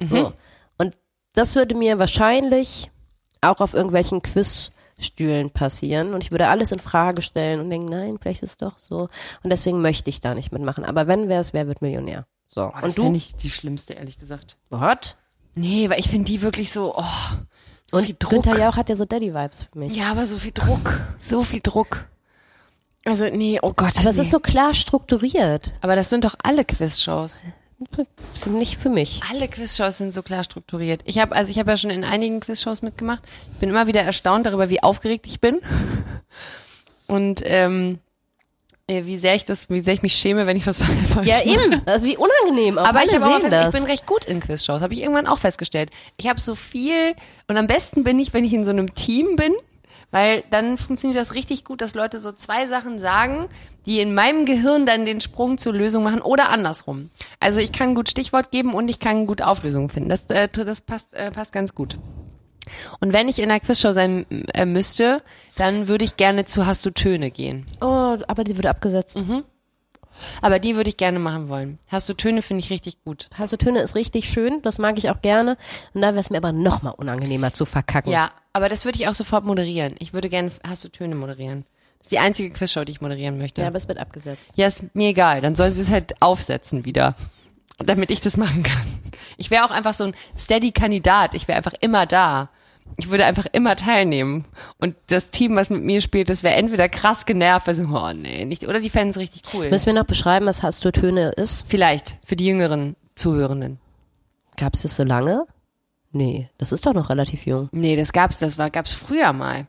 So. 0.00 0.32
Und 0.78 0.96
das 1.34 1.54
würde 1.54 1.74
mir 1.74 1.98
wahrscheinlich 1.98 2.90
auch 3.40 3.60
auf 3.60 3.74
irgendwelchen 3.74 4.22
Quizstühlen 4.22 5.50
passieren 5.50 6.14
und 6.14 6.22
ich 6.24 6.30
würde 6.30 6.48
alles 6.48 6.72
in 6.72 6.78
Frage 6.78 7.22
stellen 7.22 7.60
und 7.60 7.70
denken, 7.70 7.88
nein, 7.88 8.18
vielleicht 8.20 8.42
ist 8.42 8.50
es 8.50 8.56
doch 8.56 8.78
so. 8.78 9.08
Und 9.42 9.50
deswegen 9.50 9.80
möchte 9.82 10.10
ich 10.10 10.20
da 10.20 10.34
nicht 10.34 10.52
mitmachen. 10.52 10.84
Aber 10.84 11.06
wenn 11.06 11.28
wer 11.28 11.40
es, 11.40 11.52
wer 11.52 11.66
wird 11.66 11.82
Millionär? 11.82 12.26
So. 12.46 12.72
Das 12.74 12.84
und 12.84 12.98
du? 12.98 13.02
finde 13.02 13.16
ich 13.18 13.36
die 13.36 13.50
schlimmste, 13.50 13.94
ehrlich 13.94 14.18
gesagt. 14.18 14.56
What? 14.70 15.16
Nee, 15.54 15.88
weil 15.88 16.00
ich 16.00 16.08
finde 16.08 16.26
die 16.26 16.42
wirklich 16.42 16.70
so, 16.70 16.94
oh, 16.96 17.02
so 17.90 17.98
viel 17.98 18.10
Und 18.10 18.22
Druck. 18.22 18.30
Günther 18.30 18.58
Jauch 18.58 18.76
hat 18.76 18.88
ja 18.88 18.96
so 18.96 19.04
Daddy-Vibes 19.04 19.68
für 19.72 19.78
mich. 19.78 19.96
Ja, 19.96 20.10
aber 20.10 20.26
so 20.26 20.38
viel 20.38 20.52
Druck. 20.52 21.00
So 21.18 21.42
viel 21.42 21.60
Druck. 21.62 22.08
Also, 23.04 23.26
nee, 23.26 23.58
oh 23.62 23.72
Gott. 23.74 23.98
Aber 24.00 24.10
es 24.10 24.16
nee. 24.16 24.22
ist 24.22 24.30
so 24.32 24.40
klar 24.40 24.74
strukturiert. 24.74 25.72
aber 25.80 25.94
das 25.96 26.10
sind 26.10 26.24
doch 26.24 26.34
alle 26.42 26.64
Quizshows. 26.64 27.42
Das 27.78 28.06
ist 28.42 28.46
nicht 28.46 28.76
für 28.78 28.88
mich. 28.88 29.20
Alle 29.30 29.48
Quizshows 29.48 29.98
sind 29.98 30.12
so 30.12 30.22
klar 30.22 30.44
strukturiert. 30.44 31.02
Ich 31.04 31.18
habe 31.18 31.34
also 31.36 31.50
ich 31.50 31.58
habe 31.58 31.70
ja 31.70 31.76
schon 31.76 31.90
in 31.90 32.04
einigen 32.04 32.40
Quizshows 32.40 32.82
mitgemacht. 32.82 33.22
Ich 33.52 33.58
bin 33.58 33.68
immer 33.68 33.86
wieder 33.86 34.02
erstaunt 34.02 34.46
darüber, 34.46 34.70
wie 34.70 34.82
aufgeregt 34.82 35.26
ich 35.26 35.40
bin 35.40 35.58
und 37.06 37.42
ähm, 37.44 37.98
äh, 38.86 39.04
wie 39.04 39.18
sehr 39.18 39.34
ich 39.34 39.44
das, 39.44 39.68
wie 39.68 39.80
sehr 39.80 39.94
ich 39.94 40.02
mich 40.02 40.14
schäme, 40.14 40.46
wenn 40.46 40.56
ich 40.56 40.66
was 40.66 40.78
falsch 41.08 41.26
Ja, 41.28 41.36
mache. 41.36 41.48
eben. 41.48 41.82
Also 41.86 42.04
wie 42.06 42.16
unangenehm. 42.16 42.78
Auch 42.78 42.86
Aber 42.86 43.00
alle 43.00 43.08
ich, 43.08 43.14
habe 43.14 43.26
auch 43.26 43.40
fest, 43.40 43.52
das. 43.52 43.74
ich 43.74 43.80
bin 43.80 43.90
recht 43.90 44.06
gut 44.06 44.24
in 44.24 44.40
Quizshows, 44.40 44.80
habe 44.80 44.94
ich 44.94 45.02
irgendwann 45.02 45.26
auch 45.26 45.38
festgestellt. 45.38 45.90
Ich 46.16 46.28
habe 46.28 46.40
so 46.40 46.54
viel 46.54 47.14
und 47.48 47.56
am 47.56 47.66
besten 47.66 48.04
bin 48.04 48.18
ich, 48.18 48.32
wenn 48.32 48.44
ich 48.44 48.52
in 48.54 48.64
so 48.64 48.70
einem 48.70 48.94
Team 48.94 49.36
bin, 49.36 49.52
weil 50.10 50.42
dann 50.50 50.78
funktioniert 50.78 51.20
das 51.20 51.34
richtig 51.34 51.64
gut, 51.64 51.80
dass 51.80 51.94
Leute 51.94 52.20
so 52.20 52.32
zwei 52.32 52.66
Sachen 52.66 52.98
sagen, 52.98 53.48
die 53.86 54.00
in 54.00 54.14
meinem 54.14 54.46
Gehirn 54.46 54.86
dann 54.86 55.06
den 55.06 55.20
Sprung 55.20 55.58
zur 55.58 55.72
Lösung 55.72 56.04
machen 56.04 56.20
oder 56.20 56.48
andersrum. 56.50 57.10
Also 57.40 57.60
ich 57.60 57.72
kann 57.72 57.94
gut 57.94 58.08
Stichwort 58.08 58.50
geben 58.50 58.74
und 58.74 58.88
ich 58.88 59.00
kann 59.00 59.26
gut 59.26 59.42
Auflösungen 59.42 59.88
finden. 59.88 60.08
Das, 60.08 60.26
äh, 60.26 60.48
das 60.48 60.80
passt, 60.80 61.14
äh, 61.14 61.30
passt 61.30 61.52
ganz 61.52 61.74
gut. 61.74 61.98
Und 63.00 63.12
wenn 63.12 63.28
ich 63.28 63.38
in 63.38 63.50
einer 63.50 63.60
Quizshow 63.60 63.92
sein 63.92 64.26
äh, 64.52 64.64
müsste, 64.64 65.22
dann 65.56 65.86
würde 65.88 66.04
ich 66.04 66.16
gerne 66.16 66.46
zu 66.46 66.66
Hast 66.66 66.84
du 66.84 66.90
Töne 66.90 67.30
gehen. 67.30 67.66
oh, 67.80 68.16
aber 68.26 68.44
die 68.44 68.56
wird 68.56 68.66
abgesetzt. 68.66 69.18
Aber 70.42 70.58
die 70.58 70.76
würde 70.76 70.88
ich 70.90 70.96
gerne 70.96 71.18
machen 71.18 71.48
wollen. 71.48 71.78
Hast 71.88 72.08
du 72.08 72.14
Töne 72.14 72.42
finde 72.42 72.62
ich 72.62 72.70
richtig 72.70 73.02
gut. 73.04 73.28
Also 73.38 73.56
Töne 73.56 73.80
ist 73.80 73.94
richtig 73.94 74.28
schön, 74.30 74.60
das 74.62 74.78
mag 74.78 74.98
ich 74.98 75.10
auch 75.10 75.20
gerne. 75.22 75.56
Und 75.94 76.02
da 76.02 76.08
wäre 76.08 76.20
es 76.20 76.30
mir 76.30 76.38
aber 76.38 76.52
noch 76.52 76.82
mal 76.82 76.90
unangenehmer 76.90 77.52
zu 77.52 77.64
verkacken. 77.66 78.12
Ja, 78.12 78.30
aber 78.52 78.68
das 78.68 78.84
würde 78.84 78.98
ich 78.98 79.08
auch 79.08 79.14
sofort 79.14 79.44
moderieren. 79.44 79.94
Ich 79.98 80.12
würde 80.12 80.28
gerne 80.28 80.50
Hast 80.66 80.84
du 80.84 80.88
Töne 80.88 81.14
moderieren. 81.14 81.64
Das 81.98 82.06
ist 82.06 82.12
die 82.12 82.18
einzige 82.18 82.50
Quizshow, 82.50 82.84
die 82.84 82.92
ich 82.92 83.00
moderieren 83.00 83.38
möchte. 83.38 83.60
Ja, 83.60 83.64
Ja, 83.64 83.68
aber 83.68 83.78
es 83.78 83.88
wird 83.88 83.98
abgesetzt. 83.98 84.52
ist 84.56 84.94
mir 84.94 85.08
egal. 85.08 85.40
Dann 85.40 85.54
sollen 85.54 85.74
sie 85.74 85.82
es 85.82 85.90
halt 85.90 86.14
aufsetzen 86.20 86.84
wieder. 86.84 87.14
Damit 87.78 88.10
ich 88.10 88.20
das 88.20 88.36
machen 88.36 88.62
kann. 88.62 88.80
Ich 89.36 89.50
wäre 89.50 89.64
auch 89.66 89.70
einfach 89.70 89.92
so 89.92 90.04
ein 90.04 90.14
Steady-Kandidat. 90.38 91.34
Ich 91.34 91.46
wäre 91.48 91.58
einfach 91.58 91.74
immer 91.80 92.06
da. 92.06 92.48
Ich 92.98 93.10
würde 93.10 93.26
einfach 93.26 93.46
immer 93.52 93.76
teilnehmen. 93.76 94.46
Und 94.78 94.94
das 95.08 95.30
Team, 95.30 95.54
was 95.56 95.68
mit 95.70 95.82
mir 95.82 96.00
spielt, 96.00 96.30
das 96.30 96.42
wäre 96.42 96.54
entweder 96.54 96.88
krass 96.88 97.26
genervt, 97.26 97.68
also, 97.68 97.84
oh 97.84 98.12
nee, 98.14 98.44
nicht, 98.44 98.66
oder 98.66 98.80
die 98.80 98.90
fänden 98.90 99.10
es 99.10 99.18
richtig 99.18 99.42
cool. 99.52 99.68
Müssen 99.70 99.86
wir 99.86 99.92
noch 99.92 100.06
beschreiben, 100.06 100.46
was 100.46 100.62
Hast 100.62 100.84
du 100.84 100.90
Töne 100.92 101.30
ist? 101.30 101.66
Vielleicht, 101.68 102.16
für 102.24 102.36
die 102.36 102.46
jüngeren 102.46 102.96
Zuhörenden. 103.14 103.78
Gab 104.56 104.74
es 104.74 104.82
das 104.82 104.96
so 104.96 105.02
lange? 105.02 105.46
Nee, 106.12 106.48
das 106.56 106.72
ist 106.72 106.86
doch 106.86 106.94
noch 106.94 107.10
relativ 107.10 107.44
jung. 107.44 107.68
Nee, 107.72 107.96
das 107.96 108.12
gab's, 108.12 108.38
das 108.38 108.56
war, 108.56 108.70
gab's 108.70 108.92
früher 108.92 109.32
mal. 109.34 109.66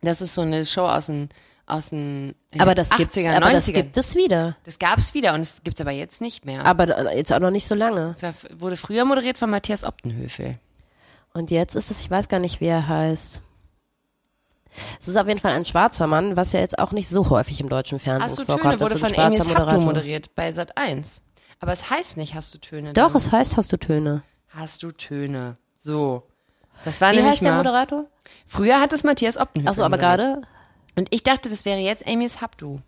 Das 0.00 0.22
ist 0.22 0.34
so 0.34 0.40
eine 0.42 0.64
Show 0.64 0.86
aus 0.86 1.06
den, 1.06 1.28
aus 1.66 1.90
den 1.90 2.34
äh, 2.52 2.60
Aber 2.60 2.74
das 2.74 2.92
80er, 2.92 2.96
gibt, 2.96 3.14
90er. 3.16 3.36
aber 3.36 3.50
das 3.50 3.66
gibt 3.66 3.96
es 3.96 4.14
wieder. 4.14 4.56
Das 4.64 4.78
gab's 4.78 5.12
wieder 5.12 5.34
und 5.34 5.40
es 5.40 5.62
gibt's 5.64 5.80
aber 5.80 5.90
jetzt 5.90 6.20
nicht 6.22 6.46
mehr. 6.46 6.64
Aber 6.64 7.14
jetzt 7.14 7.32
auch 7.32 7.40
noch 7.40 7.50
nicht 7.50 7.66
so 7.66 7.74
lange. 7.74 8.14
Das 8.20 8.34
wurde 8.58 8.76
früher 8.76 9.04
moderiert 9.04 9.36
von 9.36 9.50
Matthias 9.50 9.84
Optenhöfel. 9.84 10.58
Und 11.36 11.50
jetzt 11.50 11.76
ist 11.76 11.90
es, 11.90 12.00
ich 12.00 12.10
weiß 12.10 12.28
gar 12.28 12.40
nicht, 12.40 12.60
wie 12.62 12.66
er 12.66 12.88
heißt. 12.88 13.42
Es 14.98 15.08
ist 15.08 15.16
auf 15.16 15.26
jeden 15.26 15.40
Fall 15.40 15.52
ein 15.52 15.64
schwarzer 15.66 16.06
Mann, 16.06 16.36
was 16.36 16.52
ja 16.52 16.60
jetzt 16.60 16.78
auch 16.78 16.92
nicht 16.92 17.08
so 17.08 17.28
häufig 17.30 17.60
im 17.60 17.68
deutschen 17.68 17.98
Fernsehen 17.98 18.30
Hast 18.30 18.38
du 18.38 18.44
vorkommt. 18.44 18.78
Töne 18.78 18.80
wurde 18.80 18.98
von 18.98 19.14
Amy 19.18 19.38
Moderator- 19.38 19.80
moderiert 19.84 20.34
bei 20.34 20.50
Sat 20.52 20.76
1. 20.76 21.20
Aber 21.60 21.72
es 21.72 21.90
heißt 21.90 22.16
nicht 22.16 22.34
Hast 22.34 22.54
du 22.54 22.58
Töne. 22.58 22.92
Doch, 22.94 23.08
dann. 23.08 23.16
es 23.16 23.32
heißt 23.32 23.56
Hast 23.56 23.70
du 23.72 23.76
Töne. 23.76 24.22
Hast 24.48 24.82
du 24.82 24.92
Töne. 24.92 25.56
So. 25.78 26.22
Das 26.84 27.00
war 27.00 27.12
Wie 27.12 27.16
nämlich 27.16 27.32
heißt 27.32 27.42
der 27.42 27.56
Moderator? 27.56 28.06
Früher 28.46 28.80
hat 28.80 28.92
es 28.92 29.04
Matthias 29.04 29.36
Optenhöfel 29.36 29.70
Achso, 29.70 29.82
aber 29.82 29.98
gerade 29.98 30.40
Und 30.96 31.08
ich 31.14 31.22
dachte, 31.22 31.48
das 31.48 31.64
wäre 31.66 31.78
jetzt 31.80 32.06
Amy's 32.08 32.40
Habdu. 32.40 32.80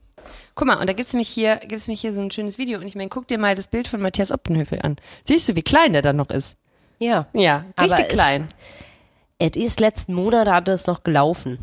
Guck 0.55 0.67
mal, 0.67 0.79
und 0.79 0.87
da 0.89 0.93
gibt's 0.95 1.13
nämlich 1.13 1.29
hier, 1.29 1.57
gibt's 1.57 1.87
nämlich 1.87 2.01
hier 2.01 2.13
so 2.13 2.21
ein 2.21 2.31
schönes 2.31 2.59
Video. 2.59 2.81
Und 2.81 2.87
ich 2.87 2.95
meine, 2.97 3.09
guck 3.09 3.29
dir 3.29 3.39
mal 3.39 3.55
das 3.55 3.67
Bild 3.69 3.89
von 3.89 4.01
Matthias 4.01 4.33
Optenhöfel 4.33 4.81
an. 4.83 4.97
Siehst 5.25 5.49
du, 5.49 5.57
wie 5.57 5.63
klein 5.63 5.93
der 5.93 6.03
dann 6.03 6.17
noch 6.17 6.31
ist? 6.31 6.57
Ja. 6.99 7.27
Ja, 7.33 7.65
Aber 7.77 7.91
richtig 7.93 8.09
es- 8.09 8.15
klein. 8.15 8.49
Es 9.39 9.57
ist 9.57 9.79
letzten 9.81 10.15
Monat 10.15 10.49
hat 10.49 10.67
es 10.69 10.87
noch 10.87 11.05
gelaufen. 11.05 11.59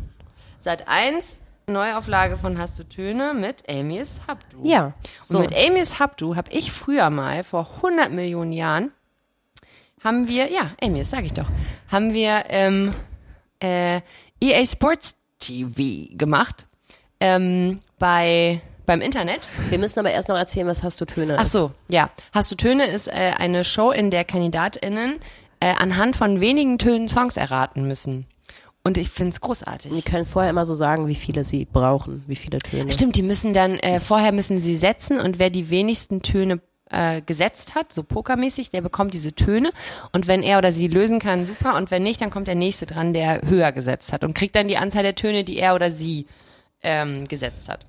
Seit 0.58 0.88
1 0.88 1.42
Neuauflage 1.66 2.36
von 2.36 2.58
Hast 2.58 2.78
du 2.78 2.84
Töne 2.84 3.34
mit 3.34 3.68
Amy's 3.70 4.20
Habdu. 4.26 4.60
Ja. 4.64 4.94
Und 5.28 5.40
mit 5.40 5.52
Amy's 5.54 5.98
Habdu 5.98 6.36
habe 6.36 6.50
ich 6.52 6.72
früher 6.72 7.10
mal, 7.10 7.44
vor 7.44 7.68
100 7.82 8.12
Millionen 8.12 8.52
Jahren, 8.52 8.92
haben 10.02 10.28
wir, 10.28 10.50
ja, 10.50 10.70
Amy's, 10.82 11.10
sag 11.10 11.24
ich 11.24 11.32
doch, 11.34 11.50
haben 11.90 12.14
wir 12.14 12.44
ähm, 12.48 12.94
äh, 13.60 14.00
EA 14.40 14.64
Sports 14.64 15.16
TV 15.38 16.14
gemacht 16.16 16.66
ähm, 17.20 17.80
bei 17.98 18.60
beim 18.86 19.00
Internet. 19.00 19.40
Wir 19.68 19.78
müssen 19.78 19.98
aber 19.98 20.10
erst 20.10 20.28
noch 20.28 20.36
erzählen, 20.36 20.66
was 20.66 20.82
Hast 20.82 21.00
du 21.00 21.04
Töne 21.04 21.36
Ach 21.38 21.44
ist. 21.44 21.52
so, 21.52 21.72
ja. 21.88 22.10
Hast 22.32 22.50
du 22.50 22.54
Töne 22.56 22.86
ist 22.86 23.08
äh, 23.08 23.32
eine 23.36 23.64
Show, 23.64 23.90
in 23.90 24.10
der 24.10 24.24
KandidatInnen 24.24 25.16
äh, 25.60 25.74
anhand 25.78 26.16
von 26.16 26.40
wenigen 26.40 26.78
Tönen 26.78 27.08
Songs 27.08 27.36
erraten 27.36 27.86
müssen. 27.88 28.26
Und 28.84 28.98
ich 28.98 29.08
find's 29.08 29.40
großartig. 29.40 29.90
Die 29.92 30.02
können 30.02 30.26
vorher 30.26 30.50
immer 30.50 30.64
so 30.64 30.74
sagen, 30.74 31.08
wie 31.08 31.16
viele 31.16 31.42
sie 31.42 31.64
brauchen, 31.64 32.22
wie 32.28 32.36
viele 32.36 32.58
Töne. 32.58 32.92
Stimmt, 32.92 33.16
die 33.16 33.22
müssen 33.24 33.52
dann, 33.52 33.78
äh, 33.80 33.98
vorher 33.98 34.30
müssen 34.30 34.60
sie 34.60 34.76
setzen 34.76 35.18
und 35.18 35.40
wer 35.40 35.50
die 35.50 35.70
wenigsten 35.70 36.22
Töne 36.22 36.60
äh, 36.90 37.20
gesetzt 37.22 37.74
hat, 37.74 37.92
so 37.92 38.04
pokermäßig, 38.04 38.70
der 38.70 38.80
bekommt 38.80 39.12
diese 39.12 39.32
Töne 39.32 39.70
und 40.12 40.28
wenn 40.28 40.44
er 40.44 40.58
oder 40.58 40.70
sie 40.70 40.86
lösen 40.86 41.18
kann, 41.18 41.44
super 41.44 41.76
und 41.76 41.90
wenn 41.90 42.04
nicht, 42.04 42.20
dann 42.20 42.30
kommt 42.30 42.46
der 42.46 42.54
nächste 42.54 42.86
dran, 42.86 43.12
der 43.12 43.42
höher 43.42 43.72
gesetzt 43.72 44.12
hat 44.12 44.22
und 44.22 44.36
kriegt 44.36 44.54
dann 44.54 44.68
die 44.68 44.76
Anzahl 44.76 45.02
der 45.02 45.16
Töne, 45.16 45.42
die 45.42 45.58
er 45.58 45.74
oder 45.74 45.90
sie 45.90 46.26
ähm, 46.82 47.24
gesetzt 47.26 47.68
hat. 47.68 47.86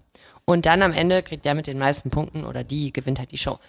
Und 0.50 0.66
dann 0.66 0.82
am 0.82 0.94
Ende 0.94 1.24
kriegt 1.24 1.44
der 1.44 1.56
mit 1.56 1.68
den 1.68 1.78
meisten 1.78 2.10
Punkten 2.10 2.46
oder 2.46 2.64
die 2.64 2.94
gewinnt 2.94 3.20
halt 3.20 3.32
die 3.32 3.38
Show. 3.38 3.60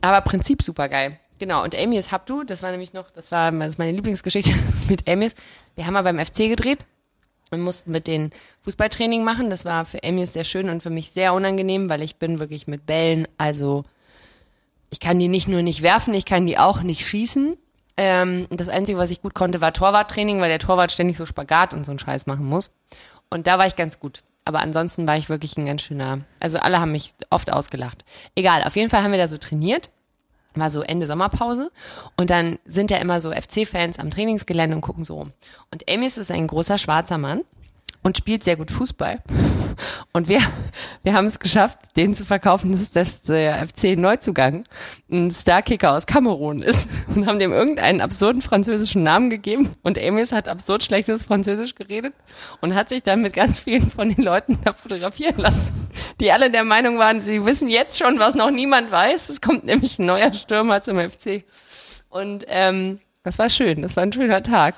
Aber 0.00 0.22
Prinzip 0.22 0.62
super 0.62 0.88
geil. 0.88 1.18
Genau, 1.38 1.62
und 1.62 1.74
Amy 1.74 1.98
ist 1.98 2.12
Habdu, 2.12 2.44
das 2.44 2.62
war 2.62 2.70
nämlich 2.70 2.94
noch, 2.94 3.10
das 3.10 3.30
war 3.30 3.52
das 3.52 3.68
ist 3.70 3.78
meine 3.78 3.92
Lieblingsgeschichte 3.92 4.54
mit 4.88 5.06
Amy's. 5.06 5.34
Wir 5.74 5.86
haben 5.86 5.92
mal 5.92 6.02
beim 6.02 6.18
FC 6.18 6.48
gedreht 6.48 6.86
und 7.50 7.60
mussten 7.60 7.90
mit 7.90 8.06
den 8.06 8.30
Fußballtraining 8.62 9.22
machen. 9.22 9.50
Das 9.50 9.66
war 9.66 9.84
für 9.84 10.02
Amy's 10.02 10.32
sehr 10.32 10.44
schön 10.44 10.70
und 10.70 10.82
für 10.82 10.88
mich 10.88 11.10
sehr 11.10 11.34
unangenehm, 11.34 11.90
weil 11.90 12.00
ich 12.00 12.16
bin 12.16 12.38
wirklich 12.38 12.68
mit 12.68 12.86
Bällen, 12.86 13.28
also 13.36 13.84
ich 14.88 14.98
kann 14.98 15.18
die 15.18 15.28
nicht 15.28 15.46
nur 15.46 15.60
nicht 15.60 15.82
werfen, 15.82 16.14
ich 16.14 16.24
kann 16.24 16.46
die 16.46 16.56
auch 16.56 16.82
nicht 16.82 17.06
schießen. 17.06 17.58
Ähm, 17.98 18.46
das 18.48 18.70
Einzige, 18.70 18.96
was 18.96 19.10
ich 19.10 19.20
gut 19.20 19.34
konnte, 19.34 19.60
war 19.60 19.74
Torwarttraining, 19.74 20.40
weil 20.40 20.48
der 20.48 20.58
Torwart 20.58 20.90
ständig 20.90 21.18
so 21.18 21.26
Spagat 21.26 21.74
und 21.74 21.84
so 21.84 21.92
einen 21.92 21.98
Scheiß 21.98 22.24
machen 22.24 22.46
muss. 22.46 22.72
Und 23.28 23.46
da 23.46 23.58
war 23.58 23.66
ich 23.66 23.76
ganz 23.76 24.00
gut. 24.00 24.22
Aber 24.44 24.60
ansonsten 24.60 25.06
war 25.06 25.16
ich 25.16 25.28
wirklich 25.28 25.56
ein 25.56 25.66
ganz 25.66 25.82
schöner. 25.82 26.20
Also 26.40 26.58
alle 26.58 26.80
haben 26.80 26.92
mich 26.92 27.12
oft 27.30 27.52
ausgelacht. 27.52 28.04
Egal, 28.34 28.64
auf 28.64 28.76
jeden 28.76 28.88
Fall 28.88 29.02
haben 29.02 29.12
wir 29.12 29.18
da 29.18 29.28
so 29.28 29.38
trainiert 29.38 29.90
war 30.54 30.70
so 30.70 30.82
Ende 30.82 31.06
Sommerpause 31.06 31.70
und 32.16 32.30
dann 32.30 32.58
sind 32.64 32.90
ja 32.90 32.98
immer 32.98 33.20
so 33.20 33.32
FC-Fans 33.32 33.98
am 33.98 34.10
Trainingsgelände 34.10 34.76
und 34.76 34.82
gucken 34.82 35.04
so 35.04 35.16
rum. 35.16 35.32
Und 35.70 35.90
Amis 35.90 36.18
ist 36.18 36.30
ein 36.30 36.46
großer 36.46 36.78
schwarzer 36.78 37.18
Mann 37.18 37.42
und 38.02 38.18
spielt 38.18 38.44
sehr 38.44 38.56
gut 38.56 38.70
Fußball. 38.70 39.22
Und 40.12 40.28
wir, 40.28 40.40
wir 41.02 41.14
haben 41.14 41.26
es 41.26 41.40
geschafft, 41.40 41.78
den 41.96 42.14
zu 42.14 42.24
verkaufen, 42.24 42.72
dass 42.72 42.90
das 42.90 43.22
der 43.22 43.66
FC 43.66 43.96
Neuzugang 43.96 44.64
ein 45.10 45.30
Starkicker 45.30 45.92
aus 45.92 46.06
Kamerun 46.06 46.62
ist 46.62 46.88
und 47.14 47.26
haben 47.26 47.38
dem 47.38 47.52
irgendeinen 47.52 48.00
absurden 48.00 48.42
französischen 48.42 49.02
Namen 49.02 49.30
gegeben 49.30 49.74
und 49.82 49.98
Amis 49.98 50.32
hat 50.32 50.48
absurd 50.48 50.82
schlechtes 50.82 51.24
Französisch 51.24 51.74
geredet 51.74 52.14
und 52.60 52.74
hat 52.74 52.88
sich 52.88 53.02
dann 53.02 53.22
mit 53.22 53.32
ganz 53.34 53.60
vielen 53.60 53.90
von 53.90 54.14
den 54.14 54.22
Leuten 54.22 54.58
da 54.64 54.72
fotografieren 54.72 55.38
lassen, 55.38 55.90
die 56.20 56.32
alle 56.32 56.50
der 56.50 56.64
Meinung 56.64 56.98
waren, 56.98 57.22
sie 57.22 57.44
wissen 57.44 57.68
jetzt 57.68 57.98
schon, 57.98 58.18
was 58.18 58.34
noch 58.34 58.50
niemand 58.50 58.90
weiß. 58.90 59.28
Es 59.28 59.40
kommt 59.40 59.64
nämlich 59.64 59.98
ein 59.98 60.06
neuer 60.06 60.32
Stürmer 60.32 60.82
zum 60.82 60.98
FC. 60.98 61.44
Und 62.08 62.44
ähm, 62.48 62.98
das 63.22 63.38
war 63.38 63.48
schön, 63.48 63.82
das 63.82 63.96
war 63.96 64.02
ein 64.02 64.12
schöner 64.12 64.42
Tag. 64.42 64.74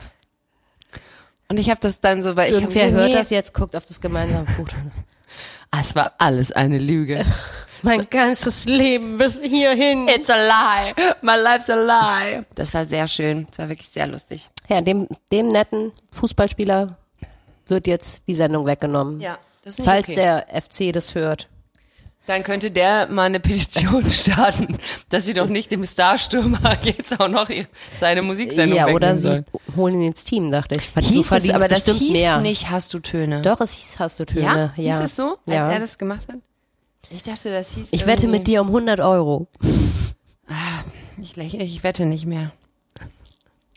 Und 1.48 1.58
ich 1.58 1.70
habe 1.70 1.80
das 1.80 2.00
dann 2.00 2.22
so, 2.22 2.36
weil 2.36 2.50
ich 2.50 2.54
Irgendwer 2.60 2.84
hab 2.84 2.90
so, 2.90 2.96
hört 2.96 3.08
nee, 3.08 3.14
das 3.14 3.30
jetzt, 3.30 3.54
guckt 3.54 3.76
auf 3.76 3.84
das 3.84 4.00
gemeinsame 4.00 4.46
Foto. 4.46 4.74
Ah, 5.70 5.80
es 5.80 5.96
war 5.96 6.12
alles 6.18 6.52
eine 6.52 6.78
Lüge. 6.78 7.26
Mein 7.82 8.08
ganzes 8.08 8.64
Leben 8.66 9.16
bis 9.16 9.42
hierhin. 9.42 10.06
It's 10.06 10.30
a 10.30 10.36
lie. 10.36 10.94
My 11.20 11.34
life's 11.34 11.68
a 11.68 11.74
lie. 11.74 12.44
Das 12.54 12.72
war 12.72 12.86
sehr 12.86 13.08
schön. 13.08 13.46
Das 13.48 13.58
war 13.58 13.68
wirklich 13.68 13.88
sehr 13.88 14.06
lustig. 14.06 14.48
Ja, 14.68 14.80
dem, 14.80 15.08
dem 15.32 15.48
netten 15.48 15.90
Fußballspieler 16.12 16.96
wird 17.66 17.86
jetzt 17.88 18.28
die 18.28 18.34
Sendung 18.34 18.66
weggenommen. 18.66 19.20
Ja, 19.20 19.36
das 19.64 19.72
ist 19.72 19.78
nicht 19.80 19.88
Falls 19.88 20.04
okay. 20.04 20.14
der 20.14 20.46
FC 20.62 20.92
das 20.92 21.16
hört. 21.16 21.48
Dann 22.26 22.42
könnte 22.42 22.70
der 22.70 23.08
mal 23.10 23.24
eine 23.24 23.38
Petition 23.38 24.10
starten, 24.10 24.78
dass 25.10 25.26
sie 25.26 25.34
doch 25.34 25.48
nicht 25.48 25.70
dem 25.70 25.84
Starstürmer 25.84 26.78
jetzt 26.82 27.20
auch 27.20 27.28
noch 27.28 27.50
seine 27.98 28.22
Musiksendung 28.22 28.78
ja, 28.78 28.88
oder 28.88 29.14
sie 29.14 29.44
holen 29.76 30.00
ihn 30.00 30.08
ins 30.08 30.24
Team, 30.24 30.50
dachte 30.50 30.76
ich. 30.76 30.90
Du 30.92 31.00
Hieß 31.00 31.30
es, 31.32 31.50
aber 31.50 31.68
das 31.68 31.84
hieß 31.84 32.12
mehr. 32.12 32.40
nicht, 32.40 32.70
hast 32.70 32.94
du 32.94 33.00
Töne. 33.00 33.42
Doch, 33.42 33.60
es 33.60 33.72
hieß, 33.72 33.98
hast 33.98 34.20
du 34.20 34.24
Töne. 34.24 34.40
ja? 34.42 34.56
Ja. 34.56 34.72
Hieß 34.74 35.00
es 35.00 35.16
so, 35.16 35.36
als 35.46 35.54
ja. 35.54 35.70
er 35.70 35.80
das 35.80 35.98
gemacht 35.98 36.26
hat? 36.28 36.38
Ich 37.10 37.22
dachte, 37.22 37.50
das 37.50 37.74
hieß 37.74 37.88
Ich 37.92 38.06
wette 38.06 38.26
mit 38.26 38.46
dir 38.46 38.62
um 38.62 38.68
100 38.68 39.00
Euro. 39.00 39.46
Ich, 41.20 41.36
lächle- 41.36 41.62
ich 41.62 41.82
wette 41.82 42.06
nicht 42.06 42.26
mehr. 42.26 42.52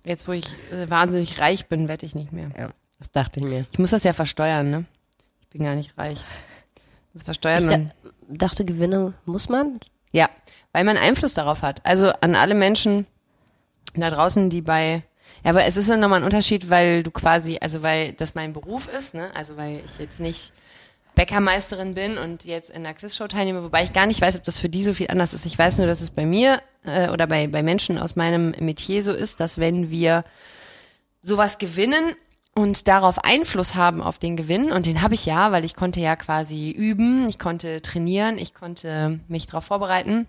Jetzt, 0.06 0.28
wo 0.28 0.32
ich 0.32 0.45
äh, 0.72 0.89
wahnsinnig 0.89 1.39
reich 1.39 1.68
bin, 1.68 1.89
wette 1.89 2.06
ich 2.06 2.16
nicht 2.16 2.32
mehr. 2.32 2.50
Ja, 2.58 2.70
das 2.98 3.12
dachte 3.12 3.41
ich 3.41 3.45
mir. 3.45 3.66
Ich 3.72 3.80
muss 3.80 3.89
das 3.89 4.04
ja 4.04 4.14
versteuern, 4.14 4.72
ne? 4.72 4.86
Ich 5.41 5.48
bin 5.50 5.64
gar 5.64 5.76
nicht 5.76 5.98
reich. 5.98 6.20
Ich 7.10 7.14
muss 7.16 7.24
versteuern 7.24 7.70
Ich 7.70 7.70
da, 8.04 8.10
dachte, 8.28 8.65
Gewinne 8.65 9.13
muss 9.25 9.49
man? 9.49 9.80
Ja, 10.11 10.30
weil 10.71 10.84
man 10.84 10.97
Einfluss 10.97 11.34
darauf 11.34 11.61
hat. 11.61 11.86
Also 11.86 12.11
an 12.21 12.36
alle 12.36 12.55
Menschen 12.55 13.07
da 13.95 14.09
draußen, 14.09 14.49
die 14.49 14.61
bei 14.61 15.03
ja, 15.43 15.51
aber 15.51 15.65
es 15.65 15.78
ist 15.78 15.89
dann 15.89 15.99
nochmal 15.99 16.19
ein 16.19 16.25
Unterschied, 16.25 16.69
weil 16.69 17.03
du 17.03 17.11
quasi, 17.11 17.57
also 17.61 17.84
weil 17.84 18.13
das 18.13 18.36
mein 18.36 18.53
Beruf 18.53 18.88
ist, 18.88 19.13
ne? 19.13 19.30
Also 19.36 19.55
weil 19.57 19.82
ich 19.86 19.99
jetzt 19.99 20.19
nicht 20.19 20.51
Bäckermeisterin 21.15 21.95
bin 21.95 22.17
und 22.17 22.43
jetzt 22.43 22.69
in 22.69 22.84
der 22.84 22.93
Quizshow 22.93 23.28
teilnehme, 23.28 23.63
wobei 23.63 23.84
ich 23.84 23.93
gar 23.93 24.05
nicht 24.05 24.21
weiß, 24.21 24.38
ob 24.38 24.43
das 24.43 24.59
für 24.59 24.69
die 24.69 24.84
so 24.84 24.93
viel 24.93 25.09
anders 25.09 25.34
ist. 25.34 25.45
Ich 25.45 25.57
weiß 25.57 25.80
nur, 25.80 25.88
dass 25.88 26.01
es 26.01 26.11
bei 26.11 26.25
mir 26.25 26.61
äh, 26.86 27.09
oder 27.09 27.28
bei, 27.28 27.47
bei 27.47 27.63
Menschen 27.63 27.97
aus 27.97 28.15
meinem 28.15 28.53
Metier 28.59 29.03
so 29.03 29.13
ist, 29.13 29.39
dass 29.39 29.57
wenn 29.57 29.89
wir 29.89 30.23
sowas 31.21 31.57
gewinnen 31.57 32.15
und 32.58 32.88
darauf 32.88 33.24
Einfluss 33.24 33.76
haben 33.76 34.01
auf 34.01 34.18
den 34.18 34.36
Gewinn, 34.36 34.72
und 34.72 34.88
den 34.88 35.03
habe 35.03 35.14
ich 35.14 35.28
ja, 35.28 35.51
weil 35.51 35.64
ich 35.64 35.76
konnte 35.76 35.99
ja 35.99 36.16
quasi 36.16 36.72
üben, 36.72 37.28
ich 37.28 37.38
konnte 37.38 37.84
trainieren, 37.84 38.39
ich 38.39 38.55
konnte 38.55 39.20
mich 39.28 39.45
darauf 39.45 39.66
vorbereiten, 39.66 40.28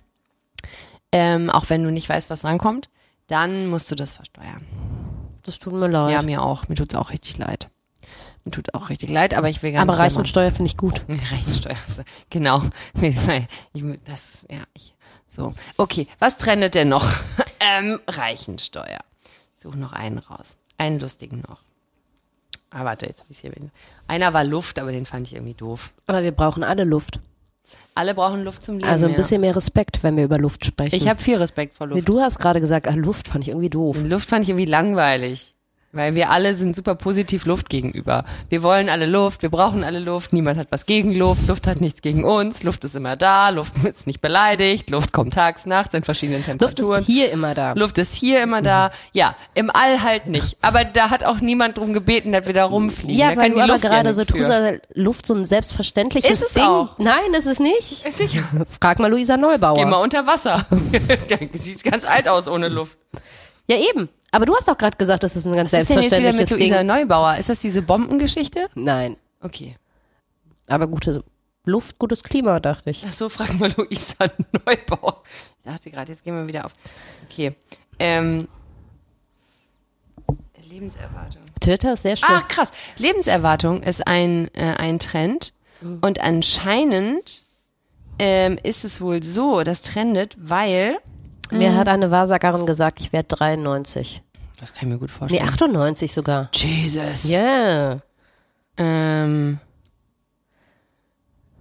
ähm, 1.10 1.48
auch 1.48 1.70
wenn 1.70 1.82
du 1.82 1.90
nicht 1.90 2.06
weißt, 2.06 2.28
was 2.28 2.44
rankommt, 2.44 2.90
dann 3.28 3.68
musst 3.68 3.90
du 3.90 3.94
das 3.94 4.12
versteuern. 4.12 4.66
Das 5.42 5.58
tut 5.58 5.72
mir 5.72 5.88
leid. 5.88 6.12
Ja, 6.12 6.20
mir 6.20 6.42
auch. 6.42 6.68
Mir 6.68 6.74
tut's 6.74 6.94
auch 6.94 7.10
richtig 7.10 7.38
leid. 7.38 7.70
Mir 8.44 8.50
tut 8.50 8.74
auch 8.74 8.90
richtig 8.90 9.08
leid, 9.08 9.32
aber 9.32 9.48
ich 9.48 9.62
will 9.62 9.72
gar 9.72 9.80
Aber 9.80 9.94
nicht. 9.94 10.02
Reichensteuer 10.02 10.50
finde 10.50 10.66
ich 10.66 10.76
gut. 10.76 11.04
Reichensteuer. 11.08 11.76
Genau. 12.28 12.62
Ich, 13.00 13.16
das, 14.04 14.46
ja, 14.50 14.60
ich, 14.74 14.94
so. 15.26 15.54
Okay, 15.78 16.06
was 16.18 16.36
trendet 16.36 16.74
denn 16.74 16.90
noch? 16.90 17.06
ähm, 17.60 17.98
Reichensteuer. 18.06 19.00
Ich 19.56 19.62
suche 19.62 19.78
noch 19.78 19.92
einen 19.92 20.18
raus. 20.18 20.56
Einen 20.76 21.00
lustigen 21.00 21.42
noch. 21.48 21.62
Ah, 22.70 22.84
warte, 22.84 23.06
jetzt 23.06 23.20
habe 23.20 23.30
ich 23.30 23.38
hier. 23.38 23.52
Einer 24.06 24.34
war 24.34 24.44
Luft, 24.44 24.78
aber 24.78 24.92
den 24.92 25.06
fand 25.06 25.26
ich 25.26 25.34
irgendwie 25.34 25.54
doof. 25.54 25.92
Aber 26.06 26.22
wir 26.22 26.32
brauchen 26.32 26.62
alle 26.62 26.84
Luft. 26.84 27.20
Alle 27.94 28.14
brauchen 28.14 28.44
Luft 28.44 28.62
zum 28.62 28.76
Leben. 28.78 28.88
Also 28.88 29.06
ein 29.06 29.16
bisschen 29.16 29.40
mehr 29.40 29.56
Respekt, 29.56 30.02
wenn 30.02 30.16
wir 30.16 30.24
über 30.24 30.38
Luft 30.38 30.64
sprechen. 30.64 30.94
Ich 30.94 31.08
habe 31.08 31.20
viel 31.20 31.36
Respekt 31.36 31.74
vor 31.74 31.86
Nee, 31.86 31.94
Luft. 31.94 32.08
Du 32.08 32.20
hast 32.20 32.38
gerade 32.38 32.60
gesagt, 32.60 32.86
ah, 32.86 32.94
Luft 32.94 33.28
fand 33.28 33.44
ich 33.44 33.48
irgendwie 33.48 33.70
doof. 33.70 33.96
Luft 34.04 34.28
fand 34.28 34.44
ich 34.44 34.50
irgendwie 34.50 34.66
langweilig. 34.66 35.54
Weil 35.90 36.14
wir 36.14 36.28
alle 36.28 36.54
sind 36.54 36.76
super 36.76 36.94
positiv 36.96 37.46
Luft 37.46 37.70
gegenüber. 37.70 38.24
Wir 38.50 38.62
wollen 38.62 38.90
alle 38.90 39.06
Luft, 39.06 39.40
wir 39.40 39.48
brauchen 39.48 39.84
alle 39.84 40.00
Luft, 40.00 40.34
niemand 40.34 40.58
hat 40.58 40.68
was 40.70 40.84
gegen 40.84 41.14
Luft, 41.14 41.48
Luft 41.48 41.66
hat 41.66 41.80
nichts 41.80 42.02
gegen 42.02 42.24
uns, 42.24 42.62
Luft 42.62 42.84
ist 42.84 42.94
immer 42.94 43.16
da, 43.16 43.48
Luft 43.48 43.72
ist 43.84 44.06
nicht 44.06 44.20
beleidigt, 44.20 44.90
Luft 44.90 45.14
kommt 45.14 45.32
tags, 45.32 45.64
nachts 45.64 45.94
in 45.94 46.02
verschiedenen 46.02 46.40
Luft 46.40 46.50
Temperaturen. 46.50 47.00
ist 47.00 47.06
hier 47.06 47.32
immer 47.32 47.54
da. 47.54 47.72
Luft 47.72 47.96
ist 47.96 48.14
hier 48.14 48.42
immer 48.42 48.60
da. 48.60 48.90
Ja, 49.12 49.34
im 49.54 49.70
All 49.70 50.02
halt 50.02 50.26
nicht. 50.26 50.58
Aber 50.60 50.84
da 50.84 51.08
hat 51.08 51.24
auch 51.24 51.40
niemand 51.40 51.78
drum 51.78 51.94
gebeten, 51.94 52.32
dass 52.32 52.46
wir 52.46 52.52
da 52.54 52.66
rumfliegen. 52.66 53.18
Ja, 53.18 53.34
da 53.34 53.40
weil 53.40 53.50
du 53.52 53.56
aber 53.58 53.72
Luft 53.72 53.84
ja 53.84 53.90
gerade 53.90 54.12
so 54.12 54.26
tust, 54.26 54.50
als 54.50 54.82
Luft 54.92 55.24
so 55.24 55.32
ein 55.34 55.46
selbstverständliches 55.46 56.30
Ist 56.30 56.42
es 56.48 56.52
Ding. 56.52 56.64
auch. 56.64 56.98
Nein, 56.98 57.32
ist 57.32 57.46
es 57.46 57.60
nicht. 57.60 58.04
Ist 58.04 58.18
sicher. 58.18 58.42
Frag 58.80 58.98
mal 58.98 59.10
Luisa 59.10 59.38
Neubauer. 59.38 59.76
Geh 59.76 59.86
mal 59.86 60.02
unter 60.02 60.26
Wasser. 60.26 60.66
Sieht 61.54 61.82
ganz 61.84 62.04
alt 62.04 62.28
aus 62.28 62.46
ohne 62.46 62.68
Luft. 62.68 62.98
Ja, 63.70 63.76
eben. 63.76 64.08
Aber 64.30 64.46
du 64.46 64.54
hast 64.54 64.68
doch 64.68 64.76
gerade 64.76 64.96
gesagt, 64.96 65.22
das 65.22 65.36
ist 65.36 65.46
ein 65.46 65.54
ganz 65.54 65.72
Was 65.72 65.82
ist 65.82 65.90
denn 65.90 66.02
jetzt 66.02 66.18
wieder 66.18 66.32
mit 66.32 66.48
selbstverständliches 66.48 66.50
Luisa 66.50 66.78
Ding. 66.78 66.86
Neubauer? 66.86 67.36
Ist 67.36 67.48
das 67.48 67.60
diese 67.60 67.82
Bombengeschichte? 67.82 68.68
Nein. 68.74 69.16
Okay. 69.40 69.76
Aber 70.66 70.86
gute 70.86 71.24
Luft, 71.64 71.98
gutes 71.98 72.22
Klima, 72.22 72.60
dachte 72.60 72.90
ich. 72.90 73.04
Ach 73.08 73.12
so, 73.12 73.28
frag 73.28 73.58
mal 73.58 73.72
Luisa 73.76 74.26
Neubauer. 74.66 75.22
Ich 75.58 75.64
dachte 75.64 75.90
gerade, 75.90 76.12
jetzt 76.12 76.24
gehen 76.24 76.34
wir 76.34 76.46
wieder 76.46 76.66
auf. 76.66 76.72
Okay. 77.28 77.54
Ähm, 77.98 78.48
Lebenserwartung. 80.68 81.42
Twitter 81.60 81.94
ist 81.94 82.02
sehr 82.02 82.16
schön. 82.16 82.28
Ah, 82.30 82.42
krass. 82.42 82.72
Lebenserwartung 82.98 83.82
ist 83.82 84.06
ein, 84.06 84.52
äh, 84.54 84.74
ein 84.76 84.98
Trend. 84.98 85.52
Und 86.00 86.20
anscheinend 86.20 87.42
ähm, 88.18 88.58
ist 88.62 88.84
es 88.84 89.00
wohl 89.00 89.22
so, 89.22 89.62
das 89.62 89.82
trendet, 89.82 90.36
weil. 90.38 90.98
Mir 91.50 91.74
hat 91.76 91.88
eine 91.88 92.10
Wahrsagerin 92.10 92.66
gesagt, 92.66 93.00
ich 93.00 93.12
werde 93.12 93.28
93. 93.36 94.22
Das 94.60 94.72
kann 94.72 94.88
ich 94.88 94.94
mir 94.94 94.98
gut 94.98 95.10
Nee, 95.10 95.18
vorstellen. 95.18 95.42
98 95.48 96.12
sogar. 96.12 96.50
Jesus. 96.52 97.24
Ja. 97.24 98.00
Ähm, 98.76 99.58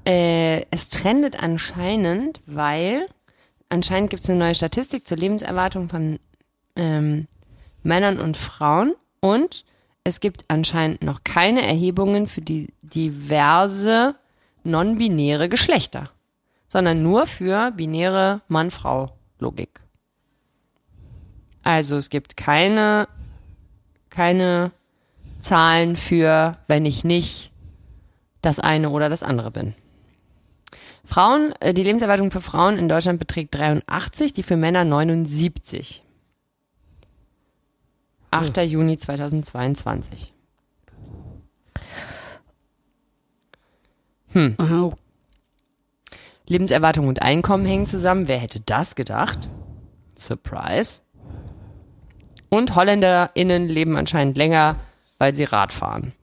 äh, 0.06 0.66
es 0.72 0.90
trendet 0.90 1.42
anscheinend, 1.42 2.40
weil 2.46 3.06
anscheinend 3.70 4.10
gibt 4.10 4.24
es 4.24 4.30
eine 4.30 4.40
neue 4.40 4.56
Statistik 4.56 5.08
zur 5.08 5.18
Lebenserwartung 5.18 5.90
von 5.90 6.20
ähm, 6.76 7.28
Männern 7.84 8.20
und 8.20 8.38
Frauen 8.38 8.96
und 9.20 9.66
es 10.04 10.20
gibt 10.20 10.46
anscheinend 10.48 11.04
noch 11.04 11.24
keine 11.24 11.68
Erhebungen 11.68 12.28
für 12.28 12.42
die 12.42 12.74
diverse 12.82 14.16
non-binäre 14.64 15.50
Geschlechter, 15.50 16.10
sondern 16.68 17.04
nur 17.04 17.28
für 17.28 17.72
binäre 17.72 18.42
Mann-Frau-Logik. 19.40 19.82
Also 21.64 21.98
es 21.98 22.10
gibt 22.10 22.38
keine, 22.38 23.08
keine 24.10 24.72
Zahlen 25.42 25.98
für, 25.98 26.58
wenn 26.68 26.86
ich 26.86 27.04
nicht 27.04 27.52
das 28.42 28.60
eine 28.60 28.90
oder 28.90 29.10
das 29.10 29.24
andere 29.24 29.52
bin. 29.52 29.76
Frauen, 31.04 31.54
äh, 31.60 31.74
die 31.74 31.84
Lebenserwartung 31.84 32.32
für 32.32 32.42
Frauen 32.42 32.78
in 32.78 32.90
Deutschland 32.90 33.20
beträgt 33.20 33.56
83, 33.56 34.34
die 34.34 34.44
für 34.44 34.58
Männer 34.58 34.84
79. 34.84 36.04
8. 38.30 38.58
Juni 38.58 38.98
2022. 38.98 40.34
Mhm. 44.34 44.56
Lebenserwartung 46.48 47.08
und 47.08 47.22
Einkommen 47.22 47.66
hängen 47.66 47.88
zusammen. 47.88 48.28
Wer 48.28 48.38
hätte 48.38 48.60
das 48.62 48.96
gedacht? 48.96 49.50
Surprise. 50.16 51.02
Und 52.50 52.76
HolländerInnen 52.76 53.68
leben 53.68 53.98
anscheinend 53.98 54.38
länger, 54.38 54.78
weil 55.18 55.36
sie 55.36 55.44
Rad 55.44 55.74
fahren. 55.74 56.14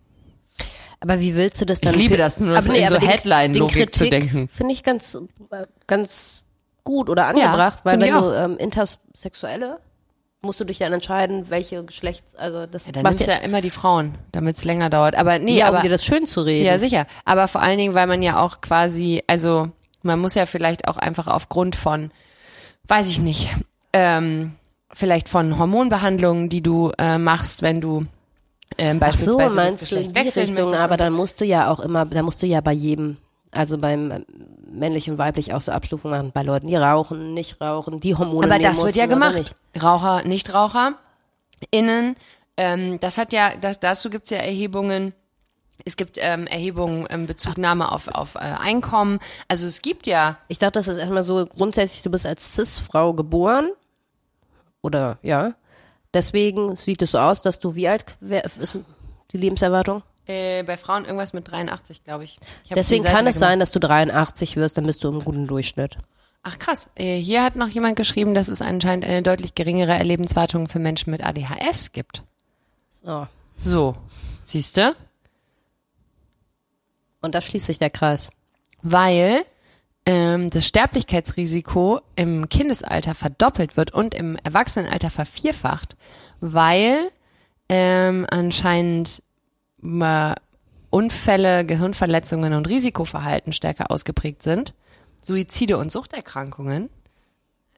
Aber 1.01 1.20
wie 1.20 1.35
willst 1.35 1.61
du 1.61 1.66
das 1.66 1.81
dann? 1.81 1.93
Ich 1.93 1.99
liebe 1.99 2.16
das 2.16 2.41
nur, 2.41 2.57
Aber 2.57 2.62
so 2.62 2.72
in 2.72 2.89
so 2.89 2.99
Headline-Logik 2.99 3.95
zu 3.95 4.09
denken. 4.09 4.49
Finde 4.49 4.72
ich 4.72 4.83
ganz, 4.83 5.18
äh, 5.51 5.66
ganz 5.87 6.43
gut 6.83 7.11
oder 7.11 7.27
angebracht, 7.27 7.81
weil 7.83 7.99
finde 7.99 8.14
wenn 8.14 8.22
du 8.22 8.33
ähm, 8.33 8.57
Intersexuelle 8.59 9.81
musst 10.45 10.61
du 10.61 10.64
dich 10.64 10.79
ja 10.79 10.87
entscheiden, 10.87 11.51
welche 11.51 11.85
Geschlechts, 11.85 12.35
also 12.35 12.66
das 12.66 12.87
Ja, 12.87 12.93
dann 12.93 13.03
macht 13.03 13.14
nimmst 13.14 13.27
du 13.27 13.33
ja 13.33 13.39
immer 13.39 13.61
die 13.61 13.70
Frauen, 13.70 14.14
damit 14.33 14.59
es 14.59 14.64
länger 14.64 14.91
dauert. 14.91 15.14
Aber 15.16 15.39
nee, 15.39 15.59
ja, 15.59 15.68
aber 15.68 15.79
um 15.79 15.83
dir 15.83 15.91
das 15.91 16.05
schön 16.05 16.27
zu 16.27 16.43
reden. 16.43 16.66
Ja, 16.66 16.79
sicher. 16.79 17.07
Aber 17.25 17.49
vor 17.49 17.62
allen 17.62 17.79
Dingen, 17.79 17.95
weil 17.95 18.07
man 18.07 18.22
ja 18.22 18.41
auch 18.41 18.61
quasi, 18.61 19.22
also 19.27 19.70
man 20.05 20.20
muss 20.20 20.34
ja 20.34 20.46
vielleicht 20.46 20.88
auch 20.88 20.96
einfach 20.96 21.26
aufgrund 21.26 21.76
von, 21.76 22.11
weiß 22.86 23.09
ich 23.09 23.20
nicht, 23.20 23.50
ähm, 23.92 24.57
vielleicht 24.92 25.28
von 25.28 25.59
Hormonbehandlungen, 25.59 26.48
die 26.48 26.62
du 26.62 26.92
äh, 26.98 27.18
machst, 27.18 27.62
wenn 27.62 27.80
du 27.80 28.05
ähm, 28.78 29.00
Ach 29.02 29.16
so, 29.16 29.36
beispielsweise 29.36 29.55
meinst 29.55 29.92
du 29.92 29.96
in 29.96 30.09
die 30.09 30.14
wechseln 30.14 30.48
Richtung, 30.48 30.74
aber 30.74 30.96
dann 30.96 31.12
musst 31.12 31.40
du 31.40 31.44
ja 31.44 31.70
auch 31.70 31.80
immer, 31.80 32.07
da 32.07 32.22
musst 32.22 32.42
du 32.42 32.46
ja 32.46 32.61
bei 32.61 32.72
jedem, 32.72 33.18
also 33.50 33.78
beim 33.78 34.11
ähm, 34.11 34.24
männlich 34.70 35.09
und 35.09 35.18
weiblich 35.18 35.55
auch 35.55 35.61
so 35.61 35.70
Abstufungen 35.72 36.16
machen, 36.16 36.32
bei 36.34 36.42
Leuten, 36.42 36.66
die 36.66 36.76
rauchen, 36.76 37.34
nicht 37.34 37.61
rauchen, 37.61 38.00
die 38.00 38.16
Hormone 38.16 38.46
Aber 38.46 38.59
das 38.59 38.82
wird 38.82 38.96
ja 38.96 39.07
gemacht. 39.07 39.36
Nicht. 39.36 39.55
Raucher, 39.80 40.24
Nichtraucher, 40.24 40.94
innen, 41.70 42.16
ähm, 42.57 42.98
das 43.00 43.18
hat 43.18 43.32
ja, 43.32 43.52
das, 43.61 43.80
dazu 43.80 44.11
gibt's 44.11 44.30
ja 44.30 44.38
Erhebungen. 44.38 45.12
Es 45.85 45.97
gibt 45.97 46.18
ähm, 46.20 46.47
Erhebungen 46.47 47.07
ähm, 47.11 47.27
Bezugnahme 47.27 47.91
auf, 47.93 48.09
auf 48.09 48.37
äh, 48.37 48.39
Einkommen. 48.39 49.18
Also 49.49 49.66
es 49.66 49.83
gibt 49.83 50.07
ja 50.07 50.39
Ich 50.49 50.59
dachte, 50.59 50.72
das 50.79 50.89
ist 50.89 50.99
erstmal 50.99 51.22
so 51.22 51.47
grundsätzlich, 51.47 52.03
du 52.03 52.11
bist 52.11 52.27
als 52.27 52.55
Cis-Frau 52.55 53.12
geboren. 53.12 53.70
Oder, 54.83 55.18
ja. 55.22 55.55
Deswegen 56.12 56.77
sieht 56.77 57.03
es 57.03 57.11
so 57.12 57.18
aus, 57.18 57.43
dass 57.43 57.59
du, 57.59 57.75
wie 57.75 57.89
alt 57.89 58.05
wer- 58.20 58.45
ist 58.45 58.77
die 59.33 59.37
Lebenserwartung? 59.39 60.03
äh, 60.27 60.62
bei 60.62 60.77
Frauen 60.79 61.05
irgendwas 61.05 61.33
mit 61.35 61.51
83, 61.51 62.03
glaube 62.05 62.25
ich. 62.25 62.39
ich 62.62 62.70
Deswegen 62.70 63.05
kann 63.05 63.27
es 63.27 63.35
gemacht. 63.37 63.51
sein, 63.51 63.61
dass 63.61 63.72
du 63.72 63.79
83 63.81 64.57
wirst, 64.57 64.79
dann 64.79 64.87
bist 64.87 65.05
du 65.05 65.09
im 65.09 65.22
guten 65.22 65.47
Durchschnitt. 65.47 65.99
Ach 66.43 66.59
krass, 66.59 66.89
äh, 66.95 67.18
hier 67.18 67.43
hat 67.43 67.57
noch 67.57 67.68
jemand 67.68 67.97
geschrieben, 67.97 68.33
dass 68.35 68.49
es 68.49 68.62
anscheinend 68.62 69.05
eine 69.05 69.22
deutlich 69.22 69.55
geringere 69.55 70.03
Lebenswartung 70.03 70.68
für 70.68 70.79
Menschen 70.79 71.11
mit 71.11 71.22
ADHS 71.22 71.93
gibt. 71.93 72.22
So. 72.91 73.27
So, 73.59 73.97
siehste, 74.45 74.95
Und 77.25 77.35
da 77.35 77.41
schließt 77.41 77.66
sich 77.66 77.79
der 77.79 77.91
Kreis. 77.91 78.31
weil 78.83 79.45
ähm, 80.07 80.51
das 80.51 80.66
Sterblichkeitsrisiko 80.68 82.01
im 82.16 82.49
Kindesalter 82.49 83.14
verdoppelt 83.14 83.77
wird 83.77 83.93
und 83.93 84.14
im 84.14 84.37
Erwachsenenalter 84.45 85.11
vervierfacht, 85.11 85.97
weil 86.41 87.11
ähm, 87.68 88.27
anscheinend 88.29 89.22
äh, 89.83 90.35
Unfälle, 90.91 91.64
Gehirnverletzungen 91.64 92.53
und 92.53 92.68
Risikoverhalten 92.68 93.53
stärker 93.53 93.91
ausgeprägt 93.91 94.43
sind, 94.43 94.75
Suizide 95.22 95.79
und 95.79 95.91
Suchterkrankungen, 95.91 96.91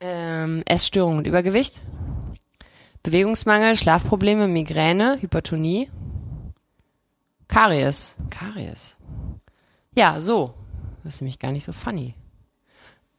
ähm, 0.01 0.61
Essstörungen 0.65 1.19
und 1.19 1.27
Übergewicht, 1.27 1.81
Bewegungsmangel, 3.01 3.75
Schlafprobleme, 3.77 4.47
Migräne, 4.47 5.17
Hypertonie, 5.21 5.89
Karies. 7.47 8.17
Karies. 8.29 8.96
Ja, 9.97 10.21
so. 10.21 10.53
Das 11.03 11.15
ist 11.15 11.21
nämlich 11.21 11.39
gar 11.39 11.51
nicht 11.51 11.63
so 11.63 11.71
funny. 11.71 12.13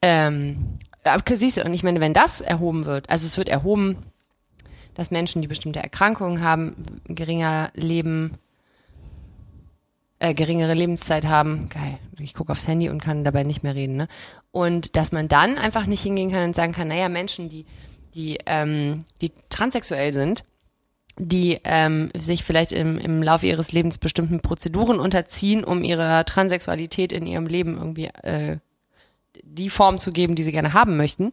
Ähm, 0.01 0.79
aber 1.03 1.25
siehst 1.37 1.57
du, 1.57 1.65
und 1.65 1.75
ich 1.75 1.83
meine, 1.83 1.99
wenn 1.99 2.15
das 2.15 2.41
erhoben 2.41 2.85
wird, 2.85 3.11
also 3.11 3.27
es 3.27 3.37
wird 3.37 3.49
erhoben, 3.49 3.97
dass 4.95 5.11
Menschen, 5.11 5.43
die 5.43 5.49
bestimmte 5.49 5.83
Erkrankungen 5.83 6.41
haben, 6.41 6.77
geringer 7.05 7.73
leben, 7.75 8.39
äh, 10.21 10.35
geringere 10.35 10.75
Lebenszeit 10.75 11.25
haben. 11.27 11.69
Geil. 11.69 11.99
Ich 12.21 12.33
gucke 12.33 12.53
aufs 12.53 12.69
Handy 12.69 12.91
und 12.91 13.03
kann 13.03 13.25
dabei 13.25 13.43
nicht 13.43 13.65
mehr 13.65 13.75
reden, 13.75 13.97
ne? 13.97 14.09
Und 14.53 14.95
dass 14.95 15.11
man 15.11 15.27
dann 15.27 15.59
einfach 15.59 15.87
nicht 15.87 16.03
hingehen 16.03 16.31
kann 16.31 16.45
und 16.45 16.55
sagen 16.55 16.73
kann, 16.73 16.87
naja, 16.87 17.09
Menschen, 17.09 17.49
die, 17.49 17.67
die, 18.15 18.39
ähm, 18.47 19.03
die 19.21 19.33
transsexuell 19.49 20.13
sind, 20.13 20.45
die 21.19 21.61
ähm, 21.65 22.11
sich 22.17 22.45
vielleicht 22.45 22.73
im, 22.73 22.99
im 22.99 23.23
Laufe 23.23 23.47
ihres 23.47 23.73
Lebens 23.73 23.99
bestimmten 23.99 24.41
Prozeduren 24.41 25.01
unterziehen, 25.01 25.65
um 25.65 25.83
ihrer 25.85 26.25
Transsexualität 26.25 27.13
in 27.13 27.27
ihrem 27.27 27.47
Leben 27.47 27.77
irgendwie 27.77 28.07
äh, 28.23 28.59
die 29.43 29.71
Form 29.71 29.99
zu 29.99 30.13
geben, 30.13 30.35
die 30.35 30.43
sie 30.43 30.53
gerne 30.53 30.73
haben 30.73 30.97
möchten, 30.97 31.31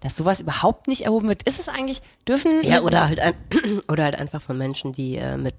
dass 0.00 0.16
sowas 0.16 0.40
überhaupt 0.40 0.88
nicht 0.88 1.02
erhoben 1.02 1.28
wird. 1.28 1.42
Ist 1.42 1.58
es 1.58 1.68
eigentlich, 1.68 2.00
dürfen 2.26 2.62
Ja, 2.62 2.80
oder 2.80 3.08
halt, 3.08 3.20
ein, 3.20 3.34
oder 3.88 4.04
halt 4.04 4.18
einfach 4.18 4.40
von 4.40 4.56
Menschen, 4.56 4.92
die 4.92 5.16
äh, 5.16 5.36
mit 5.36 5.54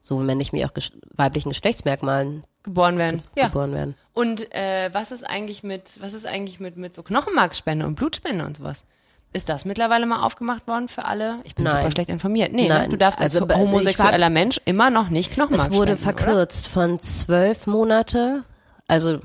so 0.00 0.18
männlichen 0.18 0.58
wie 0.58 0.64
auch 0.64 0.74
ges 0.74 0.92
weiblichen 1.14 1.50
Geschlechtsmerkmalen 1.50 2.44
geboren 2.62 2.98
werden? 2.98 3.22
Ja. 3.36 3.48
geboren 3.48 3.72
werden. 3.72 3.94
Und 4.14 4.52
äh, 4.54 4.90
was 4.92 5.10
ist 5.10 5.24
eigentlich 5.24 5.62
mit, 5.62 5.98
was 6.00 6.12
ist 6.12 6.26
eigentlich 6.26 6.60
mit, 6.60 6.76
mit 6.76 6.94
so 6.94 7.02
Knochenmarksspende 7.02 7.86
und 7.86 7.96
Blutspende 7.96 8.44
und 8.44 8.56
sowas? 8.56 8.84
Ist 9.32 9.48
das 9.50 9.64
mittlerweile 9.66 10.06
mal 10.06 10.22
aufgemacht 10.24 10.66
worden 10.66 10.88
für 10.88 11.04
alle? 11.04 11.38
Ich 11.44 11.54
bin 11.54 11.64
Nein. 11.64 11.74
super 11.76 11.90
schlecht 11.90 12.08
informiert. 12.08 12.52
Nee, 12.52 12.62
ne? 12.68 12.74
Nein. 12.74 12.90
du 12.90 12.96
darfst 12.96 13.20
als 13.20 13.36
Also, 13.36 13.46
homosexueller 13.54 14.30
Mensch 14.30 14.58
immer 14.64 14.88
noch 14.90 15.10
nicht 15.10 15.32
Knochenmark 15.32 15.70
Es 15.70 15.76
wurde 15.76 15.92
spenden, 15.96 16.08
oder? 16.08 16.24
verkürzt 16.24 16.66
von 16.68 16.98
zwölf 17.00 17.66
Monate. 17.66 18.44
Also, 18.86 19.20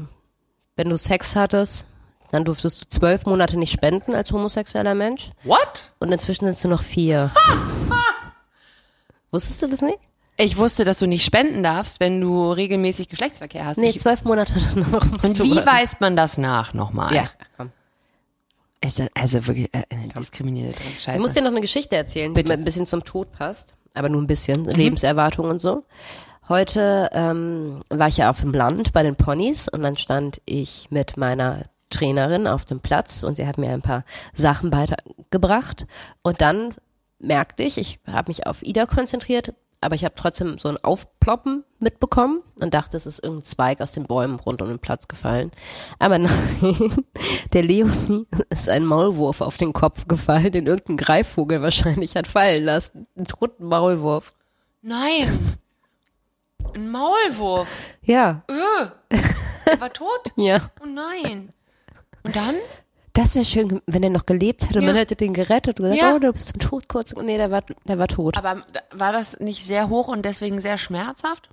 wenn 0.75 0.89
du 0.89 0.97
Sex 0.97 1.35
hattest, 1.37 1.85
dann 2.31 2.43
durftest 2.43 2.81
du 2.81 2.85
zwölf 2.89 3.25
Monate 3.25 3.57
nicht 3.57 3.71
spenden 3.71 4.13
als 4.13 4.31
homosexueller 4.33 4.93
Mensch. 4.93 5.31
What? 5.43 5.93
Und 5.99 6.11
inzwischen 6.11 6.45
sind 6.45 6.55
es 6.57 6.63
nur 6.63 6.73
noch 6.73 6.83
vier. 6.83 7.31
Wusstest 9.31 9.61
du 9.63 9.67
das 9.67 9.81
nicht? 9.81 9.99
Ich 10.35 10.57
wusste, 10.57 10.83
dass 10.83 10.99
du 10.99 11.05
nicht 11.07 11.23
spenden 11.23 11.61
darfst, 11.63 11.99
wenn 11.99 12.19
du 12.19 12.51
regelmäßig 12.51 13.07
Geschlechtsverkehr 13.07 13.65
hast. 13.65 13.77
Nee, 13.77 13.89
ich, 13.89 13.99
zwölf 13.99 14.23
Monate 14.23 14.53
noch. 14.75 15.05
musst 15.05 15.23
und 15.23 15.43
wie 15.43 15.55
warten. 15.55 15.65
weist 15.67 16.01
man 16.01 16.15
das 16.15 16.37
nach 16.37 16.73
nochmal? 16.73 17.13
Ja. 17.13 17.29
Ist 18.83 18.99
das 18.99 19.09
also 19.15 19.47
wirklich 19.47 19.73
äh, 19.73 19.83
eine 19.89 20.09
diskriminierende 20.09 20.75
Ich 20.79 20.89
muss 20.91 21.03
Scheiße? 21.03 21.33
dir 21.33 21.41
noch 21.41 21.51
eine 21.51 21.61
Geschichte 21.61 21.95
erzählen, 21.95 22.33
Bitte. 22.33 22.51
die 22.51 22.57
mir 22.57 22.61
ein 22.61 22.65
bisschen 22.65 22.85
zum 22.85 23.03
Tod 23.03 23.31
passt. 23.31 23.75
Aber 23.93 24.09
nur 24.09 24.21
ein 24.21 24.27
bisschen. 24.27 24.61
Mhm. 24.61 24.69
Lebenserwartung 24.69 25.49
und 25.49 25.59
so. 25.59 25.83
Heute 26.49 27.09
ähm, 27.13 27.79
war 27.89 28.09
ich 28.09 28.17
ja 28.17 28.29
auf 28.29 28.41
dem 28.41 28.51
Land 28.51 28.91
bei 28.91 29.03
den 29.03 29.15
Ponys 29.15 29.69
und 29.69 29.81
dann 29.81 29.97
stand 29.97 30.41
ich 30.45 30.87
mit 30.89 31.15
meiner 31.15 31.65
Trainerin 31.89 32.47
auf 32.47 32.65
dem 32.65 32.81
Platz 32.81 33.23
und 33.23 33.35
sie 33.35 33.47
hat 33.47 33.57
mir 33.57 33.69
ein 33.69 33.81
paar 33.81 34.03
Sachen 34.33 34.69
beigebracht. 34.69 35.85
Und 36.21 36.41
dann 36.41 36.73
merkte 37.19 37.63
ich, 37.63 37.77
ich 37.77 37.99
habe 38.11 38.29
mich 38.29 38.45
auf 38.45 38.61
Ida 38.63 38.85
konzentriert, 38.85 39.53
aber 39.83 39.95
ich 39.95 40.03
habe 40.05 40.15
trotzdem 40.15 40.57
so 40.57 40.69
ein 40.69 40.77
Aufploppen 40.83 41.63
mitbekommen 41.79 42.41
und 42.59 42.73
dachte, 42.73 42.97
es 42.97 43.05
ist 43.05 43.19
irgendein 43.23 43.43
Zweig 43.43 43.81
aus 43.81 43.91
den 43.91 44.05
Bäumen 44.05 44.39
rund 44.39 44.61
um 44.61 44.67
den 44.67 44.79
Platz 44.79 45.07
gefallen. 45.07 45.51
Aber 45.99 46.17
nein, 46.19 47.05
der 47.53 47.63
Leonie 47.63 48.25
ist 48.49 48.69
ein 48.69 48.85
Maulwurf 48.85 49.41
auf 49.41 49.57
den 49.57 49.73
Kopf 49.73 50.07
gefallen, 50.07 50.51
den 50.51 50.67
irgendein 50.67 50.97
Greifvogel 50.97 51.61
wahrscheinlich 51.61 52.15
hat 52.15 52.27
fallen 52.27 52.63
lassen. 52.63 53.07
Ein 53.15 53.25
toten 53.25 53.65
Maulwurf. 53.65 54.33
Nein. 54.81 55.55
Ein 56.73 56.91
Maulwurf. 56.91 57.67
Ja, 58.01 58.43
Der 59.69 59.79
war 59.79 59.93
tot? 59.93 60.33
ja. 60.35 60.59
Oh 60.81 60.87
nein. 60.87 61.53
Und 62.23 62.35
dann? 62.35 62.55
Das 63.15 63.35
wäre 63.35 63.45
schön, 63.45 63.79
wenn 63.85 64.01
er 64.01 64.09
noch 64.09 64.25
gelebt 64.25 64.63
hätte 64.67 64.79
und 64.79 64.85
Ja. 64.85 64.89
man 64.89 64.95
hätte 64.97 65.15
den 65.15 65.33
gerettet 65.33 65.79
und 65.79 65.85
gesagt, 65.85 66.01
Ja. 66.01 66.15
oh, 66.15 66.19
du 66.19 66.33
bist 66.33 66.47
zum 66.49 66.59
Tod 66.59 66.87
kurz. 66.89 67.13
Nee, 67.15 67.37
der 67.37 67.51
war, 67.51 67.61
der 67.87 67.99
war 67.99 68.07
tot. 68.07 68.35
Aber 68.37 68.63
war 68.91 69.13
das 69.13 69.39
nicht 69.39 69.63
sehr 69.65 69.89
hoch 69.89 70.07
und 70.07 70.23
deswegen 70.25 70.59
sehr 70.61 70.79
schmerzhaft? 70.79 71.49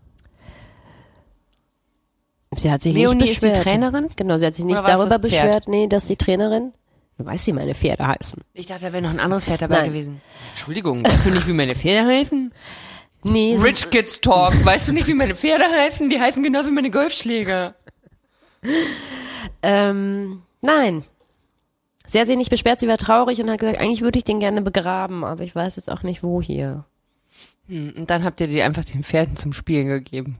Sie 2.56 2.70
hat 2.70 2.82
sich 2.82 2.94
Leonie 2.94 3.20
nicht 3.22 3.32
ist 3.32 3.42
die 3.44 3.48
beschwert. 3.48 3.64
Trainerin? 3.64 4.08
Genau, 4.16 4.38
sie 4.38 4.46
hat 4.46 4.54
sich 4.54 4.64
nicht 4.64 4.80
darüber 4.80 5.18
beschwert, 5.18 5.68
nee, 5.68 5.86
dass 5.86 6.06
die 6.06 6.16
Trainerin, 6.16 6.72
du 7.18 7.26
weißt, 7.26 7.46
wie 7.46 7.52
meine 7.52 7.74
Pferde 7.74 8.06
heißen. 8.06 8.42
Ich 8.54 8.66
dachte, 8.66 8.86
da 8.86 8.92
wäre 8.92 9.02
noch 9.02 9.10
ein 9.10 9.20
anderes 9.20 9.44
Pferd 9.44 9.62
dabei 9.62 9.82
Nein. 9.82 9.90
gewesen. 9.90 10.20
Entschuldigung, 10.50 11.04
weißt 11.04 11.26
du 11.26 11.30
nicht, 11.30 11.46
wie 11.46 11.52
meine 11.52 11.74
Pferde 11.74 12.08
heißen? 12.08 12.52
Nee, 13.22 13.54
Rich 13.62 13.90
Kids 13.90 14.20
Talk. 14.22 14.64
Weißt 14.64 14.88
du 14.88 14.92
nicht, 14.92 15.06
wie 15.06 15.14
meine 15.14 15.36
Pferde 15.36 15.64
heißen? 15.64 16.08
Die 16.10 16.18
heißen 16.18 16.42
genau 16.42 16.64
wie 16.66 16.70
meine 16.70 16.90
Golfschläger. 16.90 17.74
Ähm, 19.62 20.42
nein. 20.62 21.04
Sie 22.10 22.18
hat 22.18 22.26
sich 22.26 22.36
nicht 22.36 22.50
beschwert, 22.50 22.80
sie 22.80 22.88
war 22.88 22.98
traurig 22.98 23.40
und 23.40 23.48
hat 23.48 23.60
gesagt, 23.60 23.78
eigentlich 23.78 24.02
würde 24.02 24.18
ich 24.18 24.24
den 24.24 24.40
gerne 24.40 24.62
begraben, 24.62 25.22
aber 25.22 25.44
ich 25.44 25.54
weiß 25.54 25.76
jetzt 25.76 25.88
auch 25.88 26.02
nicht, 26.02 26.24
wo 26.24 26.42
hier. 26.42 26.84
Hm, 27.68 27.94
Und 27.96 28.10
dann 28.10 28.24
habt 28.24 28.40
ihr 28.40 28.48
die 28.48 28.62
einfach 28.62 28.84
den 28.84 29.04
Pferden 29.04 29.36
zum 29.36 29.52
Spielen 29.52 29.86
gegeben. 29.86 30.34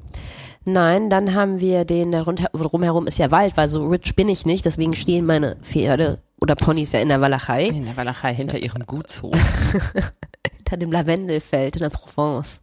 Nein, 0.65 1.11
dann 1.11 1.33
haben 1.33 1.61
wir 1.61 1.85
den, 1.85 2.11
da 2.11 2.25
drumherum 2.25 3.07
ist 3.07 3.21
ja 3.21 3.31
Wald, 3.31 3.57
weil 3.57 3.69
so 3.69 3.87
rich 3.87 4.17
bin 4.17 4.29
ich 4.29 4.45
nicht, 4.47 4.65
deswegen 4.65 4.97
stehen 4.97 5.27
meine 5.27 5.59
Pferde 5.63 6.19
oder 6.41 6.57
Ponys 6.57 6.91
ja 6.91 6.99
in 6.99 7.09
der 7.09 7.21
Walachei, 7.21 7.67
In 7.69 7.85
der 7.85 7.97
Walachei 7.97 8.35
hinter 8.35 8.59
ihrem 8.59 8.85
Gutshof. 8.85 9.33
hinter 10.57 10.77
dem 10.77 10.91
Lavendelfeld 10.91 11.77
in 11.77 11.83
der 11.83 11.91
Provence. 11.91 12.61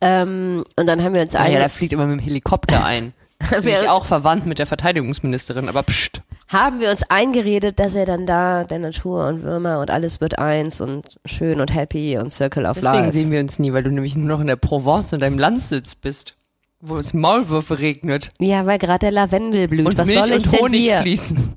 Ähm, 0.00 0.62
und 0.76 0.86
dann 0.86 1.02
haben 1.02 1.14
wir 1.14 1.22
uns 1.22 1.34
Ah 1.34 1.40
ja, 1.48 1.56
alle, 1.56 1.64
da 1.64 1.68
fliegt 1.68 1.92
immer 1.92 2.06
mit 2.06 2.20
dem 2.20 2.22
Helikopter 2.22 2.84
ein. 2.84 3.12
Das 3.50 3.64
bin 3.64 3.74
ich 3.74 3.88
auch 3.88 4.04
verwandt 4.04 4.46
mit 4.46 4.60
der 4.60 4.66
Verteidigungsministerin, 4.66 5.68
aber 5.68 5.82
pst. 5.82 6.22
Haben 6.52 6.80
wir 6.80 6.90
uns 6.90 7.02
eingeredet, 7.08 7.78
dass 7.78 7.94
er 7.94 8.06
dann 8.06 8.26
da, 8.26 8.64
der 8.64 8.80
Natur 8.80 9.26
und 9.28 9.42
Würmer 9.42 9.78
und 9.80 9.90
alles 9.90 10.20
wird 10.20 10.38
eins 10.38 10.80
und 10.80 11.16
schön 11.24 11.60
und 11.60 11.72
happy 11.72 12.18
und 12.18 12.32
Circle 12.32 12.66
of 12.66 12.74
Deswegen 12.80 12.94
Life. 13.04 13.12
sehen 13.12 13.30
wir 13.30 13.40
uns 13.40 13.58
nie, 13.60 13.72
weil 13.72 13.84
du 13.84 13.90
nämlich 13.90 14.16
nur 14.16 14.26
noch 14.26 14.40
in 14.40 14.48
der 14.48 14.56
Provence 14.56 15.12
und 15.12 15.20
deinem 15.20 15.38
Landsitz 15.38 15.94
bist, 15.94 16.34
wo 16.80 16.96
es 16.98 17.14
Maulwürfe 17.14 17.78
regnet 17.78 18.30
Ja, 18.40 18.66
weil 18.66 18.78
gerade 18.78 18.98
der 18.98 19.10
Lavendel 19.12 19.68
blüht. 19.68 19.86
und 19.86 19.96
Was 19.96 20.08
Milch 20.08 20.24
soll 20.24 20.36
ich 20.38 20.44
und 20.46 20.52
denn 20.52 20.60
Honig 20.60 20.80
hier? 20.80 21.02
fließen. 21.02 21.54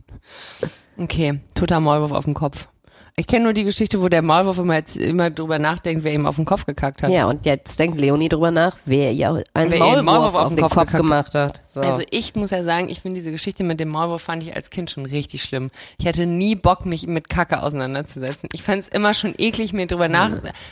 Okay, 0.99 1.39
toter 1.55 1.79
Maulwurf 1.79 2.11
auf 2.11 2.25
dem 2.25 2.35
Kopf. 2.35 2.67
Ich 3.16 3.28
kenne 3.28 3.43
nur 3.43 3.53
die 3.53 3.64
Geschichte, 3.64 4.01
wo 4.01 4.09
der 4.09 4.24
Maulwurf 4.24 4.57
immer, 4.57 4.74
jetzt 4.74 4.97
immer 4.97 5.30
drüber 5.30 5.59
nachdenkt, 5.59 6.03
wer 6.03 6.14
ihm 6.14 6.26
auf 6.26 6.38
den 6.38 6.45
Kopf 6.45 6.66
gekackt 6.66 7.03
hat. 7.03 7.11
Ja, 7.11 7.28
und 7.28 7.45
jetzt 7.45 7.78
denkt 7.78 8.01
Leonie 8.01 8.28
drüber 8.28 8.49
nach, 8.49 8.76
wer 8.86 9.11
ihr 9.11 9.43
einen 9.53 9.70
Wer 9.72 9.78
Maulwurf, 9.78 10.03
Maulwurf 10.03 10.36
auf 10.36 10.55
den 10.55 10.57
Kopf, 10.61 10.76
hat. 10.76 10.91
gemacht 10.93 11.36
hat. 11.36 11.61
So. 11.68 11.82
Also 11.82 12.01
ich 12.09 12.34
muss 12.34 12.49
ja 12.49 12.64
sagen, 12.64 12.89
ich 12.89 13.01
finde 13.01 13.20
diese 13.20 13.32
Geschichte 13.32 13.64
mit 13.64 13.80
dem 13.80 13.89
Maulwurf 13.89 14.24
fand 14.24 14.41
ich 14.41 14.55
als 14.55 14.72
Kind 14.72 14.89
schon 14.89 15.05
richtig 15.05 15.43
schlimm. 15.43 15.70
Ich 15.99 16.07
hatte 16.07 16.26
nie 16.26 16.55
Bock, 16.55 16.88
mich 16.88 17.05
mit 17.05 17.30
Kacke 17.30 17.61
auseinanderzusetzen. 17.61 18.49
Ich 18.51 18.64
fand 18.64 18.82
es 18.82 18.88
immer 18.88 19.14
schon 19.14 19.36
eklig, 19.38 19.74
mir 19.74 19.86
drüber 19.86 20.07
nach, 20.07 20.32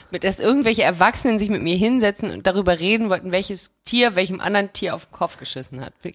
mit 0.10 0.24
dass 0.24 0.40
irgendwelche 0.40 0.82
Erwachsenen 0.82 1.38
sich 1.38 1.50
mit 1.50 1.62
mir 1.62 1.76
hinsetzen 1.76 2.32
und 2.32 2.48
darüber 2.48 2.80
reden 2.80 3.12
wollten, 3.12 3.32
welches 3.32 3.70
Tier 3.84 4.16
welchem 4.16 4.40
anderen 4.40 4.74
Tier 4.74 4.96
auf 4.96 5.08
den 5.08 5.12
Kopf 5.12 5.38
geschissen 5.38 5.82
hat. 5.82 5.94
Bäh. 6.02 6.14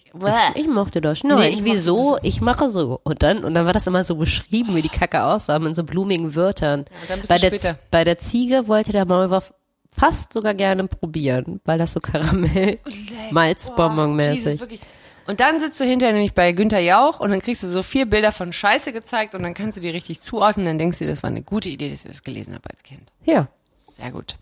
ich 0.55 0.68
mochte 0.68 1.01
das. 1.01 1.22
Nein, 1.24 1.39
Nee, 1.39 1.49
ich 1.49 1.64
wieso? 1.64 2.16
Ich 2.22 2.41
mache 2.41 2.70
so. 2.70 3.01
Und 3.03 3.22
dann, 3.22 3.45
und 3.45 3.55
dann 3.55 3.66
war 3.66 3.72
das 3.72 3.87
immer 3.87 4.05
so 4.05 4.16
beschrieben, 4.16 4.77
wie 4.77 4.83
die 4.83 4.89
Kacke 4.89 5.24
aussah, 5.24 5.59
mit 5.59 5.74
so 5.74 5.85
blumigen 6.16 6.34
Wörtern. 6.34 6.84
bist 7.08 7.28
bei, 7.28 7.38
du 7.38 7.50
der, 7.50 7.78
bei 7.90 8.04
der 8.04 8.18
Ziege 8.18 8.68
wollte 8.68 8.92
der 8.92 9.04
Maulwurf 9.04 9.52
fast 9.96 10.32
sogar 10.32 10.54
gerne 10.54 10.86
probieren, 10.86 11.60
weil 11.64 11.78
das 11.78 11.92
so 11.92 12.00
Karamell, 12.00 12.78
Malzbonbon 13.30 14.18
Jesus, 14.18 14.44
mäßig. 14.44 14.60
wirklich. 14.60 14.80
Und 15.26 15.40
dann 15.40 15.58
sitzt 15.58 15.80
du 15.80 15.84
hinterher 15.84 16.12
nämlich 16.12 16.34
bei 16.34 16.52
Günther 16.52 16.78
Jauch 16.78 17.18
und 17.18 17.30
dann 17.30 17.40
kriegst 17.40 17.62
du 17.62 17.68
so 17.68 17.82
vier 17.82 18.06
Bilder 18.06 18.30
von 18.30 18.52
Scheiße 18.52 18.92
gezeigt 18.92 19.34
und 19.34 19.42
dann 19.42 19.54
kannst 19.54 19.76
du 19.76 19.82
die 19.82 19.88
richtig 19.88 20.20
zuordnen. 20.20 20.66
Dann 20.66 20.78
denkst 20.78 21.00
du, 21.00 21.06
das 21.06 21.22
war 21.24 21.30
eine 21.30 21.42
gute 21.42 21.68
Idee, 21.68 21.90
dass 21.90 22.04
ich 22.04 22.10
das 22.10 22.22
gelesen 22.22 22.54
habe 22.54 22.70
als 22.70 22.84
Kind. 22.84 23.10
Ja. 23.24 23.48
Sehr 23.96 24.12
gut. 24.12 24.36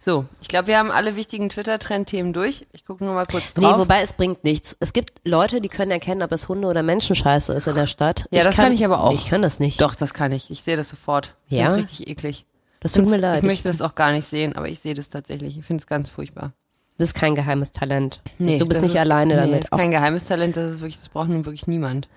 So, 0.00 0.26
ich 0.40 0.48
glaube, 0.48 0.68
wir 0.68 0.78
haben 0.78 0.90
alle 0.92 1.16
wichtigen 1.16 1.48
Twitter-Trend-Themen 1.48 2.32
durch. 2.32 2.66
Ich 2.72 2.84
gucke 2.84 3.04
nur 3.04 3.14
mal 3.14 3.26
kurz 3.26 3.56
Nee, 3.56 3.64
drauf. 3.64 3.78
wobei 3.80 4.00
es 4.00 4.12
bringt 4.12 4.44
nichts. 4.44 4.76
Es 4.78 4.92
gibt 4.92 5.26
Leute, 5.26 5.60
die 5.60 5.68
können 5.68 5.90
erkennen, 5.90 6.22
ob 6.22 6.30
es 6.32 6.48
Hunde 6.48 6.68
oder 6.68 6.82
Menschenscheiße 6.84 7.52
ist 7.52 7.66
in 7.66 7.74
der 7.74 7.88
Stadt. 7.88 8.26
Ja, 8.30 8.44
das 8.44 8.54
kann 8.54 8.72
ich 8.72 8.84
aber 8.84 9.02
auch. 9.02 9.12
Ich 9.12 9.26
kann 9.28 9.42
das 9.42 9.58
nicht. 9.58 9.80
Doch, 9.80 9.94
das 9.96 10.14
kann 10.14 10.30
ich. 10.32 10.50
Ich 10.50 10.62
sehe 10.62 10.76
das 10.76 10.88
sofort. 10.88 11.36
Ich 11.48 11.58
Ja? 11.58 11.66
finde 11.66 11.80
es 11.80 11.86
richtig 11.90 12.08
eklig. 12.08 12.46
Das 12.80 12.92
tut 12.92 13.06
mir 13.08 13.16
leid. 13.16 13.38
Ich 13.38 13.44
möchte 13.44 13.66
das 13.68 13.80
auch 13.80 13.96
gar 13.96 14.12
nicht 14.12 14.24
sehen, 14.24 14.54
aber 14.54 14.68
ich 14.68 14.78
sehe 14.78 14.94
das 14.94 15.08
tatsächlich. 15.08 15.58
Ich 15.58 15.64
finde 15.66 15.80
es 15.82 15.86
ganz 15.88 16.10
furchtbar. 16.10 16.52
das 16.96 17.08
ist 17.08 17.14
kein 17.14 17.34
geheimes 17.34 17.72
Talent. 17.72 18.20
du 18.38 18.44
bist 18.46 18.70
das 18.70 18.80
nicht 18.82 18.94
ist, 18.94 19.00
alleine 19.00 19.34
nee, 19.34 19.40
damit. 19.40 19.58
Das 19.64 19.64
ist 19.64 19.70
kein 19.78 19.90
geheimes 19.90 20.24
Talent, 20.26 20.56
das 20.56 20.74
ist 20.74 20.80
wirklich, 20.80 20.98
das 20.98 21.08
braucht 21.08 21.28
nun 21.28 21.44
wirklich 21.44 21.66
niemand. 21.66 22.08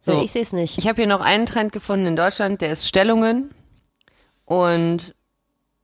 so. 0.00 0.12
So. 0.12 0.22
Ich 0.22 0.30
sehe 0.30 0.42
es 0.42 0.52
nicht. 0.52 0.78
Ich 0.78 0.86
habe 0.86 1.02
hier 1.02 1.08
noch 1.08 1.20
einen 1.20 1.46
Trend 1.46 1.72
gefunden 1.72 2.06
in 2.06 2.14
Deutschland, 2.16 2.60
der 2.60 2.70
ist 2.70 2.86
Stellungen. 2.86 3.50
Und 4.44 5.14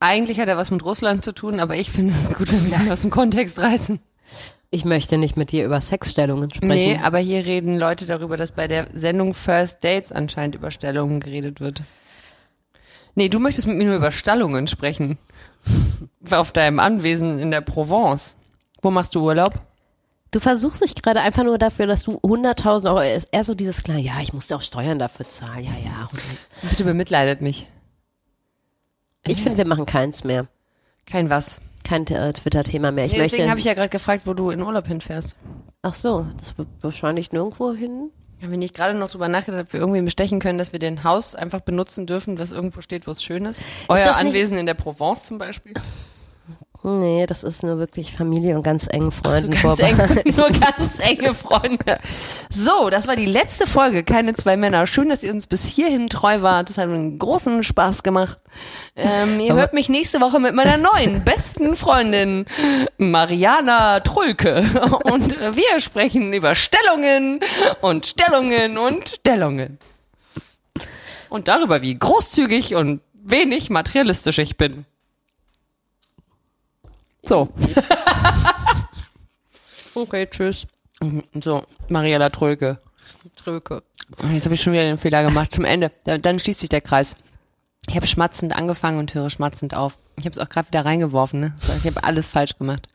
eigentlich 0.02 0.40
hat 0.40 0.48
er 0.48 0.56
was 0.56 0.70
mit 0.70 0.84
Russland 0.84 1.24
zu 1.24 1.32
tun, 1.32 1.60
aber 1.60 1.76
ich 1.76 1.90
finde 1.90 2.12
es 2.12 2.34
gut, 2.36 2.52
wenn 2.52 2.70
wir 2.70 2.78
den 2.78 2.92
aus 2.92 3.02
dem 3.02 3.10
Kontext 3.10 3.58
reißen. 3.58 4.00
Ich 4.70 4.84
möchte 4.84 5.18
nicht 5.18 5.36
mit 5.36 5.52
dir 5.52 5.64
über 5.64 5.80
Sexstellungen 5.80 6.52
sprechen. 6.52 6.68
Nee, 6.68 6.98
aber 7.02 7.18
hier 7.18 7.44
reden 7.44 7.78
Leute 7.78 8.06
darüber, 8.06 8.36
dass 8.36 8.52
bei 8.52 8.66
der 8.66 8.88
Sendung 8.94 9.34
First 9.34 9.84
Dates 9.84 10.10
anscheinend 10.10 10.54
über 10.54 10.70
Stellungen 10.70 11.20
geredet 11.20 11.60
wird. 11.60 11.82
Nee, 13.14 13.28
du 13.28 13.38
möchtest 13.38 13.66
mit 13.66 13.76
mir 13.76 13.84
nur 13.84 13.96
über 13.96 14.10
Stallungen 14.10 14.66
sprechen. 14.66 15.18
Auf 16.30 16.52
deinem 16.52 16.80
Anwesen 16.80 17.38
in 17.38 17.50
der 17.50 17.60
Provence. 17.60 18.36
Wo 18.80 18.90
machst 18.90 19.14
du 19.14 19.20
Urlaub? 19.20 19.60
Du 20.30 20.40
versuchst 20.40 20.82
dich 20.82 20.94
gerade 20.94 21.20
einfach 21.20 21.44
nur 21.44 21.58
dafür, 21.58 21.86
dass 21.86 22.04
du 22.04 22.12
100.000 22.12 22.86
Euro, 22.86 23.00
ist 23.00 23.28
eher 23.30 23.44
so 23.44 23.54
dieses 23.54 23.82
klar, 23.82 23.98
ja, 23.98 24.14
ich 24.22 24.32
musste 24.32 24.56
auch 24.56 24.62
Steuern 24.62 24.98
dafür 24.98 25.28
zahlen, 25.28 25.64
ja, 25.64 25.72
ja. 25.84 26.08
Bitte 26.62 26.84
bemitleidet 26.84 27.42
mich. 27.42 27.68
Ich 29.26 29.42
finde, 29.42 29.58
wir 29.58 29.66
machen 29.66 29.86
keins 29.86 30.24
mehr. 30.24 30.46
Kein 31.06 31.30
was. 31.30 31.60
Kein 31.84 32.06
äh, 32.06 32.32
Twitter-Thema 32.32 32.92
mehr. 32.92 33.06
Ich 33.06 33.12
Nee, 33.12 33.18
möchte. 33.18 33.32
deswegen 33.36 33.50
habe 33.50 33.58
ich 33.60 33.66
ja 33.66 33.74
gerade 33.74 33.88
gefragt, 33.88 34.22
wo 34.26 34.34
du 34.34 34.50
in 34.50 34.62
Urlaub 34.62 34.86
hinfährst. 34.86 35.36
ach 35.82 35.94
so, 35.94 36.26
das 36.38 36.56
wird 36.58 36.68
wahrscheinlich 36.80 37.32
nirgendwo 37.32 37.72
hin. 37.72 38.10
Ja, 38.40 38.50
wenn 38.50 38.62
ich 38.62 38.72
gerade 38.72 38.94
noch 38.98 39.10
drüber 39.10 39.28
nachgedacht 39.28 39.62
ob 39.66 39.72
wir 39.72 39.80
irgendwie 39.80 40.02
bestechen 40.02 40.40
können, 40.40 40.58
dass 40.58 40.72
wir 40.72 40.78
den 40.80 41.04
Haus 41.04 41.34
einfach 41.36 41.60
benutzen 41.60 42.06
dürfen, 42.06 42.38
was 42.40 42.50
irgendwo 42.52 42.80
steht, 42.80 43.06
wo 43.06 43.12
es 43.12 43.22
schön 43.22 43.44
ist. 43.44 43.62
Euer 43.88 43.98
nicht- 44.06 44.14
Anwesen 44.16 44.58
in 44.58 44.66
der 44.66 44.74
Provence 44.74 45.24
zum 45.24 45.38
Beispiel. 45.38 45.74
Nee, 46.84 47.26
das 47.26 47.44
ist 47.44 47.62
nur 47.62 47.78
wirklich 47.78 48.12
Familie 48.12 48.56
und 48.56 48.64
ganz 48.64 48.88
engen 48.90 49.12
Freunden 49.12 49.50
ganz 49.52 49.60
vorbei. 49.60 49.90
eng, 49.90 50.34
nur 50.36 50.48
ganz 50.48 50.98
enge 50.98 51.32
Freunde. 51.32 52.00
So, 52.50 52.90
das 52.90 53.06
war 53.06 53.14
die 53.14 53.26
letzte 53.26 53.68
Folge, 53.68 54.02
keine 54.02 54.34
zwei 54.34 54.56
Männer. 54.56 54.88
Schön, 54.88 55.08
dass 55.08 55.22
ihr 55.22 55.32
uns 55.32 55.46
bis 55.46 55.68
hierhin 55.68 56.08
treu 56.08 56.42
wart. 56.42 56.70
Das 56.70 56.78
hat 56.78 56.86
einen 56.86 57.20
großen 57.20 57.62
Spaß 57.62 58.02
gemacht. 58.02 58.40
Ähm, 58.96 59.38
ihr 59.38 59.54
hört 59.54 59.74
mich 59.74 59.88
nächste 59.88 60.20
Woche 60.20 60.40
mit 60.40 60.56
meiner 60.56 60.76
neuen 60.76 61.22
besten 61.22 61.76
Freundin 61.76 62.46
Mariana 62.98 64.00
Trulke. 64.00 64.64
Und 65.04 65.38
wir 65.38 65.78
sprechen 65.78 66.32
über 66.32 66.56
Stellungen 66.56 67.38
und 67.80 68.06
Stellungen 68.06 68.76
und 68.76 69.08
Stellungen. 69.08 69.78
Und 71.28 71.46
darüber, 71.46 71.80
wie 71.80 71.94
großzügig 71.94 72.74
und 72.74 73.02
wenig 73.14 73.70
materialistisch 73.70 74.38
ich 74.38 74.56
bin. 74.56 74.84
So. 77.24 77.48
Okay, 79.94 80.26
tschüss. 80.26 80.66
So, 81.42 81.62
Mariella 81.88 82.30
Trölke. 82.30 82.80
Trölke. 83.36 83.82
Jetzt 84.32 84.44
habe 84.44 84.54
ich 84.54 84.62
schon 84.62 84.72
wieder 84.72 84.84
den 84.84 84.98
Fehler 84.98 85.22
gemacht. 85.22 85.52
Zum 85.52 85.64
Ende. 85.64 85.90
Da, 86.04 86.18
dann 86.18 86.38
schließt 86.38 86.60
sich 86.60 86.68
der 86.68 86.80
Kreis. 86.80 87.16
Ich 87.88 87.96
habe 87.96 88.06
schmatzend 88.06 88.54
angefangen 88.56 88.98
und 88.98 89.14
höre 89.14 89.30
schmatzend 89.30 89.74
auf. 89.74 89.98
Ich 90.18 90.24
habe 90.24 90.32
es 90.32 90.38
auch 90.38 90.48
gerade 90.48 90.68
wieder 90.68 90.84
reingeworfen. 90.84 91.40
Ne? 91.40 91.54
So, 91.60 91.72
Ich 91.72 91.86
habe 91.86 92.04
alles 92.04 92.28
falsch 92.28 92.56
gemacht. 92.56 92.88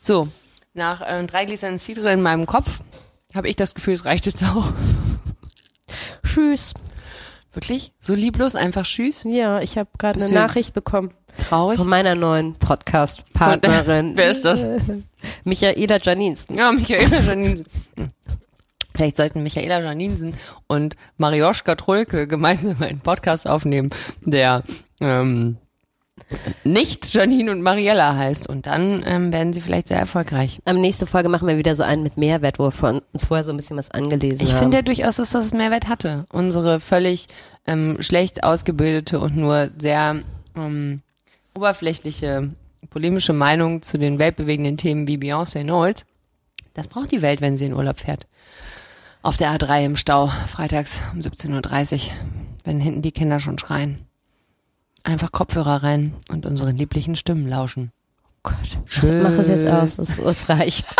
So, 0.00 0.28
nach 0.72 1.02
äh, 1.02 1.24
drei 1.26 1.44
Gläsern 1.44 1.78
Cidre 1.78 2.12
in 2.12 2.22
meinem 2.22 2.46
Kopf 2.46 2.80
habe 3.34 3.48
ich 3.48 3.56
das 3.56 3.74
Gefühl, 3.74 3.94
es 3.94 4.04
reicht 4.04 4.26
jetzt 4.26 4.42
auch. 4.42 4.72
Tschüss. 6.24 6.74
Wirklich? 7.52 7.92
So 7.98 8.14
lieblos, 8.14 8.54
einfach 8.54 8.84
Tschüss? 8.84 9.24
Ja, 9.24 9.60
ich 9.60 9.76
habe 9.76 9.90
gerade 9.98 10.22
eine 10.22 10.32
Nachricht 10.32 10.72
bekommen 10.72 11.12
Traurig? 11.48 11.78
von 11.78 11.88
meiner 11.88 12.14
neuen 12.14 12.54
Podcast-Partnerin. 12.54 14.12
Wer 14.16 14.30
ist 14.30 14.44
das? 14.44 14.66
Michaela 15.44 15.98
Janinsen. 16.02 16.56
Ja, 16.56 16.72
Michaela 16.72 17.20
Janinsen. 17.20 17.66
Vielleicht 18.94 19.16
sollten 19.16 19.42
Michaela 19.42 19.80
Janinsen 19.80 20.34
und 20.66 20.96
Marioschka 21.16 21.74
Trulke 21.76 22.26
gemeinsam 22.26 22.76
einen 22.82 23.00
Podcast 23.00 23.48
aufnehmen, 23.48 23.90
der 24.22 24.62
ähm, 25.00 25.56
nicht 26.64 27.12
Janine 27.14 27.50
und 27.52 27.62
Mariella 27.62 28.14
heißt. 28.16 28.48
Und 28.48 28.66
dann 28.66 29.02
ähm, 29.06 29.32
werden 29.32 29.52
sie 29.52 29.60
vielleicht 29.60 29.88
sehr 29.88 29.98
erfolgreich. 29.98 30.60
Am 30.64 30.80
nächste 30.80 31.06
Folge 31.06 31.28
machen 31.28 31.48
wir 31.48 31.56
wieder 31.56 31.74
so 31.76 31.82
einen 31.82 32.02
mit 32.02 32.16
Mehrwert, 32.16 32.58
wo 32.58 32.64
wir 32.64 32.70
von 32.72 33.00
uns 33.12 33.24
vorher 33.24 33.44
so 33.44 33.52
ein 33.52 33.56
bisschen 33.56 33.76
was 33.76 33.90
angelesen 33.90 34.44
Ich 34.44 34.52
haben. 34.52 34.60
finde 34.62 34.78
ja 34.78 34.82
durchaus, 34.82 35.16
dass 35.16 35.30
das 35.30 35.52
Mehrwert 35.54 35.88
hatte. 35.88 36.26
Unsere 36.32 36.78
völlig 36.80 37.28
ähm, 37.66 37.96
schlecht 38.00 38.42
ausgebildete 38.44 39.18
und 39.20 39.36
nur 39.36 39.70
sehr 39.78 40.16
ähm, 40.56 41.00
oberflächliche 41.54 42.54
polemische 42.88 43.32
Meinung 43.32 43.82
zu 43.82 43.98
den 43.98 44.18
weltbewegenden 44.18 44.76
Themen 44.76 45.06
wie 45.06 45.16
Beyoncé 45.16 45.62
Knowles, 45.62 46.06
das 46.74 46.88
braucht 46.88 47.12
die 47.12 47.22
Welt, 47.22 47.40
wenn 47.40 47.56
sie 47.56 47.66
in 47.66 47.74
Urlaub 47.74 47.98
fährt. 47.98 48.26
Auf 49.22 49.36
der 49.36 49.54
A3 49.54 49.84
im 49.84 49.96
Stau, 49.96 50.28
freitags 50.28 51.00
um 51.12 51.20
17.30 51.20 52.06
Uhr, 52.06 52.12
wenn 52.64 52.80
hinten 52.80 53.02
die 53.02 53.12
Kinder 53.12 53.38
schon 53.38 53.58
schreien. 53.58 54.06
Einfach 55.02 55.32
Kopfhörer 55.32 55.82
rein 55.82 56.14
und 56.30 56.46
unseren 56.46 56.76
lieblichen 56.76 57.16
Stimmen 57.16 57.48
lauschen. 57.48 57.92
Gott, 58.42 58.78
Schön. 58.86 59.22
Mach 59.22 59.32
es 59.32 59.48
jetzt 59.48 59.66
aus, 59.66 59.98
es, 59.98 60.18
es 60.18 60.48
reicht. 60.48 60.86